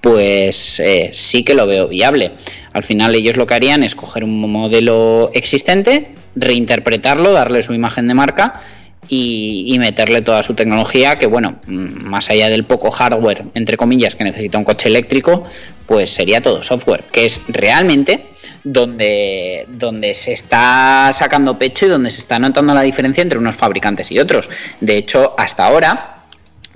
pues 0.00 0.80
eh, 0.80 1.10
sí 1.12 1.44
que 1.44 1.52
lo 1.52 1.66
veo 1.66 1.88
viable. 1.88 2.32
Al 2.72 2.84
final 2.84 3.14
ellos 3.14 3.36
lo 3.36 3.46
que 3.46 3.52
harían 3.52 3.82
es 3.82 3.94
coger 3.94 4.24
un 4.24 4.50
modelo 4.50 5.30
existente, 5.34 6.14
reinterpretarlo, 6.36 7.34
darle 7.34 7.62
su 7.62 7.74
imagen 7.74 8.08
de 8.08 8.14
marca 8.14 8.62
y, 9.08 9.64
y, 9.68 9.78
meterle 9.78 10.22
toda 10.22 10.42
su 10.42 10.54
tecnología, 10.54 11.16
que 11.16 11.26
bueno, 11.26 11.60
más 11.66 12.28
allá 12.30 12.48
del 12.48 12.64
poco 12.64 12.90
hardware, 12.90 13.44
entre 13.54 13.76
comillas, 13.76 14.16
que 14.16 14.24
necesita 14.24 14.58
un 14.58 14.64
coche 14.64 14.88
eléctrico, 14.88 15.44
pues 15.86 16.10
sería 16.10 16.42
todo 16.42 16.62
software, 16.62 17.04
que 17.12 17.26
es 17.26 17.40
realmente 17.48 18.26
donde, 18.64 19.66
donde 19.68 20.14
se 20.14 20.32
está 20.32 21.10
sacando 21.12 21.58
pecho 21.58 21.86
y 21.86 21.88
donde 21.88 22.10
se 22.10 22.20
está 22.20 22.38
notando 22.38 22.74
la 22.74 22.82
diferencia 22.82 23.22
entre 23.22 23.38
unos 23.38 23.56
fabricantes 23.56 24.10
y 24.10 24.18
otros. 24.18 24.50
De 24.80 24.96
hecho, 24.96 25.34
hasta 25.38 25.66
ahora, 25.66 26.16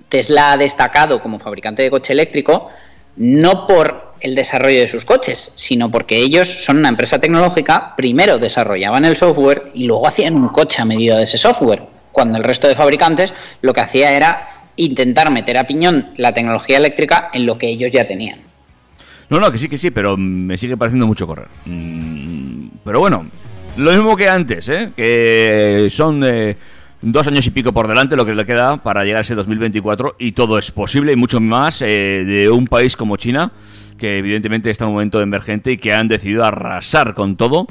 Tesla 0.08 0.52
ha 0.52 0.56
destacado 0.56 1.20
como 1.20 1.38
fabricante 1.38 1.82
de 1.82 1.90
coche 1.90 2.12
eléctrico, 2.12 2.68
no 3.16 3.66
por 3.66 4.14
el 4.20 4.34
desarrollo 4.34 4.80
de 4.80 4.88
sus 4.88 5.04
coches, 5.04 5.52
sino 5.56 5.90
porque 5.90 6.16
ellos 6.16 6.64
son 6.64 6.78
una 6.78 6.90
empresa 6.90 7.18
tecnológica, 7.18 7.94
primero 7.96 8.38
desarrollaban 8.38 9.04
el 9.04 9.16
software 9.16 9.70
y 9.74 9.86
luego 9.86 10.06
hacían 10.06 10.34
un 10.34 10.48
coche 10.48 10.82
a 10.82 10.84
medida 10.84 11.16
de 11.16 11.24
ese 11.24 11.38
software 11.38 11.99
cuando 12.12 12.38
el 12.38 12.44
resto 12.44 12.68
de 12.68 12.74
fabricantes 12.74 13.32
lo 13.62 13.72
que 13.72 13.80
hacía 13.80 14.12
era 14.12 14.66
intentar 14.76 15.30
meter 15.30 15.58
a 15.58 15.64
piñón 15.64 16.08
la 16.16 16.32
tecnología 16.32 16.78
eléctrica 16.78 17.30
en 17.32 17.46
lo 17.46 17.58
que 17.58 17.68
ellos 17.68 17.92
ya 17.92 18.06
tenían. 18.06 18.40
No, 19.28 19.38
no, 19.38 19.52
que 19.52 19.58
sí, 19.58 19.68
que 19.68 19.78
sí, 19.78 19.90
pero 19.90 20.16
me 20.16 20.56
sigue 20.56 20.76
pareciendo 20.76 21.06
mucho 21.06 21.26
correr. 21.26 21.48
Mm, 21.64 22.68
pero 22.84 22.98
bueno, 22.98 23.26
lo 23.76 23.92
mismo 23.92 24.16
que 24.16 24.28
antes, 24.28 24.68
¿eh? 24.68 24.90
que 24.96 25.86
son 25.88 26.22
eh, 26.24 26.56
dos 27.00 27.26
años 27.28 27.46
y 27.46 27.50
pico 27.50 27.72
por 27.72 27.86
delante 27.86 28.16
lo 28.16 28.26
que 28.26 28.34
le 28.34 28.44
queda 28.44 28.78
para 28.78 29.04
llegar 29.04 29.18
a 29.18 29.20
ese 29.20 29.34
2024 29.34 30.16
y 30.18 30.32
todo 30.32 30.58
es 30.58 30.72
posible 30.72 31.12
y 31.12 31.16
mucho 31.16 31.40
más 31.40 31.80
eh, 31.82 32.24
de 32.26 32.50
un 32.50 32.66
país 32.66 32.96
como 32.96 33.16
China, 33.16 33.52
que 33.98 34.18
evidentemente 34.18 34.70
está 34.70 34.84
en 34.84 34.88
un 34.88 34.94
momento 34.94 35.20
emergente 35.20 35.72
y 35.72 35.76
que 35.76 35.94
han 35.94 36.08
decidido 36.08 36.44
arrasar 36.44 37.14
con 37.14 37.36
todo 37.36 37.66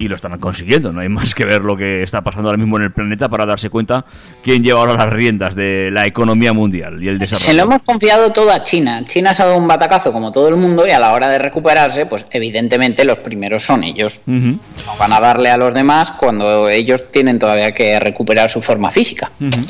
y 0.00 0.08
lo 0.08 0.16
están 0.16 0.36
consiguiendo. 0.38 0.92
No 0.92 1.00
hay 1.00 1.10
más 1.10 1.34
que 1.34 1.44
ver 1.44 1.60
lo 1.60 1.76
que 1.76 2.02
está 2.02 2.22
pasando 2.22 2.48
ahora 2.48 2.58
mismo 2.58 2.78
en 2.78 2.84
el 2.84 2.90
planeta 2.90 3.28
para 3.28 3.44
darse 3.44 3.68
cuenta 3.68 4.06
quién 4.42 4.64
lleva 4.64 4.80
ahora 4.80 4.94
las 4.94 5.12
riendas 5.12 5.54
de 5.54 5.90
la 5.92 6.06
economía 6.06 6.54
mundial 6.54 7.02
y 7.02 7.08
el 7.08 7.18
desarrollo. 7.18 7.44
Se 7.44 7.52
lo 7.52 7.64
hemos 7.64 7.82
confiado 7.82 8.32
todo 8.32 8.50
a 8.50 8.64
China. 8.64 9.04
China 9.04 9.34
se 9.34 9.42
ha 9.42 9.46
dado 9.46 9.58
un 9.58 9.68
batacazo 9.68 10.10
como 10.10 10.32
todo 10.32 10.48
el 10.48 10.56
mundo 10.56 10.86
y 10.86 10.90
a 10.90 10.98
la 10.98 11.12
hora 11.12 11.28
de 11.28 11.38
recuperarse, 11.38 12.06
pues 12.06 12.24
evidentemente 12.30 13.04
los 13.04 13.18
primeros 13.18 13.62
son 13.62 13.84
ellos. 13.84 14.22
Uh 14.26 14.32
-huh. 14.32 14.58
No 14.86 14.96
van 14.98 15.12
a 15.12 15.20
darle 15.20 15.50
a 15.50 15.58
los 15.58 15.74
demás 15.74 16.12
cuando 16.12 16.70
ellos 16.70 17.04
tienen 17.12 17.38
todavía 17.38 17.72
que 17.72 18.00
recuperar 18.00 18.48
su 18.48 18.62
forma 18.62 18.90
física. 18.90 19.30
Uh 19.38 19.44
-huh. 19.44 19.66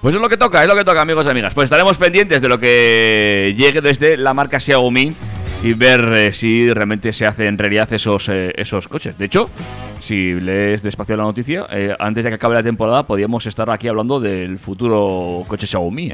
Pues 0.00 0.14
es 0.14 0.20
lo 0.20 0.28
que 0.28 0.36
toca, 0.36 0.62
es 0.62 0.68
lo 0.68 0.74
que 0.74 0.84
toca, 0.84 1.00
amigos 1.00 1.24
y 1.26 1.30
amigas. 1.30 1.54
Pues 1.54 1.66
estaremos 1.66 1.98
pendientes 1.98 2.42
de 2.42 2.48
lo 2.48 2.58
que 2.58 3.54
llegue 3.56 3.80
desde 3.80 4.16
la 4.16 4.34
marca 4.34 4.58
Xiaomi 4.58 5.14
y 5.62 5.72
ver 5.74 6.00
eh, 6.14 6.32
si 6.32 6.72
realmente 6.72 7.12
se 7.12 7.26
hacen 7.26 7.58
realidad 7.58 7.92
esos, 7.92 8.28
eh, 8.28 8.52
esos 8.56 8.88
coches. 8.88 9.18
De 9.18 9.24
hecho, 9.24 9.50
si 10.00 10.34
lees 10.34 10.82
despacio 10.82 11.16
la 11.16 11.24
noticia, 11.24 11.66
eh, 11.70 11.94
antes 11.98 12.24
de 12.24 12.30
que 12.30 12.34
acabe 12.34 12.54
la 12.54 12.62
temporada 12.62 13.06
podríamos 13.06 13.46
estar 13.46 13.68
aquí 13.70 13.88
hablando 13.88 14.20
del 14.20 14.58
futuro 14.58 15.44
coche 15.48 15.66
Xiaomi. 15.66 16.12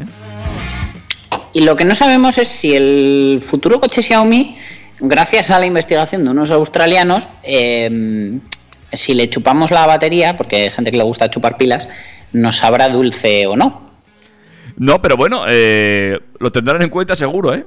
Y 1.53 1.64
lo 1.64 1.76
que 1.76 1.84
no 1.84 1.95
sabemos 1.95 2.38
es 2.38 2.49
si 2.49 2.74
el 2.74 3.43
futuro 3.47 3.80
coche 3.80 4.03
Xiaomi, 4.03 4.57
gracias 5.01 5.51
a 5.51 5.59
la 5.59 5.66
investigación 5.66 6.24
de 6.24 6.30
unos 6.30 6.51
australianos, 6.51 7.28
eh, 7.43 8.38
si 8.93 9.14
le 9.14 9.28
chupamos 9.28 9.70
la 9.70 9.86
batería, 9.86 10.36
porque 10.36 10.57
hay 10.57 10.70
gente 10.70 10.90
que 10.90 10.97
le 10.97 11.05
gusta 11.05 11.30
chupar 11.30 11.57
pilas, 11.57 11.88
nos 12.32 12.57
sabrá 12.57 12.88
dulce 12.88 13.47
o 13.47 13.57
no. 13.57 13.90
No, 14.76 15.03
pero 15.03 15.16
bueno, 15.16 15.45
eh, 15.49 16.18
lo 16.38 16.51
tendrán 16.51 16.82
en 16.82 16.88
cuenta 16.88 17.14
seguro, 17.16 17.55
¿eh? 17.55 17.66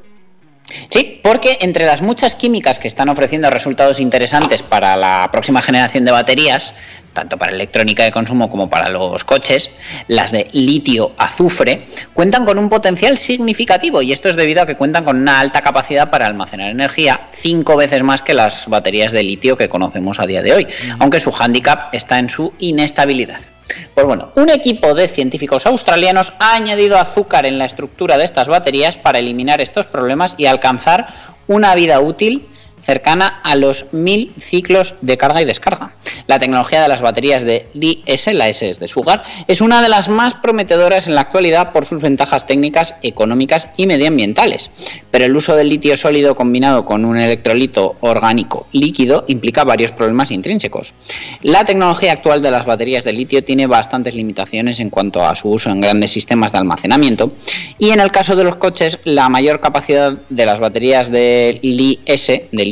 Sí, 0.89 1.19
porque 1.23 1.57
entre 1.61 1.85
las 1.85 2.01
muchas 2.01 2.35
químicas 2.35 2.79
que 2.79 2.87
están 2.87 3.09
ofreciendo 3.09 3.49
resultados 3.49 3.99
interesantes 3.99 4.63
para 4.63 4.97
la 4.97 5.29
próxima 5.31 5.61
generación 5.61 6.05
de 6.05 6.11
baterías, 6.11 6.73
tanto 7.13 7.37
para 7.37 7.53
electrónica 7.53 8.03
de 8.03 8.11
consumo 8.11 8.49
como 8.49 8.69
para 8.69 8.89
los 8.89 9.23
coches, 9.23 9.71
las 10.07 10.31
de 10.31 10.47
litio-azufre 10.51 11.87
cuentan 12.13 12.45
con 12.45 12.59
un 12.59 12.69
potencial 12.69 13.17
significativo 13.17 14.01
y 14.01 14.11
esto 14.11 14.29
es 14.29 14.35
debido 14.35 14.61
a 14.61 14.65
que 14.65 14.75
cuentan 14.75 15.05
con 15.05 15.17
una 15.17 15.39
alta 15.39 15.61
capacidad 15.61 16.09
para 16.09 16.27
almacenar 16.27 16.69
energía, 16.69 17.29
cinco 17.31 17.77
veces 17.77 18.03
más 18.03 18.21
que 18.21 18.33
las 18.33 18.67
baterías 18.67 19.11
de 19.11 19.23
litio 19.23 19.57
que 19.57 19.69
conocemos 19.69 20.19
a 20.19 20.27
día 20.27 20.41
de 20.41 20.53
hoy, 20.53 20.67
aunque 20.99 21.19
su 21.19 21.31
hándicap 21.31 21.93
está 21.93 22.19
en 22.19 22.29
su 22.29 22.53
inestabilidad. 22.59 23.54
Pues 23.93 24.05
bueno, 24.05 24.31
un 24.35 24.49
equipo 24.49 24.93
de 24.93 25.07
científicos 25.07 25.65
australianos 25.65 26.33
ha 26.39 26.53
añadido 26.53 26.97
azúcar 26.97 27.45
en 27.45 27.57
la 27.57 27.65
estructura 27.65 28.17
de 28.17 28.25
estas 28.25 28.47
baterías 28.47 28.97
para 28.97 29.19
eliminar 29.19 29.61
estos 29.61 29.85
problemas 29.87 30.35
y 30.37 30.45
alcanzar 30.45 31.07
una 31.47 31.73
vida 31.75 31.99
útil 31.99 32.47
cercana 32.85 33.41
a 33.43 33.55
los 33.55 33.87
1000 33.91 34.33
ciclos 34.39 34.95
de 35.01 35.17
carga 35.17 35.41
y 35.41 35.45
descarga. 35.45 35.95
La 36.27 36.39
tecnología 36.39 36.81
de 36.81 36.87
las 36.87 37.01
baterías 37.01 37.43
de 37.43 37.67
Li-S, 37.73 38.33
la 38.33 38.47
S 38.47 38.69
es 38.69 38.79
de 38.79 38.87
Sugar, 38.87 39.23
es 39.47 39.61
una 39.61 39.81
de 39.81 39.89
las 39.89 40.07
más 40.07 40.35
prometedoras 40.35 41.07
en 41.07 41.15
la 41.15 41.21
actualidad 41.21 41.71
por 41.71 41.85
sus 41.85 42.01
ventajas 42.01 42.45
técnicas, 42.45 42.95
económicas 43.01 43.69
y 43.77 43.87
medioambientales. 43.87 44.71
Pero 45.11 45.25
el 45.25 45.35
uso 45.35 45.55
del 45.55 45.69
litio 45.69 45.97
sólido 45.97 46.35
combinado 46.35 46.85
con 46.85 47.05
un 47.05 47.17
electrolito 47.17 47.95
orgánico 48.01 48.67
líquido 48.71 49.25
implica 49.27 49.63
varios 49.63 49.91
problemas 49.91 50.31
intrínsecos. 50.31 50.93
La 51.41 51.65
tecnología 51.65 52.11
actual 52.11 52.41
de 52.41 52.51
las 52.51 52.65
baterías 52.65 53.03
de 53.03 53.13
litio 53.13 53.43
tiene 53.43 53.67
bastantes 53.67 54.13
limitaciones 54.13 54.79
en 54.79 54.89
cuanto 54.89 55.25
a 55.25 55.35
su 55.35 55.49
uso 55.49 55.69
en 55.69 55.81
grandes 55.81 56.11
sistemas 56.11 56.51
de 56.51 56.59
almacenamiento 56.59 57.33
y 57.77 57.89
en 57.89 57.99
el 57.99 58.11
caso 58.11 58.35
de 58.35 58.43
los 58.43 58.57
coches 58.57 58.99
la 59.03 59.29
mayor 59.29 59.59
capacidad 59.59 60.13
de 60.29 60.45
las 60.45 60.59
baterías 60.59 61.11
de 61.11 61.59
Li-S, 61.61 62.47
de 62.51 62.65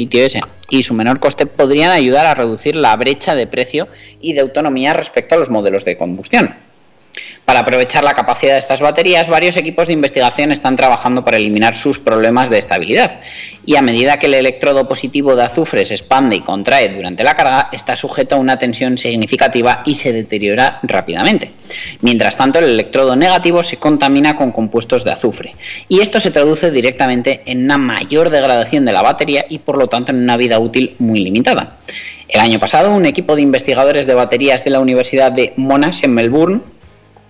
y 0.69 0.83
su 0.83 0.93
menor 0.93 1.19
coste 1.19 1.45
podrían 1.45 1.91
ayudar 1.91 2.25
a 2.25 2.35
reducir 2.35 2.75
la 2.75 2.95
brecha 2.95 3.35
de 3.35 3.47
precio 3.47 3.87
y 4.21 4.33
de 4.33 4.41
autonomía 4.41 4.93
respecto 4.93 5.35
a 5.35 5.37
los 5.37 5.49
modelos 5.49 5.85
de 5.85 5.97
combustión. 5.97 6.55
Para 7.45 7.59
aprovechar 7.59 8.03
la 8.03 8.13
capacidad 8.13 8.53
de 8.53 8.59
estas 8.59 8.79
baterías, 8.79 9.27
varios 9.27 9.57
equipos 9.57 9.87
de 9.87 9.93
investigación 9.93 10.51
están 10.51 10.75
trabajando 10.75 11.23
para 11.25 11.37
eliminar 11.37 11.75
sus 11.75 11.99
problemas 11.99 12.49
de 12.49 12.57
estabilidad. 12.57 13.19
Y 13.65 13.75
a 13.75 13.81
medida 13.81 14.17
que 14.17 14.27
el 14.27 14.33
electrodo 14.33 14.87
positivo 14.87 15.35
de 15.35 15.43
azufre 15.43 15.85
se 15.85 15.93
expande 15.93 16.37
y 16.37 16.41
contrae 16.41 16.89
durante 16.89 17.23
la 17.23 17.35
carga, 17.35 17.69
está 17.71 17.95
sujeto 17.95 18.35
a 18.35 18.39
una 18.39 18.57
tensión 18.57 18.97
significativa 18.97 19.83
y 19.85 19.95
se 19.95 20.13
deteriora 20.13 20.79
rápidamente. 20.83 21.51
Mientras 22.01 22.37
tanto, 22.37 22.59
el 22.59 22.65
electrodo 22.65 23.15
negativo 23.15 23.61
se 23.61 23.77
contamina 23.77 24.35
con 24.35 24.51
compuestos 24.51 25.03
de 25.03 25.11
azufre. 25.11 25.53
Y 25.89 25.99
esto 25.99 26.19
se 26.19 26.31
traduce 26.31 26.71
directamente 26.71 27.41
en 27.45 27.65
una 27.65 27.77
mayor 27.77 28.29
degradación 28.29 28.85
de 28.85 28.93
la 28.93 29.01
batería 29.01 29.45
y 29.49 29.59
por 29.59 29.77
lo 29.77 29.87
tanto 29.87 30.11
en 30.11 30.23
una 30.23 30.37
vida 30.37 30.59
útil 30.59 30.95
muy 30.99 31.19
limitada. 31.19 31.77
El 32.29 32.39
año 32.39 32.59
pasado, 32.59 32.91
un 32.91 33.05
equipo 33.05 33.35
de 33.35 33.43
investigadores 33.43 34.07
de 34.07 34.15
baterías 34.15 34.63
de 34.63 34.71
la 34.71 34.79
Universidad 34.79 35.31
de 35.31 35.53
Monash 35.57 36.03
en 36.03 36.13
Melbourne 36.13 36.61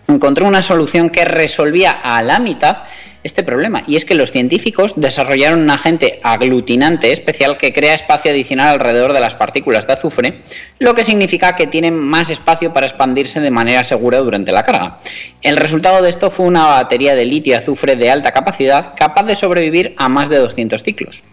encontró 0.08 0.48
una 0.48 0.64
solución 0.64 1.10
que 1.10 1.26
resolvía 1.26 1.92
a 1.92 2.22
la 2.22 2.40
mitad 2.40 2.84
este 3.24 3.44
problema. 3.44 3.84
Y 3.88 3.96
es 3.96 4.06
que 4.06 4.16
los 4.16 4.32
científicos 4.32 4.94
desarrollaron 4.98 5.62
un 5.62 5.70
agente 5.70 6.20
aglutinante 6.24 7.12
especial 7.12 7.58
que 7.58 7.74
crea 7.74 7.96
espacio 7.96 8.32
adicional 8.32 8.68
alrededor 8.68 9.14
de 9.14 9.22
las 9.22 9.36
partículas 9.36 9.88
de 9.88 9.94
azufre, 9.94 10.42
lo 10.80 10.94
que 10.94 11.04
significa 11.04 11.56
que 11.56 11.68
tienen 11.68 11.98
más 11.98 12.30
espacio 12.30 12.74
para 12.74 12.86
expandirse 12.86 13.40
de 13.40 13.52
manera 13.52 13.84
segura 13.84 14.20
durante 14.20 14.52
la 14.52 14.64
carga. 14.64 15.00
El 15.42 15.58
resultado 15.58 16.02
de 16.02 16.10
esto 16.10 16.30
fue 16.30 16.46
una 16.46 16.66
batería 16.66 17.16
de 17.16 17.26
litio-azufre 17.26 17.96
de 17.96 18.12
alta 18.12 18.32
capacidad 18.32 18.94
capaz 18.96 19.24
de 19.24 19.36
sobrevivir 19.36 19.96
a 19.98 20.10
más 20.10 20.30
de 20.30 20.38
200 20.38 20.84
ciclos. 20.84 21.24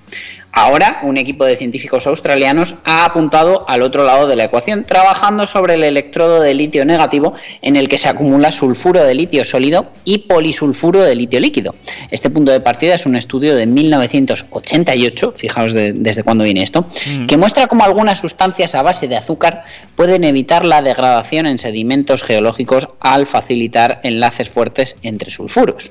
Ahora, 0.52 0.98
un 1.04 1.16
equipo 1.16 1.44
de 1.44 1.56
científicos 1.56 2.06
australianos 2.08 2.74
ha 2.84 3.04
apuntado 3.04 3.64
al 3.68 3.82
otro 3.82 4.04
lado 4.04 4.26
de 4.26 4.34
la 4.34 4.44
ecuación, 4.44 4.84
trabajando 4.84 5.46
sobre 5.46 5.74
el 5.74 5.84
electrodo 5.84 6.40
de 6.40 6.54
litio 6.54 6.84
negativo 6.84 7.34
en 7.62 7.76
el 7.76 7.88
que 7.88 7.98
se 7.98 8.08
acumula 8.08 8.50
sulfuro 8.50 9.04
de 9.04 9.14
litio 9.14 9.44
sólido 9.44 9.90
y 10.04 10.18
polisulfuro 10.18 11.02
de 11.02 11.14
litio 11.14 11.38
líquido. 11.38 11.74
Este 12.10 12.30
punto 12.30 12.50
de 12.50 12.60
partida 12.60 12.96
es 12.96 13.06
un 13.06 13.14
estudio 13.14 13.54
de 13.54 13.66
1988, 13.66 15.32
fijaos 15.36 15.72
de- 15.72 15.92
desde 15.92 16.24
cuándo 16.24 16.44
viene 16.44 16.62
esto, 16.62 16.84
que 17.28 17.36
muestra 17.36 17.66
cómo 17.66 17.84
algunas 17.84 18.18
sustancias 18.18 18.74
a 18.74 18.82
base 18.82 19.08
de 19.08 19.16
azúcar 19.16 19.64
pueden 19.94 20.24
evitar 20.24 20.64
la 20.66 20.82
degradación 20.82 21.46
en 21.46 21.58
sedimentos 21.58 22.22
geológicos 22.22 22.88
al 23.00 23.26
facilitar 23.26 24.00
enlaces 24.02 24.50
fuertes 24.50 24.96
entre 25.02 25.30
sulfuros. 25.30 25.90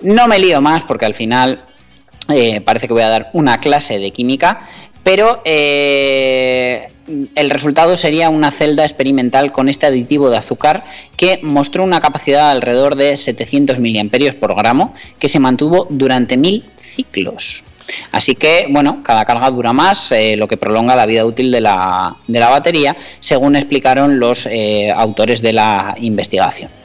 No 0.00 0.26
me 0.26 0.38
lío 0.40 0.60
más 0.60 0.84
porque 0.84 1.06
al 1.06 1.14
final 1.14 1.64
eh, 2.28 2.60
parece 2.60 2.86
que 2.86 2.92
voy 2.92 3.02
a 3.02 3.08
dar 3.08 3.30
una 3.32 3.60
clase 3.60 3.98
de 3.98 4.10
química, 4.10 4.60
pero 5.02 5.42
eh, 5.44 6.88
el 7.34 7.50
resultado 7.50 7.96
sería 7.96 8.30
una 8.30 8.50
celda 8.50 8.84
experimental 8.84 9.52
con 9.52 9.68
este 9.68 9.86
aditivo 9.86 10.30
de 10.30 10.36
azúcar 10.36 10.84
que 11.16 11.40
mostró 11.42 11.82
una 11.82 12.00
capacidad 12.00 12.46
de 12.46 12.52
alrededor 12.52 12.94
de 12.96 13.16
700 13.16 13.80
miliamperios 13.80 14.34
por 14.34 14.54
gramo 14.54 14.94
que 15.18 15.28
se 15.28 15.40
mantuvo 15.40 15.86
durante 15.90 16.36
mil 16.36 16.64
ciclos. 16.80 17.64
Así 18.12 18.36
que, 18.36 18.66
bueno, 18.70 19.02
cada 19.02 19.24
carga 19.24 19.50
dura 19.50 19.72
más, 19.72 20.12
eh, 20.12 20.36
lo 20.36 20.46
que 20.46 20.56
prolonga 20.56 20.94
la 20.94 21.04
vida 21.04 21.26
útil 21.26 21.50
de 21.50 21.60
la, 21.60 22.14
de 22.28 22.38
la 22.38 22.48
batería, 22.48 22.96
según 23.18 23.56
explicaron 23.56 24.20
los 24.20 24.48
autores 24.94 25.42
de 25.42 25.52
la 25.52 25.96
investigación. 25.98 26.81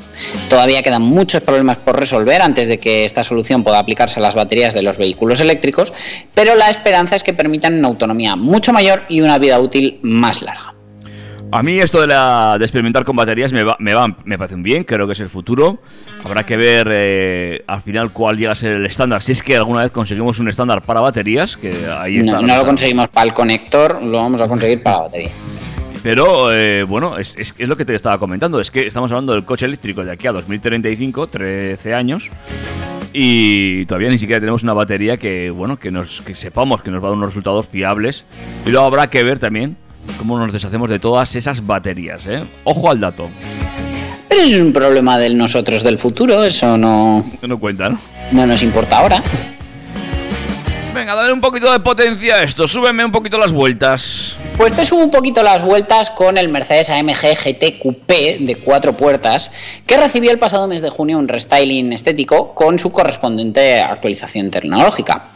Todavía 0.50 0.82
quedan 0.84 1.02
muchos 1.04 1.42
problemas 1.42 1.78
por 1.78 2.00
resolver 2.00 2.42
antes 2.42 2.68
de 2.68 2.80
que 2.80 3.06
esta 3.06 3.24
solución 3.24 3.64
pueda 3.64 3.80
aplicarse 3.80 4.20
a 4.20 4.24
las 4.24 4.36
baterías 4.36 4.74
de 4.74 4.82
los 4.82 4.98
vehículos 4.98 5.40
eléctricos, 5.40 5.94
pero 6.34 6.56
la 6.56 6.70
esperanza 6.70 7.16
es 7.16 7.24
que 7.24 7.34
permitan 7.34 7.78
una 7.80 7.88
autonomía 7.88 8.36
mucho 8.36 8.74
mayor 8.74 9.04
y 9.10 9.22
una 9.22 9.38
vida 9.38 9.60
útil 9.60 10.00
más 10.02 10.42
larga. 10.42 10.74
A 11.50 11.64
mí 11.64 11.80
esto 11.80 12.02
de, 12.02 12.08
la, 12.08 12.58
de 12.60 12.66
experimentar 12.66 13.06
con 13.06 13.16
baterías 13.16 13.54
me, 13.54 13.64
va, 13.64 13.78
me, 13.80 13.94
va- 13.94 14.18
me 14.26 14.38
parece 14.38 14.56
un 14.56 14.64
bien, 14.64 14.84
creo 14.84 15.08
que 15.08 15.14
es 15.14 15.20
el 15.22 15.30
futuro. 15.30 15.80
Habrá 16.26 16.46
que 16.46 16.58
ver 16.58 16.90
eh, 16.92 17.64
al 17.68 17.82
final 17.82 18.12
cuál 18.12 18.38
llega 18.38 18.52
a 18.52 18.56
ser 18.56 18.74
el 18.74 18.86
estándar. 18.86 19.22
Si 19.22 19.32
es 19.32 19.42
que 19.42 19.56
alguna 19.56 19.84
vez 19.84 19.92
conseguimos 19.92 20.40
un 20.40 20.50
estándar 20.50 20.82
para 20.82 21.00
baterías, 21.00 21.56
que 21.56 21.74
ahí 21.98 22.18
está. 22.20 22.42
No, 22.42 22.48
no 22.48 22.58
lo 22.58 22.66
conseguimos 22.66 23.08
para 23.08 23.28
el 23.28 23.34
conector, 23.34 24.02
lo 24.04 24.18
vamos 24.18 24.42
a 24.42 24.48
conseguir 24.50 24.84
para 24.84 24.98
la 24.98 25.02
batería. 25.04 25.30
Pero 26.08 26.54
eh, 26.54 26.84
bueno, 26.84 27.18
es, 27.18 27.36
es- 27.38 27.54
es 27.58 27.68
lo 27.68 27.76
que 27.76 27.84
te 27.84 27.94
estaba 27.94 28.18
comentando. 28.18 28.62
Es 28.62 28.72
que 28.72 28.88
estamos 28.88 29.12
hablando 29.12 29.34
del 29.34 29.44
coche 29.44 29.66
eléctrico 29.66 30.06
de 30.06 30.12
aquí 30.14 30.26
a 30.28 30.32
2035, 30.32 31.28
13 31.28 31.94
años. 31.94 32.30
Y 33.12 33.84
todavía 33.88 34.10
ni 34.10 34.18
siquiera 34.18 34.40
tenemos 34.40 34.64
una 34.64 34.72
batería 34.74 35.18
que, 35.18 35.50
bueno, 35.50 35.76
que, 35.78 35.92
nos, 35.92 36.22
que 36.22 36.34
sepamos 36.34 36.82
que 36.82 36.92
nos 36.92 37.04
va 37.04 37.08
a 37.08 37.10
dar 37.10 37.18
unos 37.18 37.32
resultados 37.32 37.68
fiables. 37.68 38.26
Y 38.66 38.70
luego 38.70 38.86
habrá 38.86 39.10
que 39.10 39.22
ver 39.24 39.38
también 39.38 39.76
cómo 40.18 40.40
nos 40.40 40.54
deshacemos 40.54 40.90
de 40.90 41.00
todas 41.00 41.36
esas 41.36 41.66
baterías, 41.68 42.26
¿eh? 42.28 42.42
Ojo 42.64 42.90
al 42.90 43.02
dato. 43.02 43.30
Pero 44.30 44.42
eso 44.44 44.56
es 44.56 44.62
un 44.62 44.72
problema 44.72 45.18
de 45.18 45.30
nosotros 45.34 45.84
del 45.84 46.00
futuro, 46.00 46.42
eso 46.46 46.78
no, 46.78 47.26
No 47.42 47.60
cuenta, 47.60 47.90
¿no? 47.90 48.00
no 48.32 48.48
nos 48.48 48.64
importa 48.64 49.00
ahora. 49.00 49.22
Venga, 50.98 51.14
dale 51.14 51.32
un 51.32 51.42
poquito 51.42 51.72
de 51.72 51.80
potencia 51.80 52.38
a 52.38 52.44
esto. 52.44 52.66
Súbeme 52.66 53.06
un 53.06 53.12
poquito 53.12 53.38
las 53.38 53.52
vueltas. 53.52 54.36
Pues 54.58 54.76
te 54.76 54.84
subo 54.84 55.04
un 55.04 55.12
poquito 55.12 55.44
las 55.44 55.64
vueltas 55.64 56.10
con 56.10 56.40
el 56.40 56.50
Mercedes 56.50 56.90
AMG 56.90 57.36
GT 57.36 57.78
Coupé 57.78 58.38
de 58.40 58.56
cuatro 58.56 58.94
puertas, 58.94 59.52
que 59.86 59.96
recibió 59.96 60.32
el 60.32 60.40
pasado 60.40 60.68
mes 60.68 60.82
de 60.82 60.90
junio 60.90 61.20
un 61.20 61.28
restyling 61.28 61.94
estético 61.94 62.56
con 62.56 62.80
su 62.80 62.92
correspondiente 62.92 63.80
actualización 63.80 64.50
tecnológica. 64.50 65.28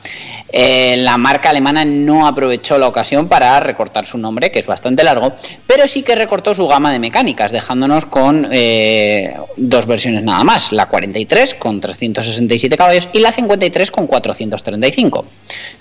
Eh, 0.51 0.97
la 0.97 1.17
marca 1.17 1.49
alemana 1.49 1.85
no 1.85 2.27
aprovechó 2.27 2.77
la 2.77 2.87
ocasión 2.87 3.27
para 3.27 3.59
recortar 3.59 4.05
su 4.05 4.17
nombre, 4.17 4.51
que 4.51 4.59
es 4.59 4.65
bastante 4.65 5.03
largo, 5.03 5.33
pero 5.65 5.87
sí 5.87 6.03
que 6.03 6.15
recortó 6.15 6.53
su 6.53 6.67
gama 6.67 6.91
de 6.91 6.99
mecánicas, 6.99 7.51
dejándonos 7.51 8.05
con 8.05 8.47
eh, 8.51 9.33
dos 9.55 9.85
versiones 9.85 10.23
nada 10.23 10.43
más, 10.43 10.71
la 10.71 10.87
43 10.87 11.55
con 11.55 11.79
367 11.79 12.75
caballos 12.75 13.09
y 13.13 13.19
la 13.19 13.31
53 13.31 13.91
con 13.91 14.07
435. 14.07 15.25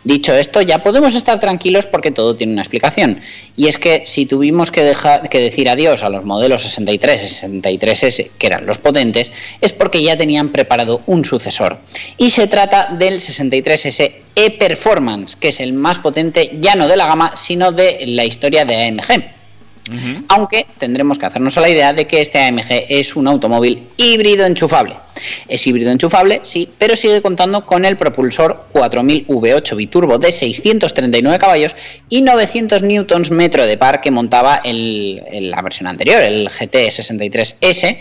Dicho 0.05 0.35
esto, 0.35 0.63
ya 0.63 0.83
podemos 0.83 1.15
estar 1.15 1.41
tranquilos 1.41 1.87
porque 1.87 2.11
todo 2.11 2.37
tiene 2.37 2.53
una 2.53 2.63
explicación. 2.63 3.21
Y 3.57 3.69
es 3.69 3.79
que 3.79 4.03
si 4.07 4.27
tuvimos 4.27 4.71
que, 4.71 4.83
dejar, 4.83 5.29
que 5.29 5.41
decir 5.41 5.69
adiós 5.69 6.03
a 6.03 6.09
los 6.09 6.25
modelos 6.25 6.63
63 6.63 7.43
y 7.43 7.47
63S, 7.47 8.31
que 8.39 8.47
eran 8.47 8.67
los 8.67 8.79
potentes, 8.79 9.33
es 9.61 9.73
porque 9.73 10.03
ya 10.03 10.17
tenían 10.17 10.51
preparado 10.51 11.03
un 11.07 11.25
sucesor. 11.25 11.79
Y 12.17 12.31
se 12.31 12.47
trata 12.47 12.89
del 12.99 13.21
63S 13.21 14.13
E 14.37 14.51
Performance, 14.61 15.35
que 15.37 15.49
es 15.49 15.59
el 15.59 15.73
más 15.73 15.99
potente 15.99 16.59
ya 16.61 16.75
no 16.77 16.87
de 16.87 16.97
la 16.97 17.07
gama, 17.07 17.33
sino 17.37 17.73
de 17.73 17.99
la 18.07 18.25
historia 18.27 18.65
de 18.67 18.77
AMG. 18.89 19.41
Aunque 20.29 20.67
tendremos 20.79 21.19
que 21.19 21.27
hacernos 21.27 21.57
a 21.59 21.63
la 21.63 21.69
idea 21.69 21.93
de 21.93 22.07
que 22.07 22.21
este 22.21 22.39
AMG 22.39 22.85
es 22.89 23.17
un 23.17 23.27
automóvil 23.27 23.89
híbrido 23.97 24.45
enchufable. 24.47 24.95
Es 25.49 25.67
híbrido 25.67 25.91
enchufable, 25.91 26.41
sí, 26.45 26.69
pero 26.79 26.95
sigue 26.95 27.21
contando 27.23 27.67
con 27.67 27.85
el 27.85 27.97
propulsor 27.97 28.67
4000 28.73 29.27
V8 29.27 29.75
biturbo 29.77 30.19
de 30.19 30.31
639 30.31 31.39
caballos 31.39 31.75
y 32.09 32.23
900 32.23 32.83
newtons 32.85 33.33
metro 33.33 33.67
de 33.67 33.77
par 33.79 34.01
que 34.01 34.13
montaba 34.13 34.61
el- 34.63 35.23
el- 35.33 35.51
la 35.51 35.61
versión 35.61 35.89
anterior, 35.89 36.21
el 36.23 36.49
GT63S, 36.51 37.99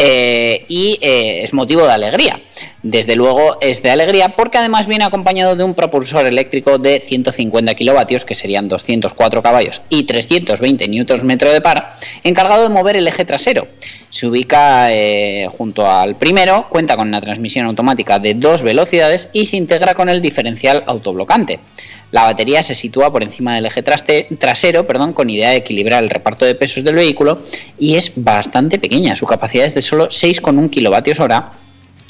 eh, 0.00 0.64
y 0.68 0.96
eh, 1.02 1.42
es 1.42 1.52
motivo 1.52 1.84
de 1.84 1.92
alegría. 1.92 2.40
Desde 2.84 3.16
luego 3.16 3.58
es 3.60 3.82
de 3.82 3.90
alegría 3.90 4.28
porque 4.30 4.58
además 4.58 4.86
viene 4.86 5.04
acompañado 5.04 5.56
de 5.56 5.64
un 5.64 5.74
propulsor 5.74 6.24
eléctrico 6.24 6.78
de 6.78 7.00
150 7.00 7.74
kilovatios, 7.74 8.24
que 8.24 8.36
serían 8.36 8.68
204 8.68 9.42
caballos 9.42 9.82
y 9.88 10.04
320 10.04 10.86
newtons 10.88 11.24
metro 11.24 11.52
de 11.52 11.60
par, 11.60 11.96
encargado 12.22 12.62
de 12.62 12.68
mover 12.68 12.96
el 12.96 13.08
eje 13.08 13.24
trasero. 13.24 13.66
Se 14.10 14.28
ubica 14.28 14.92
eh, 14.92 15.48
junto 15.50 15.90
al 15.90 16.14
primero, 16.14 16.66
cuenta 16.68 16.96
con 16.96 17.08
una 17.08 17.20
transmisión 17.20 17.66
automática 17.66 18.20
de 18.20 18.34
dos 18.34 18.62
velocidades 18.62 19.28
y 19.32 19.46
se 19.46 19.56
integra 19.56 19.94
con 19.94 20.08
el 20.08 20.22
diferencial 20.22 20.84
autoblocante. 20.86 21.58
La 22.10 22.22
batería 22.24 22.62
se 22.62 22.74
sitúa 22.74 23.12
por 23.12 23.22
encima 23.22 23.54
del 23.54 23.66
eje 23.66 23.82
traste- 23.84 24.26
trasero, 24.38 24.86
perdón, 24.86 25.12
con 25.12 25.28
idea 25.28 25.50
de 25.50 25.56
equilibrar 25.56 26.02
el 26.02 26.10
reparto 26.10 26.44
de 26.46 26.54
pesos 26.54 26.82
del 26.84 26.94
vehículo 26.94 27.42
y 27.78 27.96
es 27.96 28.12
bastante 28.16 28.78
pequeña. 28.78 29.14
Su 29.14 29.26
capacidad 29.26 29.66
es 29.66 29.74
de 29.74 29.82
solo 29.82 30.08
6,1 30.08 30.70
kilovatios 30.70 31.20
hora 31.20 31.52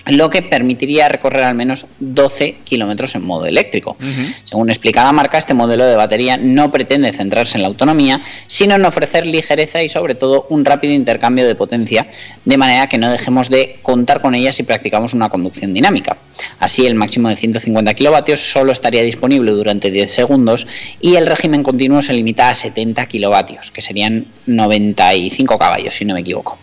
lo 0.06 0.30
que 0.30 0.42
permitiría 0.42 1.08
recorrer 1.08 1.42
al 1.42 1.54
menos 1.54 1.86
12 2.00 2.58
kilómetros 2.64 3.14
en 3.14 3.24
modo 3.24 3.46
eléctrico. 3.46 3.96
Según 4.42 4.70
explica 4.70 5.04
la 5.04 5.12
marca, 5.12 5.38
este 5.38 5.54
modelo 5.54 5.84
de 5.84 5.96
batería 5.96 6.36
no 6.36 6.72
pretende 6.72 7.12
centrarse 7.12 7.58
en 7.58 7.62
la 7.62 7.68
autonomía, 7.68 8.20
sino 8.46 8.74
en 8.74 8.84
ofrecer 8.84 9.26
ligereza 9.26 9.82
y 9.82 9.88
sobre 9.88 10.14
todo 10.14 10.46
un 10.48 10.64
rápido 10.64 10.94
intercambio 10.94 11.46
de 11.46 11.54
potencia, 11.54 12.08
de 12.44 12.56
manera 12.56 12.86
que 12.86 12.98
no 12.98 13.10
dejemos 13.10 13.50
de 13.50 13.78
contar 13.82 14.20
con 14.20 14.34
ella 14.34 14.52
si 14.52 14.62
practicamos 14.62 15.12
una 15.12 15.28
conducción 15.28 15.74
dinámica. 15.74 16.16
Así, 16.58 16.86
el 16.86 16.94
máximo 16.94 17.28
de 17.28 17.36
150 17.36 17.94
kilovatios 17.94 18.40
solo 18.40 18.72
estaría 18.72 19.02
disponible 19.02 19.50
durante 19.50 19.90
10 19.90 20.12
segundos 20.12 20.66
y 21.00 21.16
el 21.16 21.26
régimen 21.26 21.62
continuo 21.62 22.00
se 22.02 22.12
limita 22.12 22.48
a 22.48 22.54
70 22.54 23.06
kilovatios, 23.06 23.70
que 23.70 23.82
serían 23.82 24.26
95 24.46 25.58
caballos, 25.58 25.94
si 25.94 26.04
no 26.04 26.14
me 26.14 26.20
equivoco. 26.20 26.58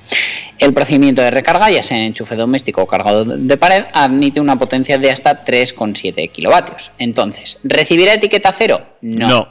El 0.57 0.73
procedimiento 0.73 1.21
de 1.21 1.31
recarga, 1.31 1.69
ya 1.69 1.83
sea 1.83 1.97
en 1.97 2.03
enchufe 2.05 2.35
doméstico 2.35 2.81
o 2.81 2.87
cargado 2.87 3.25
de 3.37 3.57
pared, 3.57 3.85
admite 3.93 4.39
una 4.39 4.57
potencia 4.57 4.97
de 4.97 5.11
hasta 5.11 5.43
3,7 5.45 6.31
kilovatios. 6.31 6.91
Entonces, 6.97 7.59
¿recibirá 7.63 8.13
etiqueta 8.13 8.51
cero? 8.51 8.81
No. 9.01 9.49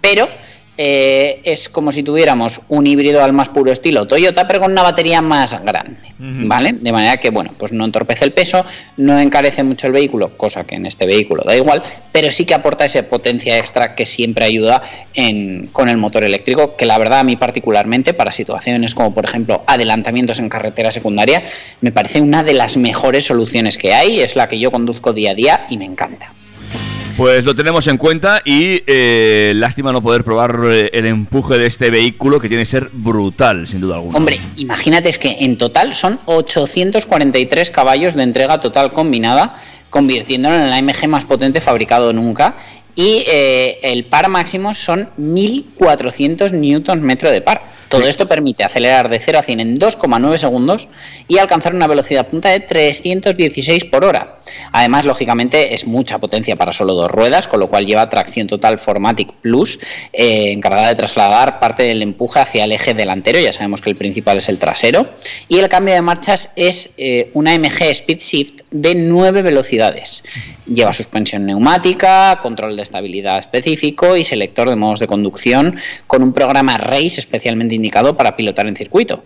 Pero 0.00 0.28
eh, 0.76 1.40
es 1.44 1.68
como 1.68 1.92
si 1.92 2.02
tuviéramos 2.02 2.60
un 2.68 2.86
híbrido 2.86 3.22
al 3.22 3.32
más 3.32 3.50
puro 3.50 3.70
estilo 3.70 4.06
Toyota, 4.06 4.48
pero 4.48 4.60
con 4.60 4.72
una 4.72 4.82
batería 4.82 5.20
más 5.20 5.52
grande. 5.62 6.09
¿Vale? 6.48 6.72
De 6.74 6.92
manera 6.92 7.16
que, 7.16 7.30
bueno, 7.30 7.52
pues 7.56 7.72
no 7.72 7.84
entorpece 7.84 8.24
el 8.26 8.32
peso, 8.32 8.64
no 8.98 9.18
encarece 9.18 9.64
mucho 9.64 9.86
el 9.86 9.94
vehículo, 9.94 10.36
cosa 10.36 10.64
que 10.64 10.74
en 10.74 10.84
este 10.84 11.06
vehículo 11.06 11.42
da 11.46 11.56
igual, 11.56 11.82
pero 12.12 12.30
sí 12.30 12.44
que 12.44 12.52
aporta 12.52 12.84
esa 12.84 13.02
potencia 13.04 13.58
extra 13.58 13.94
que 13.94 14.04
siempre 14.04 14.44
ayuda 14.44 14.82
en- 15.14 15.68
con 15.72 15.88
el 15.88 15.96
motor 15.96 16.24
eléctrico, 16.24 16.76
que 16.76 16.84
la 16.84 16.98
verdad 16.98 17.20
a 17.20 17.24
mí 17.24 17.36
particularmente, 17.36 18.12
para 18.12 18.32
situaciones 18.32 18.94
como 18.94 19.14
por 19.14 19.24
ejemplo 19.24 19.62
adelantamientos 19.66 20.38
en 20.40 20.48
carretera 20.50 20.92
secundaria, 20.92 21.42
me 21.80 21.90
parece 21.90 22.20
una 22.20 22.42
de 22.42 22.52
las 22.52 22.76
mejores 22.76 23.24
soluciones 23.24 23.78
que 23.78 23.94
hay, 23.94 24.20
es 24.20 24.36
la 24.36 24.46
que 24.48 24.58
yo 24.58 24.70
conduzco 24.70 25.12
día 25.14 25.30
a 25.30 25.34
día 25.34 25.66
y 25.70 25.78
me 25.78 25.86
encanta. 25.86 26.34
Pues 27.16 27.44
lo 27.44 27.54
tenemos 27.54 27.86
en 27.88 27.96
cuenta 27.96 28.40
y 28.44 28.82
eh, 28.86 29.52
lástima 29.56 29.92
no 29.92 30.02
poder 30.02 30.24
probar 30.24 30.60
eh, 30.64 30.90
el 30.92 31.06
empuje 31.06 31.58
de 31.58 31.66
este 31.66 31.90
vehículo 31.90 32.40
que 32.40 32.48
tiene 32.48 32.62
que 32.62 32.66
ser 32.66 32.90
brutal, 32.92 33.66
sin 33.66 33.80
duda 33.80 33.96
alguna. 33.96 34.16
Hombre, 34.16 34.40
imagínate, 34.56 35.08
es 35.08 35.18
que 35.18 35.36
en 35.40 35.58
total 35.58 35.94
son 35.94 36.20
843 36.26 37.70
caballos 37.70 38.14
de 38.14 38.22
entrega 38.22 38.60
total 38.60 38.92
combinada, 38.92 39.56
convirtiéndolo 39.90 40.56
en 40.56 40.62
el 40.62 40.72
AMG 40.72 41.08
más 41.08 41.24
potente 41.24 41.60
fabricado 41.60 42.12
nunca. 42.12 42.56
Y 43.00 43.24
eh, 43.26 43.78
el 43.82 44.04
par 44.04 44.28
máximo 44.28 44.74
son 44.74 45.08
1400 45.16 46.52
newtons 46.52 47.00
metro 47.00 47.30
de 47.30 47.40
par. 47.40 47.62
Todo 47.90 48.06
esto 48.06 48.28
permite 48.28 48.62
acelerar 48.62 49.08
de 49.08 49.18
0 49.18 49.38
a 49.40 49.42
100 49.42 49.58
en 49.58 49.78
2,9 49.78 50.38
segundos 50.38 50.86
y 51.26 51.38
alcanzar 51.38 51.74
una 51.74 51.88
velocidad 51.88 52.28
punta 52.28 52.50
de 52.50 52.60
316 52.60 53.86
por 53.86 54.04
hora. 54.04 54.36
Además, 54.70 55.04
lógicamente, 55.04 55.74
es 55.74 55.86
mucha 55.86 56.18
potencia 56.18 56.54
para 56.54 56.72
solo 56.72 56.94
dos 56.94 57.10
ruedas, 57.10 57.48
con 57.48 57.58
lo 57.58 57.68
cual 57.68 57.86
lleva 57.86 58.08
tracción 58.08 58.46
total 58.46 58.78
Formatic 58.78 59.32
Plus, 59.40 59.80
eh, 60.12 60.52
encargada 60.52 60.88
de 60.88 60.94
trasladar 60.94 61.58
parte 61.58 61.82
del 61.82 62.02
empuje 62.02 62.38
hacia 62.38 62.62
el 62.62 62.70
eje 62.70 62.94
delantero. 62.94 63.40
Ya 63.40 63.52
sabemos 63.52 63.80
que 63.80 63.90
el 63.90 63.96
principal 63.96 64.38
es 64.38 64.48
el 64.48 64.58
trasero. 64.58 65.14
Y 65.48 65.58
el 65.58 65.68
cambio 65.68 65.94
de 65.94 66.02
marchas 66.02 66.50
es 66.54 66.90
eh, 66.96 67.32
una 67.34 67.58
MG 67.58 67.82
Speed 67.90 68.18
Shift 68.20 68.60
de 68.70 68.94
9 68.94 69.42
velocidades. 69.42 70.22
Lleva 70.66 70.92
suspensión 70.92 71.44
neumática, 71.44 72.38
control 72.40 72.76
de 72.76 72.82
estabilidad 72.90 73.38
específico 73.38 74.16
y 74.16 74.24
selector 74.24 74.68
de 74.68 74.74
modos 74.74 74.98
de 74.98 75.06
conducción 75.06 75.76
con 76.08 76.22
un 76.24 76.32
programa 76.32 76.76
RACE 76.76 77.20
especialmente 77.20 77.76
indicado 77.76 78.16
para 78.16 78.36
pilotar 78.36 78.66
en 78.66 78.74
circuito. 78.74 79.22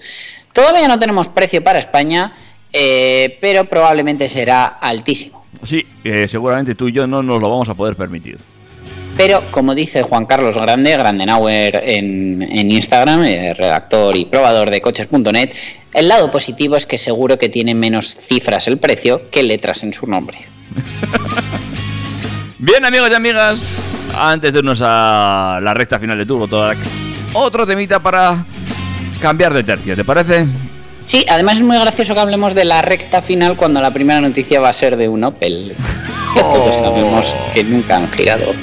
Todavía 0.52 0.86
no 0.86 0.98
tenemos 0.98 1.28
precio 1.28 1.64
para 1.64 1.78
España, 1.78 2.34
eh, 2.72 3.38
pero 3.40 3.64
probablemente 3.64 4.28
será 4.28 4.66
altísimo. 4.66 5.44
Sí, 5.62 5.84
eh, 6.04 6.28
seguramente 6.28 6.74
tú 6.74 6.88
y 6.88 6.92
yo 6.92 7.06
no 7.06 7.22
nos 7.22 7.40
lo 7.40 7.48
vamos 7.48 7.68
a 7.70 7.74
poder 7.74 7.96
permitir. 7.96 8.38
Pero 9.16 9.42
como 9.50 9.74
dice 9.74 10.02
Juan 10.02 10.26
Carlos 10.26 10.56
Grande, 10.56 10.92
Grandenauer 10.92 11.82
en, 11.86 12.42
en 12.42 12.70
Instagram, 12.70 13.24
eh, 13.24 13.54
redactor 13.54 14.16
y 14.16 14.26
probador 14.26 14.70
de 14.70 14.80
coches.net, 14.80 15.50
el 15.94 16.08
lado 16.08 16.30
positivo 16.30 16.76
es 16.76 16.84
que 16.84 16.98
seguro 16.98 17.38
que 17.38 17.48
tiene 17.48 17.74
menos 17.74 18.14
cifras 18.14 18.66
el 18.66 18.78
precio 18.78 19.30
que 19.30 19.42
letras 19.42 19.82
en 19.84 19.92
su 19.92 20.06
nombre. 20.06 20.38
Bien, 22.66 22.82
amigos 22.82 23.10
y 23.10 23.14
amigas, 23.14 23.82
antes 24.18 24.50
de 24.50 24.60
irnos 24.60 24.80
a 24.82 25.60
la 25.62 25.74
recta 25.74 25.98
final 25.98 26.16
de 26.16 26.24
Turbo 26.24 26.48
Track, 26.48 26.78
otro 27.34 27.66
temita 27.66 28.00
para 28.00 28.42
cambiar 29.20 29.52
de 29.52 29.62
tercio, 29.62 29.94
¿te 29.94 30.02
parece? 30.02 30.46
Sí, 31.04 31.26
además 31.28 31.58
es 31.58 31.62
muy 31.62 31.76
gracioso 31.78 32.14
que 32.14 32.20
hablemos 32.20 32.54
de 32.54 32.64
la 32.64 32.80
recta 32.80 33.20
final 33.20 33.58
cuando 33.58 33.82
la 33.82 33.90
primera 33.90 34.22
noticia 34.22 34.62
va 34.62 34.70
a 34.70 34.72
ser 34.72 34.96
de 34.96 35.08
un 35.08 35.24
Opel. 35.24 35.74
Que 36.32 36.40
todos 36.40 36.78
sabemos 36.78 37.34
que 37.52 37.64
nunca 37.64 37.96
han 37.96 38.10
girado. 38.12 38.46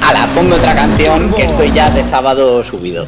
A 0.00 0.12
la 0.12 0.26
pongo 0.28 0.54
otra 0.54 0.76
canción 0.76 1.34
que 1.34 1.42
estoy 1.42 1.72
ya 1.72 1.90
de 1.90 2.04
sábado 2.04 2.62
subido. 2.62 3.04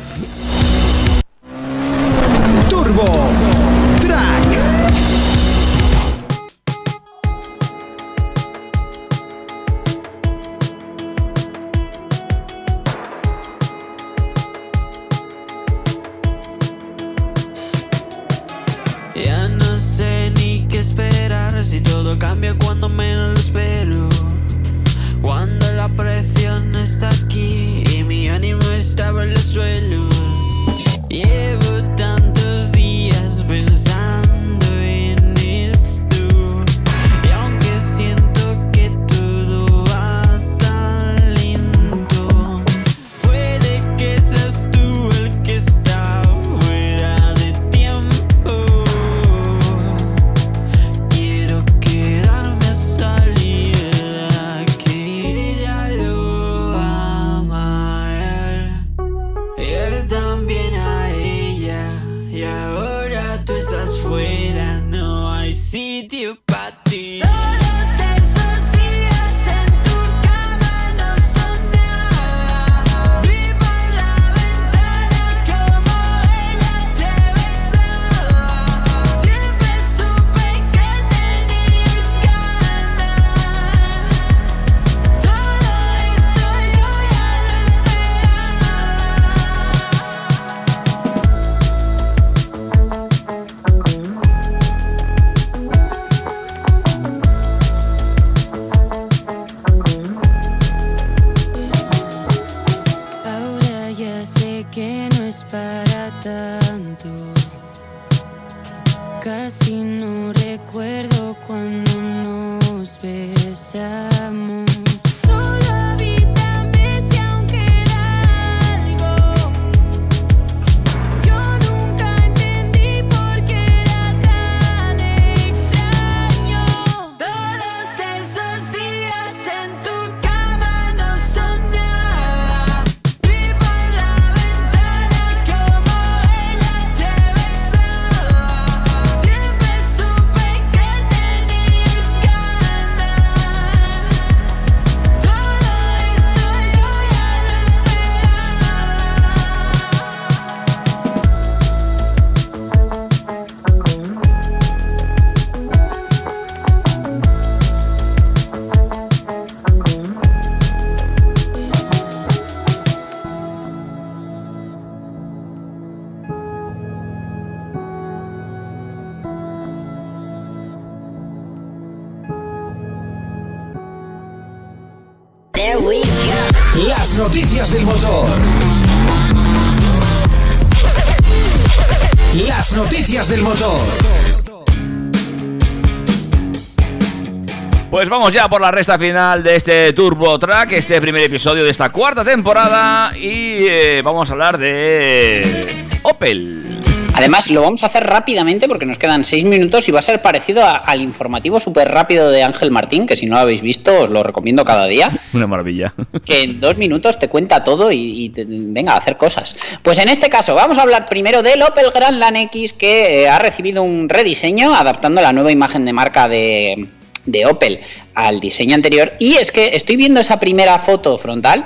Vamos 188.25 188.33
ya 188.33 188.49
por 188.49 188.63
la 188.63 188.71
resta 188.71 188.99
final 188.99 189.43
de 189.43 189.55
este 189.57 189.93
Turbo 189.93 190.39
Track, 190.39 190.73
este 190.73 190.99
primer 190.99 191.25
episodio 191.25 191.63
de 191.63 191.69
esta 191.69 191.91
cuarta 191.91 192.25
temporada 192.25 193.13
y 193.19 193.67
eh, 193.69 194.01
vamos 194.03 194.31
a 194.31 194.33
hablar 194.33 194.57
de 194.57 195.85
Opel. 196.05 196.83
Además, 197.13 197.51
lo 197.51 197.61
vamos 197.61 197.83
a 197.83 197.87
hacer 197.87 198.03
rápidamente 198.07 198.67
porque 198.67 198.87
nos 198.87 198.97
quedan 198.97 199.27
seis 199.27 199.45
minutos 199.45 199.87
y 199.91 199.93
va 199.93 199.99
a 199.99 200.03
ser 200.03 200.23
parecido 200.23 200.65
a- 200.65 200.71
al 200.77 201.03
informativo 201.03 201.61
súper 201.61 201.89
rápido 201.89 202.31
de 202.31 202.43
Ángel 202.43 202.71
Martín, 202.71 203.07
que 203.07 203.15
si 203.15 203.27
no 203.27 203.35
lo 203.35 203.43
habéis 203.43 203.61
visto 203.61 204.05
os 204.05 204.09
lo 204.09 204.23
recomiendo 204.23 204.65
cada 204.65 204.87
día. 204.87 205.21
Una 205.35 205.47
maravilla. 205.47 205.93
que 206.25 206.45
en 206.45 206.61
dos 206.61 206.79
minutos 206.79 207.19
te 207.19 207.29
cuenta 207.29 207.63
todo 207.63 207.93
y, 207.93 208.25
y 208.25 208.31
te- 208.31 208.47
venga 208.49 208.95
a 208.95 208.97
hacer 208.97 209.19
cosas. 209.19 209.55
Pues 209.83 209.99
en 209.99 210.09
este 210.09 210.31
caso 210.31 210.55
vamos 210.55 210.79
a 210.79 210.83
hablar 210.83 211.11
primero 211.11 211.43
del 211.43 211.61
Opel 211.61 211.91
Grandland 211.95 212.39
X 212.39 212.73
que 212.73 213.25
eh, 213.25 213.29
ha 213.29 213.39
recibido 213.39 213.83
un 213.83 214.09
rediseño 214.09 214.75
adaptando 214.75 215.21
la 215.21 215.35
nueva 215.35 215.53
imagen 215.53 215.85
de 215.85 215.93
marca 215.93 216.27
de, 216.27 216.89
de 217.27 217.47
Opel 217.47 217.81
al 218.15 218.41
diseño 218.41 218.75
anterior. 218.75 219.13
Y 219.19 219.35
es 219.37 219.51
que 219.53 219.69
estoy 219.77 219.97
viendo 219.97 220.21
esa 220.21 220.39
primera 220.41 220.79
foto 220.79 221.17
frontal 221.19 221.65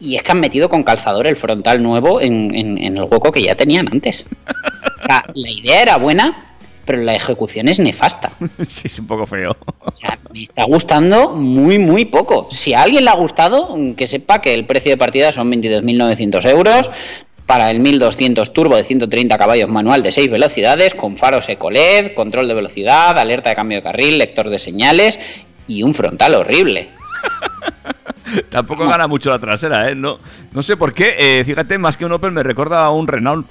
y 0.00 0.16
es 0.16 0.22
que 0.22 0.32
han 0.32 0.40
metido 0.40 0.68
con 0.68 0.82
calzador 0.82 1.26
el 1.26 1.36
frontal 1.36 1.82
nuevo 1.82 2.20
en, 2.20 2.54
en- 2.54 2.78
en 2.82 2.96
el 2.96 3.04
hueco 3.04 3.30
que 3.32 3.42
ya 3.42 3.54
tenían 3.54 3.88
antes. 3.90 4.26
O 5.02 5.06
sea, 5.06 5.24
la 5.34 5.50
idea 5.50 5.82
era 5.82 5.96
buena, 5.98 6.56
pero 6.84 6.98
la 7.02 7.14
ejecución 7.14 7.68
es 7.68 7.78
nefasta. 7.78 8.30
sí, 8.66 8.82
es 8.86 8.98
un 8.98 9.06
poco 9.06 9.26
feo. 9.26 9.56
O 9.80 9.96
sea, 9.96 10.18
me 10.32 10.42
está 10.42 10.64
gustando 10.64 11.30
muy, 11.30 11.78
muy 11.78 12.04
poco. 12.06 12.48
Si 12.50 12.74
a 12.74 12.82
alguien 12.82 13.04
le 13.04 13.10
ha 13.10 13.14
gustado, 13.16 13.76
que 13.96 14.06
sepa 14.06 14.40
que 14.42 14.52
el 14.54 14.66
precio 14.66 14.90
de 14.90 14.96
partida 14.98 15.32
son 15.32 15.50
22.900 15.52 16.50
euros. 16.50 16.90
Para 17.46 17.70
el 17.70 17.78
1200 17.80 18.52
turbo 18.52 18.76
de 18.76 18.84
130 18.84 19.36
caballos 19.36 19.68
manual 19.68 20.02
de 20.02 20.12
6 20.12 20.30
velocidades, 20.30 20.94
con 20.94 21.18
faros 21.18 21.48
EcoLED, 21.48 22.14
control 22.14 22.48
de 22.48 22.54
velocidad, 22.54 23.18
alerta 23.18 23.50
de 23.50 23.56
cambio 23.56 23.78
de 23.78 23.82
carril, 23.82 24.18
lector 24.18 24.48
de 24.48 24.58
señales 24.58 25.18
y 25.66 25.82
un 25.82 25.94
frontal 25.94 26.34
horrible. 26.34 26.88
Tampoco 28.50 28.86
gana 28.86 29.06
mucho 29.06 29.30
la 29.30 29.38
trasera, 29.38 29.90
¿eh? 29.90 29.94
No, 29.94 30.18
no 30.52 30.62
sé 30.62 30.76
por 30.76 30.94
qué. 30.94 31.14
eh, 31.18 31.44
fíjate, 31.44 31.76
más 31.78 31.96
que 31.96 32.04
un 32.04 32.12
Opel 32.12 32.32
me 32.32 32.42
recuerda 32.42 32.84
a 32.84 32.90
un 32.90 33.06
Renault. 33.06 33.46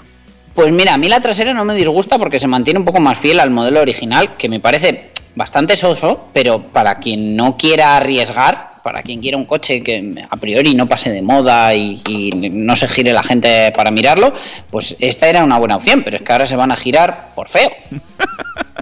Pues 0.53 0.71
mira, 0.71 0.93
a 0.93 0.97
mí 0.97 1.07
la 1.07 1.19
trasera 1.19 1.53
no 1.53 1.65
me 1.65 1.73
disgusta 1.73 2.19
porque 2.19 2.39
se 2.39 2.47
mantiene 2.47 2.79
un 2.79 2.85
poco 2.85 2.99
más 2.99 3.17
fiel 3.17 3.39
al 3.39 3.49
modelo 3.49 3.81
original, 3.81 4.35
que 4.37 4.49
me 4.49 4.59
parece 4.59 5.11
bastante 5.36 5.77
soso, 5.77 6.27
pero 6.34 6.61
para 6.61 6.99
quien 6.99 7.36
no 7.36 7.57
quiera 7.57 7.97
arriesgar, 7.97 8.73
para 8.84 9.01
quien 9.01 9.21
quiera 9.21 9.38
un 9.38 9.45
coche 9.45 9.81
que 9.81 10.25
a 10.29 10.36
priori 10.38 10.75
no 10.75 10.88
pase 10.88 11.09
de 11.09 11.21
moda 11.21 11.73
y, 11.73 12.01
y 12.07 12.31
no 12.31 12.75
se 12.75 12.88
gire 12.88 13.13
la 13.13 13.23
gente 13.23 13.71
para 13.75 13.91
mirarlo, 13.91 14.34
pues 14.69 14.95
esta 14.99 15.29
era 15.29 15.43
una 15.43 15.57
buena 15.57 15.77
opción, 15.77 16.03
pero 16.03 16.17
es 16.17 16.23
que 16.23 16.31
ahora 16.31 16.47
se 16.47 16.55
van 16.55 16.71
a 16.71 16.75
girar 16.75 17.34
por 17.36 17.47
feo. 17.47 17.71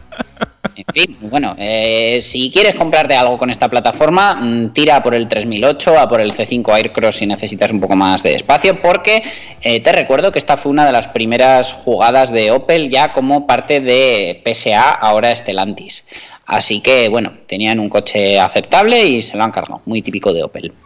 En 0.75 0.85
fin, 0.93 1.17
bueno, 1.21 1.55
eh, 1.57 2.19
si 2.21 2.49
quieres 2.49 2.75
comprarte 2.75 3.15
algo 3.15 3.37
con 3.37 3.49
esta 3.49 3.67
plataforma, 3.67 4.35
mm, 4.35 4.73
tira 4.73 5.03
por 5.03 5.13
el 5.13 5.27
3008, 5.27 5.99
a 5.99 6.07
por 6.07 6.21
el 6.21 6.33
C5 6.33 6.73
Aircross 6.73 7.17
si 7.17 7.27
necesitas 7.27 7.71
un 7.71 7.79
poco 7.79 7.95
más 7.95 8.23
de 8.23 8.35
espacio, 8.35 8.81
porque 8.81 9.23
eh, 9.61 9.79
te 9.81 9.91
recuerdo 9.91 10.31
que 10.31 10.39
esta 10.39 10.57
fue 10.57 10.71
una 10.71 10.85
de 10.85 10.91
las 10.91 11.07
primeras 11.07 11.71
jugadas 11.71 12.31
de 12.31 12.51
Opel 12.51 12.89
ya 12.89 13.11
como 13.11 13.45
parte 13.45 13.79
de 13.79 14.41
PSA, 14.45 14.91
ahora 14.91 15.35
Stellantis. 15.35 16.03
Así 16.51 16.81
que, 16.81 17.07
bueno, 17.07 17.31
tenían 17.47 17.79
un 17.79 17.87
coche 17.87 18.37
aceptable 18.37 19.05
y 19.05 19.21
se 19.21 19.37
lo 19.37 19.43
han 19.43 19.51
cargado, 19.51 19.81
muy 19.85 20.01
típico 20.01 20.33
de 20.33 20.43
Opel. 20.43 20.73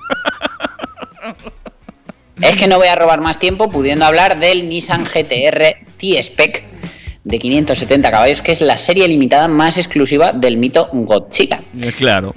Es 2.41 2.59
que 2.59 2.68
no 2.68 2.78
voy 2.78 2.88
a 2.88 2.95
robar 2.95 3.22
más 3.22 3.39
tiempo 3.39 3.72
pudiendo 3.72 4.05
hablar 4.05 4.39
del 4.39 4.68
Nissan 4.68 5.05
GTR 5.05 5.88
T-Spec 5.97 6.63
de 7.24 7.39
570 7.39 8.11
caballos, 8.11 8.41
que 8.41 8.51
es 8.51 8.59
la 8.61 8.78
serie 8.78 9.07
limitada 9.07 9.47
más 9.47 9.78
exclusiva 9.78 10.34
del 10.34 10.57
mito 10.57 10.89
Godzilla. 10.91 11.59
Eh, 11.82 11.91
Claro. 11.97 12.36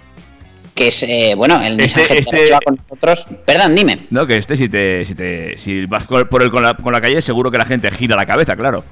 Que 0.74 0.88
es, 0.88 1.02
eh, 1.02 1.34
bueno, 1.36 1.60
el 1.60 1.76
Nissan 1.76 2.02
Este- 2.04 2.14
GTR 2.14 2.20
este- 2.20 2.44
lleva 2.46 2.60
con 2.64 2.76
nosotros. 2.76 3.26
Perdón, 3.44 3.74
dime. 3.74 3.98
No, 4.10 4.24
que 4.26 4.36
este, 4.36 4.56
si 4.56 4.68
te, 4.68 5.04
si 5.04 5.14
te, 5.16 5.58
si 5.58 5.84
vas 5.86 6.06
por 6.06 6.28
por 6.28 6.42
el, 6.42 6.50
con, 6.50 6.62
la, 6.62 6.74
con 6.74 6.92
la 6.92 7.00
calle, 7.00 7.20
seguro 7.20 7.50
que 7.50 7.58
la 7.58 7.64
gente 7.64 7.90
gira 7.90 8.14
la 8.16 8.24
cabeza, 8.24 8.54
claro. 8.56 8.84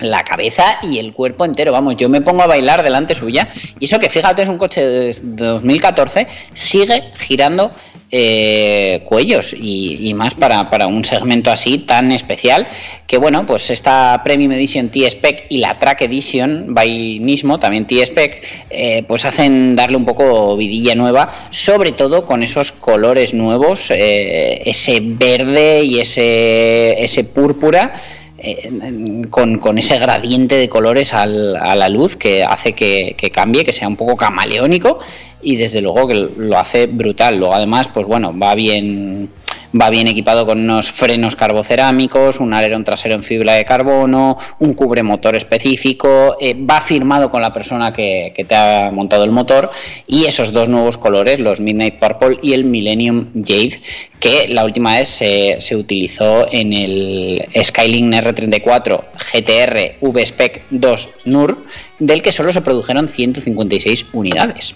La 0.00 0.22
cabeza 0.22 0.78
y 0.82 0.98
el 0.98 1.12
cuerpo 1.12 1.44
entero, 1.44 1.72
vamos, 1.72 1.96
yo 1.96 2.08
me 2.08 2.20
pongo 2.20 2.42
a 2.42 2.46
bailar 2.46 2.82
delante 2.82 3.14
suya. 3.14 3.48
Y 3.80 3.86
eso 3.86 3.98
que 3.98 4.08
fíjate, 4.08 4.42
es 4.42 4.48
un 4.48 4.58
coche 4.58 4.86
de 4.86 5.16
2014, 5.22 6.26
sigue 6.54 7.12
girando 7.18 7.72
eh, 8.10 9.02
cuellos 9.04 9.54
y, 9.54 10.14
más 10.14 10.34
para, 10.34 10.70
para 10.70 10.86
un 10.86 11.04
segmento 11.04 11.50
así 11.50 11.78
tan 11.78 12.10
especial. 12.10 12.66
Que 13.06 13.18
bueno, 13.18 13.44
pues 13.46 13.70
esta 13.70 14.22
Premium 14.24 14.52
Edition 14.52 14.88
T-Spec 14.88 15.46
y 15.50 15.58
la 15.58 15.74
Track 15.74 16.02
Edition 16.02 16.74
by 16.74 17.18
Nismo, 17.20 17.58
también 17.58 17.86
T-Spec, 17.86 18.46
eh, 18.70 19.04
pues 19.06 19.26
hacen 19.26 19.76
darle 19.76 19.96
un 19.96 20.06
poco 20.06 20.56
vidilla 20.56 20.94
nueva, 20.94 21.48
sobre 21.50 21.92
todo 21.92 22.24
con 22.24 22.42
esos 22.42 22.72
colores 22.72 23.34
nuevos, 23.34 23.90
eh, 23.90 24.62
ese 24.64 25.00
verde 25.02 25.84
y 25.84 26.00
ese, 26.00 27.02
ese 27.02 27.24
púrpura 27.24 28.00
eh, 28.38 29.22
con, 29.30 29.78
ese 29.78 29.98
gradiente 29.98 30.56
de 30.56 30.68
colores 30.68 31.12
a 31.14 31.26
la 31.26 31.88
luz 31.88 32.16
que 32.16 32.44
hace 32.44 32.72
que, 32.72 33.14
que 33.18 33.30
cambie, 33.30 33.64
que 33.64 33.72
sea 33.72 33.88
un 33.88 33.96
poco 33.96 34.16
camaleónico 34.16 35.00
y 35.42 35.56
desde 35.56 35.80
luego 35.80 36.08
que 36.08 36.14
lo 36.14 36.58
hace 36.58 36.86
brutal. 36.86 37.38
Luego 37.38 37.54
además, 37.54 37.88
pues 37.92 38.06
bueno, 38.06 38.36
va 38.36 38.54
bien 38.54 39.30
va 39.78 39.90
bien 39.90 40.08
equipado 40.08 40.46
con 40.46 40.60
unos 40.60 40.90
frenos 40.90 41.36
carbocerámicos, 41.36 42.40
un 42.40 42.54
alerón 42.54 42.84
trasero 42.84 43.14
en 43.14 43.22
fibra 43.22 43.54
de 43.54 43.64
carbono, 43.64 44.38
un 44.58 44.74
cubremotor 44.74 45.36
específico, 45.36 46.36
eh, 46.40 46.54
va 46.54 46.80
firmado 46.80 47.30
con 47.30 47.42
la 47.42 47.52
persona 47.52 47.92
que, 47.92 48.32
te 48.48 48.54
ha 48.54 48.90
montado 48.92 49.24
el 49.24 49.30
motor 49.30 49.70
y 50.06 50.24
esos 50.24 50.52
dos 50.52 50.68
nuevos 50.68 50.96
colores, 50.96 51.38
los 51.40 51.60
Midnight 51.60 51.98
Purple 51.98 52.38
y 52.42 52.52
el 52.52 52.64
Millennium 52.64 53.30
Jade, 53.34 53.80
que 54.20 54.48
la 54.48 54.64
última 54.64 54.96
vez 54.96 55.08
se, 55.08 55.76
utilizó 55.76 56.46
en 56.50 56.72
el 56.72 57.46
Skyline 57.62 58.12
R34 58.12 59.04
GTR 59.32 59.96
V-Spec 60.00 60.62
2 60.70 61.08
NUR, 61.26 61.64
del 61.98 62.22
que 62.22 62.32
solo 62.32 62.52
se 62.52 62.62
produjeron 62.62 63.08
156 63.08 64.06
unidades. 64.12 64.74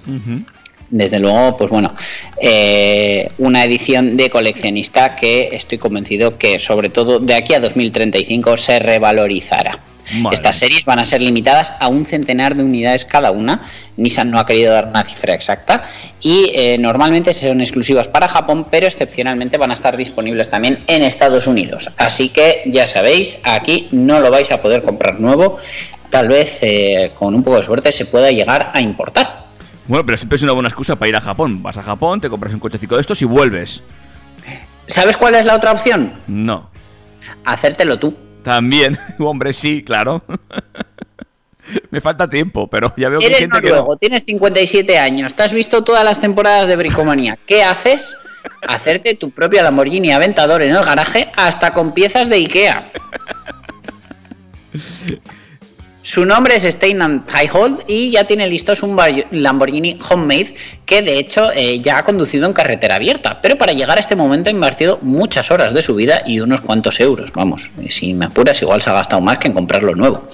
Desde 0.92 1.18
luego, 1.18 1.56
pues 1.56 1.70
bueno, 1.70 1.94
eh, 2.38 3.30
una 3.38 3.64
edición 3.64 4.14
de 4.14 4.28
coleccionista 4.28 5.16
que 5.16 5.48
estoy 5.52 5.78
convencido 5.78 6.36
que 6.36 6.58
sobre 6.58 6.90
todo 6.90 7.18
de 7.18 7.34
aquí 7.34 7.54
a 7.54 7.60
2035 7.60 8.58
se 8.58 8.78
revalorizará. 8.78 9.78
Estas 10.30 10.56
series 10.56 10.84
van 10.84 10.98
a 10.98 11.06
ser 11.06 11.22
limitadas 11.22 11.72
a 11.80 11.88
un 11.88 12.04
centenar 12.04 12.54
de 12.54 12.62
unidades 12.62 13.06
cada 13.06 13.30
una. 13.30 13.62
Nissan 13.96 14.30
no 14.30 14.38
ha 14.38 14.44
querido 14.44 14.74
dar 14.74 14.88
una 14.88 15.02
cifra 15.04 15.32
exacta 15.32 15.84
y 16.20 16.52
eh, 16.54 16.76
normalmente 16.76 17.32
son 17.32 17.62
exclusivas 17.62 18.08
para 18.08 18.28
Japón, 18.28 18.66
pero 18.70 18.86
excepcionalmente 18.86 19.56
van 19.56 19.70
a 19.70 19.74
estar 19.74 19.96
disponibles 19.96 20.50
también 20.50 20.84
en 20.88 21.04
Estados 21.04 21.46
Unidos. 21.46 21.88
Así 21.96 22.28
que 22.28 22.64
ya 22.66 22.86
sabéis, 22.86 23.38
aquí 23.44 23.88
no 23.92 24.20
lo 24.20 24.30
vais 24.30 24.50
a 24.50 24.60
poder 24.60 24.82
comprar 24.82 25.18
nuevo. 25.18 25.56
Tal 26.10 26.28
vez 26.28 26.58
eh, 26.60 27.12
con 27.14 27.34
un 27.34 27.42
poco 27.42 27.56
de 27.56 27.62
suerte 27.62 27.92
se 27.92 28.04
pueda 28.04 28.30
llegar 28.30 28.70
a 28.74 28.82
importar. 28.82 29.41
Bueno, 29.86 30.06
pero 30.06 30.16
siempre 30.16 30.36
es 30.36 30.42
una 30.42 30.52
buena 30.52 30.68
excusa 30.68 30.96
para 30.96 31.08
ir 31.08 31.16
a 31.16 31.20
Japón. 31.20 31.62
Vas 31.62 31.76
a 31.76 31.82
Japón, 31.82 32.20
te 32.20 32.28
compras 32.28 32.54
un 32.54 32.60
cochecito 32.60 32.94
de 32.94 33.00
estos 33.00 33.20
y 33.22 33.24
vuelves. 33.24 33.82
¿Sabes 34.86 35.16
cuál 35.16 35.34
es 35.34 35.44
la 35.44 35.54
otra 35.56 35.72
opción? 35.72 36.12
No. 36.26 36.70
Hacértelo 37.44 37.98
tú. 37.98 38.16
También, 38.42 38.98
hombre, 39.18 39.52
sí, 39.52 39.82
claro. 39.82 40.22
Me 41.90 42.00
falta 42.00 42.28
tiempo, 42.28 42.68
pero 42.68 42.92
ya 42.96 43.08
veo 43.08 43.18
que 43.20 43.26
Eres 43.26 43.38
gente 43.38 43.60
que 43.60 43.68
noruego, 43.68 43.92
no. 43.92 43.96
tienes 43.96 44.24
57 44.24 44.98
años, 44.98 45.32
te 45.34 45.42
has 45.44 45.52
visto 45.52 45.82
todas 45.82 46.04
las 46.04 46.20
temporadas 46.20 46.68
de 46.68 46.76
Bricomanía. 46.76 47.38
¿Qué 47.46 47.62
haces? 47.62 48.14
Hacerte 48.66 49.14
tu 49.14 49.30
propia 49.30 49.62
Lamborghini 49.62 50.10
Aventador 50.10 50.62
en 50.62 50.72
el 50.74 50.84
garaje 50.84 51.30
hasta 51.36 51.72
con 51.72 51.92
piezas 51.94 52.28
de 52.28 52.36
Ikea. 52.36 52.84
Su 56.02 56.26
nombre 56.26 56.56
es 56.56 56.64
Stein 56.64 57.22
Highhold 57.28 57.84
y 57.86 58.10
ya 58.10 58.24
tiene 58.24 58.48
listos 58.48 58.82
un 58.82 58.98
Lamborghini 59.30 60.00
Homemade 60.10 60.52
que 60.84 61.00
de 61.00 61.16
hecho 61.16 61.52
eh, 61.54 61.78
ya 61.80 61.98
ha 61.98 62.04
conducido 62.04 62.44
en 62.46 62.52
carretera 62.52 62.96
abierta, 62.96 63.38
pero 63.40 63.56
para 63.56 63.72
llegar 63.72 63.98
a 63.98 64.00
este 64.00 64.16
momento 64.16 64.50
ha 64.50 64.52
invertido 64.52 64.98
muchas 65.00 65.52
horas 65.52 65.72
de 65.72 65.80
su 65.80 65.94
vida 65.94 66.22
y 66.26 66.40
unos 66.40 66.60
cuantos 66.60 66.98
euros. 66.98 67.30
Vamos, 67.32 67.70
si 67.88 68.14
me 68.14 68.26
apuras 68.26 68.60
igual 68.62 68.82
se 68.82 68.90
ha 68.90 68.94
gastado 68.94 69.22
más 69.22 69.38
que 69.38 69.46
en 69.46 69.54
comprarlo 69.54 69.94
nuevo. 69.94 70.28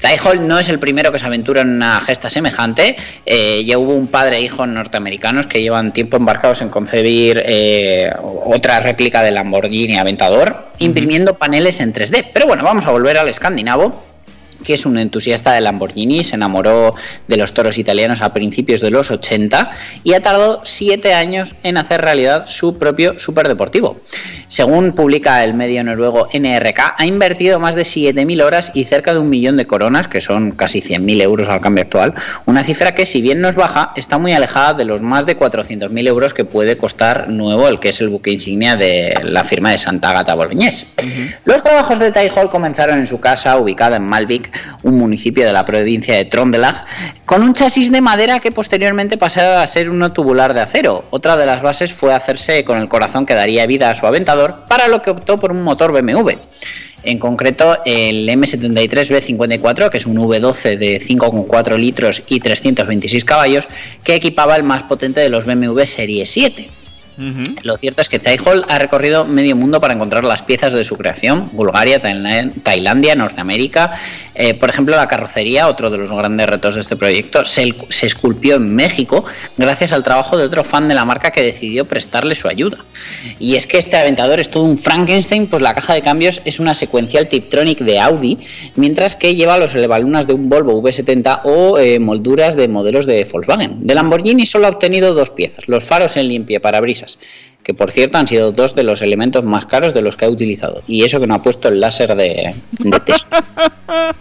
Tyhold 0.00 0.40
no 0.40 0.58
es 0.58 0.70
el 0.70 0.78
primero 0.78 1.12
que 1.12 1.18
se 1.18 1.26
aventura 1.26 1.60
en 1.60 1.68
una 1.68 2.00
gesta 2.00 2.30
semejante. 2.30 2.96
eh, 3.26 3.62
ya 3.64 3.76
hubo 3.76 3.92
un 3.92 4.06
padre 4.06 4.38
e 4.38 4.40
hijo 4.40 4.66
norteamericanos 4.66 5.46
que 5.46 5.60
llevan 5.60 5.92
tiempo 5.92 6.16
embarcados 6.16 6.62
en 6.62 6.70
concebir 6.70 7.42
eh, 7.44 8.10
otra 8.46 8.80
réplica 8.80 9.22
del 9.22 9.34
Lamborghini 9.34 9.98
Aventador, 9.98 10.68
imprimiendo 10.78 11.34
paneles 11.34 11.80
en 11.80 11.92
3D. 11.92 12.30
Pero 12.32 12.46
bueno, 12.46 12.64
vamos 12.64 12.86
a 12.86 12.90
volver 12.90 13.18
al 13.18 13.28
escandinavo 13.28 14.13
que 14.64 14.74
es 14.74 14.86
un 14.86 14.98
entusiasta 14.98 15.52
de 15.52 15.60
Lamborghini, 15.60 16.24
se 16.24 16.34
enamoró 16.34 16.94
de 17.28 17.36
los 17.36 17.54
toros 17.54 17.78
italianos 17.78 18.22
a 18.22 18.32
principios 18.32 18.80
de 18.80 18.90
los 18.90 19.10
80 19.10 19.70
y 20.02 20.14
ha 20.14 20.22
tardado 20.22 20.62
siete 20.64 21.14
años 21.14 21.54
en 21.62 21.76
hacer 21.76 22.00
realidad 22.00 22.46
su 22.48 22.78
propio 22.78 23.20
superdeportivo. 23.20 24.00
Según 24.48 24.92
publica 24.92 25.42
el 25.44 25.54
medio 25.54 25.82
noruego 25.84 26.28
NRK, 26.32 26.94
ha 26.96 27.06
invertido 27.06 27.58
más 27.58 27.74
de 27.74 27.82
7.000 27.82 28.42
horas 28.42 28.70
y 28.74 28.84
cerca 28.84 29.14
de 29.14 29.20
un 29.20 29.28
millón 29.28 29.56
de 29.56 29.66
coronas, 29.66 30.08
que 30.08 30.20
son 30.20 30.52
casi 30.52 30.80
100.000 30.80 31.22
euros 31.22 31.48
al 31.48 31.60
cambio 31.60 31.84
actual, 31.84 32.14
una 32.46 32.64
cifra 32.64 32.94
que 32.94 33.06
si 33.06 33.22
bien 33.22 33.40
no 33.40 33.48
es 33.48 33.56
baja, 33.56 33.92
está 33.96 34.18
muy 34.18 34.32
alejada 34.32 34.74
de 34.74 34.84
los 34.84 35.02
más 35.02 35.26
de 35.26 35.38
400.000 35.38 36.08
euros 36.08 36.34
que 36.34 36.44
puede 36.44 36.76
costar 36.76 37.28
nuevo 37.28 37.68
el 37.68 37.80
que 37.80 37.90
es 37.90 38.00
el 38.00 38.08
buque 38.08 38.30
insignia 38.30 38.76
de 38.76 39.14
la 39.22 39.44
firma 39.44 39.70
de 39.70 39.78
Santa 39.78 40.10
Agata 40.10 40.34
Boloñés. 40.34 40.86
Los 41.44 41.62
trabajos 41.62 41.98
de 41.98 42.10
Tai 42.10 42.30
Hall 42.34 42.50
comenzaron 42.50 42.98
en 42.98 43.06
su 43.06 43.20
casa, 43.20 43.56
ubicada 43.58 43.96
en 43.96 44.04
Malvik, 44.04 44.50
un 44.82 44.98
municipio 44.98 45.46
de 45.46 45.52
la 45.52 45.64
provincia 45.64 46.14
de 46.14 46.24
Trøndelag, 46.24 46.84
con 47.24 47.42
un 47.42 47.54
chasis 47.54 47.90
de 47.90 48.00
madera 48.00 48.40
que 48.40 48.52
posteriormente 48.52 49.18
pasaba 49.18 49.62
a 49.62 49.66
ser 49.66 49.90
uno 49.90 50.12
tubular 50.12 50.54
de 50.54 50.60
acero. 50.60 51.04
Otra 51.10 51.36
de 51.36 51.46
las 51.46 51.62
bases 51.62 51.92
fue 51.92 52.14
hacerse 52.14 52.64
con 52.64 52.78
el 52.78 52.88
corazón 52.88 53.26
que 53.26 53.34
daría 53.34 53.66
vida 53.66 53.90
a 53.90 53.94
su 53.94 54.06
aventador, 54.06 54.33
para 54.68 54.88
lo 54.88 55.02
que 55.02 55.10
optó 55.10 55.38
por 55.38 55.52
un 55.52 55.62
motor 55.62 55.92
BMW. 55.92 56.32
En 57.02 57.18
concreto, 57.18 57.78
el 57.84 58.28
M73B54, 58.28 59.90
que 59.90 59.98
es 59.98 60.06
un 60.06 60.16
V12 60.16 60.78
de 60.78 61.00
5,4 61.00 61.76
litros 61.76 62.22
y 62.28 62.40
326 62.40 63.24
caballos, 63.24 63.68
que 64.02 64.14
equipaba 64.14 64.56
el 64.56 64.62
más 64.62 64.84
potente 64.84 65.20
de 65.20 65.28
los 65.28 65.44
BMW 65.44 65.82
Serie 65.84 66.24
7. 66.24 66.70
Lo 67.62 67.76
cierto 67.76 68.02
es 68.02 68.08
que 68.08 68.20
Hall 68.44 68.64
ha 68.68 68.78
recorrido 68.78 69.24
medio 69.24 69.56
mundo 69.56 69.80
para 69.80 69.94
encontrar 69.94 70.24
las 70.24 70.42
piezas 70.42 70.72
de 70.72 70.84
su 70.84 70.96
creación, 70.96 71.50
Bulgaria, 71.52 72.00
Tailandia, 72.00 73.14
Norteamérica. 73.14 73.94
Eh, 74.34 74.54
por 74.54 74.68
ejemplo, 74.68 74.96
la 74.96 75.06
carrocería, 75.06 75.68
otro 75.68 75.90
de 75.90 75.98
los 75.98 76.10
grandes 76.10 76.46
retos 76.48 76.74
de 76.74 76.80
este 76.80 76.96
proyecto, 76.96 77.44
se, 77.44 77.72
esculpió 78.02 78.56
en 78.56 78.74
México 78.74 79.24
gracias 79.56 79.92
al 79.92 80.02
trabajo 80.02 80.36
de 80.36 80.44
otro 80.44 80.64
fan 80.64 80.88
de 80.88 80.94
la 80.94 81.04
marca 81.04 81.30
que 81.30 81.42
decidió 81.42 81.84
prestarle 81.84 82.34
su 82.34 82.48
ayuda. 82.48 82.78
Y 83.38 83.54
es 83.54 83.66
que 83.66 83.78
este 83.78 83.96
aventador 83.96 84.40
es 84.40 84.50
todo 84.50 84.64
un 84.64 84.78
Frankenstein, 84.78 85.46
pues 85.46 85.62
la 85.62 85.74
caja 85.74 85.94
de 85.94 86.02
cambios 86.02 86.42
es 86.44 86.58
una 86.58 86.74
secuencial 86.74 87.28
Tiptronic 87.28 87.78
de 87.78 88.00
Audi, 88.00 88.38
mientras 88.74 89.14
que 89.14 89.36
lleva 89.36 89.56
los 89.58 89.74
elevalunas 89.74 90.26
de 90.26 90.34
un 90.34 90.48
Volvo 90.48 90.82
V70 90.82 91.40
o 91.44 91.78
eh, 91.78 92.00
molduras 92.00 92.56
de 92.56 92.66
modelos 92.66 93.06
de 93.06 93.24
Volkswagen. 93.24 93.86
De 93.86 93.94
Lamborghini 93.94 94.46
solo 94.46 94.66
ha 94.66 94.70
obtenido 94.70 95.14
dos 95.14 95.30
piezas, 95.30 95.64
los 95.68 95.84
faros 95.84 96.16
en 96.16 96.28
limpia 96.28 96.60
que 97.62 97.74
por 97.74 97.90
cierto 97.90 98.18
han 98.18 98.26
sido 98.26 98.52
dos 98.52 98.74
de 98.74 98.84
los 98.84 99.02
elementos 99.02 99.44
más 99.44 99.66
caros 99.66 99.94
de 99.94 100.02
los 100.02 100.16
que 100.16 100.26
ha 100.26 100.30
utilizado. 100.30 100.82
Y 100.86 101.04
eso 101.04 101.20
que 101.20 101.26
no 101.26 101.34
ha 101.34 101.42
puesto 101.42 101.68
el 101.68 101.80
láser 101.80 102.14
de, 102.14 102.54
de 102.78 103.00
Tesla. 103.00 103.44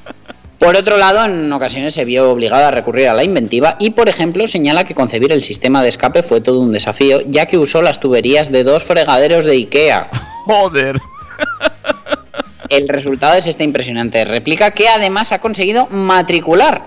Por 0.63 0.77
otro 0.77 0.95
lado, 0.95 1.25
en 1.25 1.51
ocasiones 1.51 1.93
se 1.93 2.05
vio 2.05 2.31
obligado 2.31 2.65
a 2.65 2.71
recurrir 2.71 3.09
a 3.09 3.13
la 3.13 3.25
inventiva 3.25 3.75
y, 3.79 3.89
por 3.89 4.07
ejemplo, 4.07 4.47
señala 4.47 4.85
que 4.85 4.95
concebir 4.95 5.33
el 5.33 5.43
sistema 5.43 5.83
de 5.83 5.89
escape 5.89 6.23
fue 6.23 6.39
todo 6.39 6.61
un 6.61 6.71
desafío, 6.71 7.19
ya 7.27 7.47
que 7.47 7.57
usó 7.57 7.81
las 7.81 7.99
tuberías 7.99 8.49
de 8.49 8.63
dos 8.63 8.81
fregaderos 8.81 9.43
de 9.43 9.51
IKEA. 9.51 10.09
Joder. 10.45 11.01
El 12.69 12.87
resultado 12.87 13.35
es 13.35 13.45
esta 13.45 13.65
impresionante 13.65 14.23
réplica 14.23 14.71
que 14.71 14.87
además 14.87 15.33
ha 15.33 15.39
conseguido 15.39 15.87
matricular. 15.87 16.85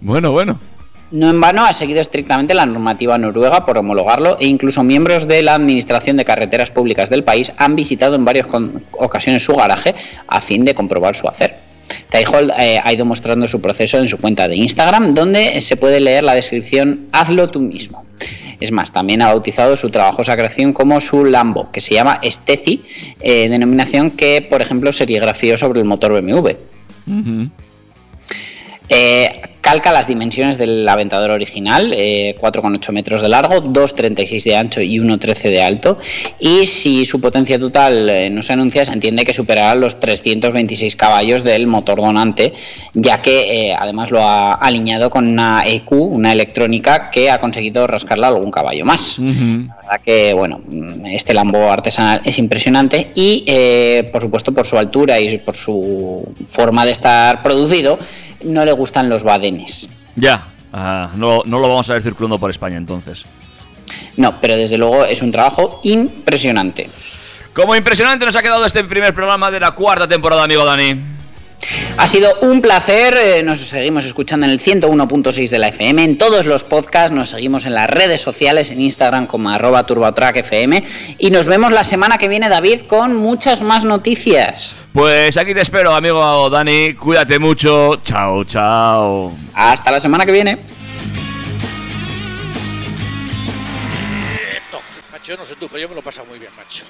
Bueno, 0.00 0.32
bueno. 0.32 0.58
No 1.10 1.30
en 1.30 1.40
vano 1.40 1.64
ha 1.64 1.72
seguido 1.72 2.00
estrictamente 2.00 2.54
la 2.54 2.66
normativa 2.66 3.18
noruega 3.18 3.64
por 3.64 3.78
homologarlo 3.78 4.36
e 4.40 4.46
incluso 4.46 4.82
miembros 4.82 5.28
de 5.28 5.42
la 5.42 5.54
Administración 5.54 6.16
de 6.16 6.24
Carreteras 6.24 6.70
Públicas 6.70 7.10
del 7.10 7.24
país 7.24 7.52
han 7.56 7.76
visitado 7.76 8.16
en 8.16 8.24
varias 8.24 8.46
ocasiones 8.92 9.44
su 9.44 9.54
garaje 9.54 9.94
a 10.26 10.40
fin 10.40 10.64
de 10.64 10.74
comprobar 10.74 11.14
su 11.14 11.28
hacer. 11.28 11.54
Taihol 12.08 12.52
eh, 12.58 12.80
ha 12.82 12.92
ido 12.92 13.04
mostrando 13.04 13.46
su 13.48 13.60
proceso 13.60 13.98
en 13.98 14.08
su 14.08 14.18
cuenta 14.18 14.48
de 14.48 14.56
Instagram, 14.56 15.14
donde 15.14 15.60
se 15.60 15.76
puede 15.76 16.00
leer 16.00 16.24
la 16.24 16.34
descripción 16.34 17.08
Hazlo 17.12 17.50
tú 17.50 17.60
mismo. 17.60 18.04
Es 18.60 18.70
más, 18.70 18.92
también 18.92 19.20
ha 19.22 19.26
bautizado 19.26 19.76
su 19.76 19.90
trabajosa 19.90 20.36
creación 20.36 20.72
como 20.72 21.00
su 21.00 21.24
Lambo, 21.24 21.70
que 21.70 21.80
se 21.80 21.94
llama 21.94 22.20
Steci, 22.24 22.82
eh, 23.20 23.48
denominación 23.48 24.10
que, 24.10 24.46
por 24.48 24.62
ejemplo, 24.62 24.92
serigrafió 24.92 25.58
sobre 25.58 25.80
el 25.80 25.86
motor 25.86 26.12
BMW. 26.12 26.50
Eh, 28.88 29.40
calca 29.64 29.92
las 29.92 30.08
dimensiones 30.08 30.58
del 30.58 30.86
aventador 30.86 31.30
original, 31.30 31.94
eh, 31.96 32.36
4,8 32.38 32.92
metros 32.92 33.22
de 33.22 33.30
largo, 33.30 33.62
2,36 33.62 34.44
de 34.44 34.56
ancho 34.56 34.82
y 34.82 35.00
1,13 35.00 35.48
de 35.50 35.62
alto. 35.62 35.98
Y 36.38 36.66
si 36.66 37.06
su 37.06 37.18
potencia 37.18 37.58
total 37.58 38.10
eh, 38.10 38.28
no 38.28 38.42
se 38.42 38.52
anuncia, 38.52 38.84
se 38.84 38.92
entiende 38.92 39.24
que 39.24 39.32
superará 39.32 39.74
los 39.74 39.98
326 39.98 40.96
caballos 40.96 41.44
del 41.44 41.66
motor 41.66 41.96
donante, 41.96 42.52
ya 42.92 43.22
que 43.22 43.70
eh, 43.70 43.74
además 43.74 44.10
lo 44.10 44.20
ha 44.22 44.52
alineado 44.52 45.08
con 45.08 45.26
una 45.26 45.64
EQ, 45.66 45.92
una 45.92 46.32
electrónica, 46.32 47.10
que 47.10 47.30
ha 47.30 47.40
conseguido 47.40 47.86
rascarla 47.86 48.28
algún 48.28 48.50
caballo 48.50 48.84
más. 48.84 49.18
La 49.18 49.76
verdad 49.76 50.00
que, 50.04 50.34
bueno, 50.34 50.60
este 51.06 51.32
Lambo 51.32 51.70
artesanal 51.70 52.20
es 52.22 52.36
impresionante 52.38 53.12
y, 53.14 53.46
por 54.12 54.20
supuesto, 54.20 54.52
por 54.52 54.66
su 54.66 54.76
altura 54.76 55.18
y 55.20 55.38
por 55.38 55.56
su 55.56 56.22
forma 56.46 56.84
de 56.84 56.92
estar 56.92 57.42
producido, 57.42 57.98
no 58.44 58.64
le 58.64 58.72
gustan 58.72 59.08
los 59.08 59.22
badenes. 59.22 59.88
Ya. 60.16 60.46
Ah, 60.72 61.10
no, 61.16 61.42
no 61.44 61.60
lo 61.60 61.68
vamos 61.68 61.88
a 61.90 61.94
ver 61.94 62.02
circulando 62.02 62.38
por 62.38 62.50
España 62.50 62.76
entonces. 62.76 63.26
No, 64.16 64.40
pero 64.40 64.56
desde 64.56 64.76
luego 64.78 65.04
es 65.04 65.22
un 65.22 65.30
trabajo 65.30 65.80
impresionante. 65.84 66.88
Como 67.52 67.76
impresionante 67.76 68.26
nos 68.26 68.34
ha 68.34 68.42
quedado 68.42 68.64
este 68.64 68.82
primer 68.84 69.14
programa 69.14 69.50
de 69.50 69.60
la 69.60 69.72
cuarta 69.72 70.08
temporada, 70.08 70.44
amigo 70.44 70.64
Dani. 70.64 71.13
Ha 71.96 72.08
sido 72.08 72.34
un 72.42 72.60
placer, 72.60 73.14
eh, 73.16 73.42
nos 73.42 73.60
seguimos 73.60 74.04
escuchando 74.04 74.46
en 74.46 74.52
el 74.52 74.60
101.6 74.60 75.48
de 75.48 75.58
la 75.58 75.68
FM, 75.68 76.02
en 76.04 76.18
todos 76.18 76.44
los 76.46 76.64
podcasts, 76.64 77.12
nos 77.12 77.30
seguimos 77.30 77.66
en 77.66 77.74
las 77.74 77.88
redes 77.88 78.20
sociales, 78.20 78.70
en 78.70 78.80
Instagram 78.80 79.26
como 79.26 79.50
arroba 79.50 79.86
turbotrackfm 79.86 80.84
y 81.18 81.30
nos 81.30 81.46
vemos 81.46 81.72
la 81.72 81.84
semana 81.84 82.18
que 82.18 82.28
viene, 82.28 82.48
David, 82.48 82.82
con 82.82 83.14
muchas 83.16 83.62
más 83.62 83.84
noticias. 83.84 84.74
Pues 84.92 85.36
aquí 85.36 85.54
te 85.54 85.60
espero, 85.60 85.94
amigo 85.94 86.50
Dani. 86.50 86.94
Cuídate 86.94 87.38
mucho. 87.38 87.96
Chao, 88.04 88.44
chao. 88.44 89.32
Hasta 89.54 89.90
la 89.90 90.00
semana 90.00 90.26
que 90.26 90.32
viene. 90.32 90.58
Macho, 95.10 95.32
yo 95.32 95.36
no 95.36 95.44
sé 95.46 95.54
tú, 95.56 95.68
pero 95.68 95.80
yo 95.80 95.88
me 95.88 95.94
lo 95.94 96.00
he 96.00 96.04
pasado 96.04 96.26
muy 96.26 96.38
bien, 96.38 96.50
macho. 96.56 96.84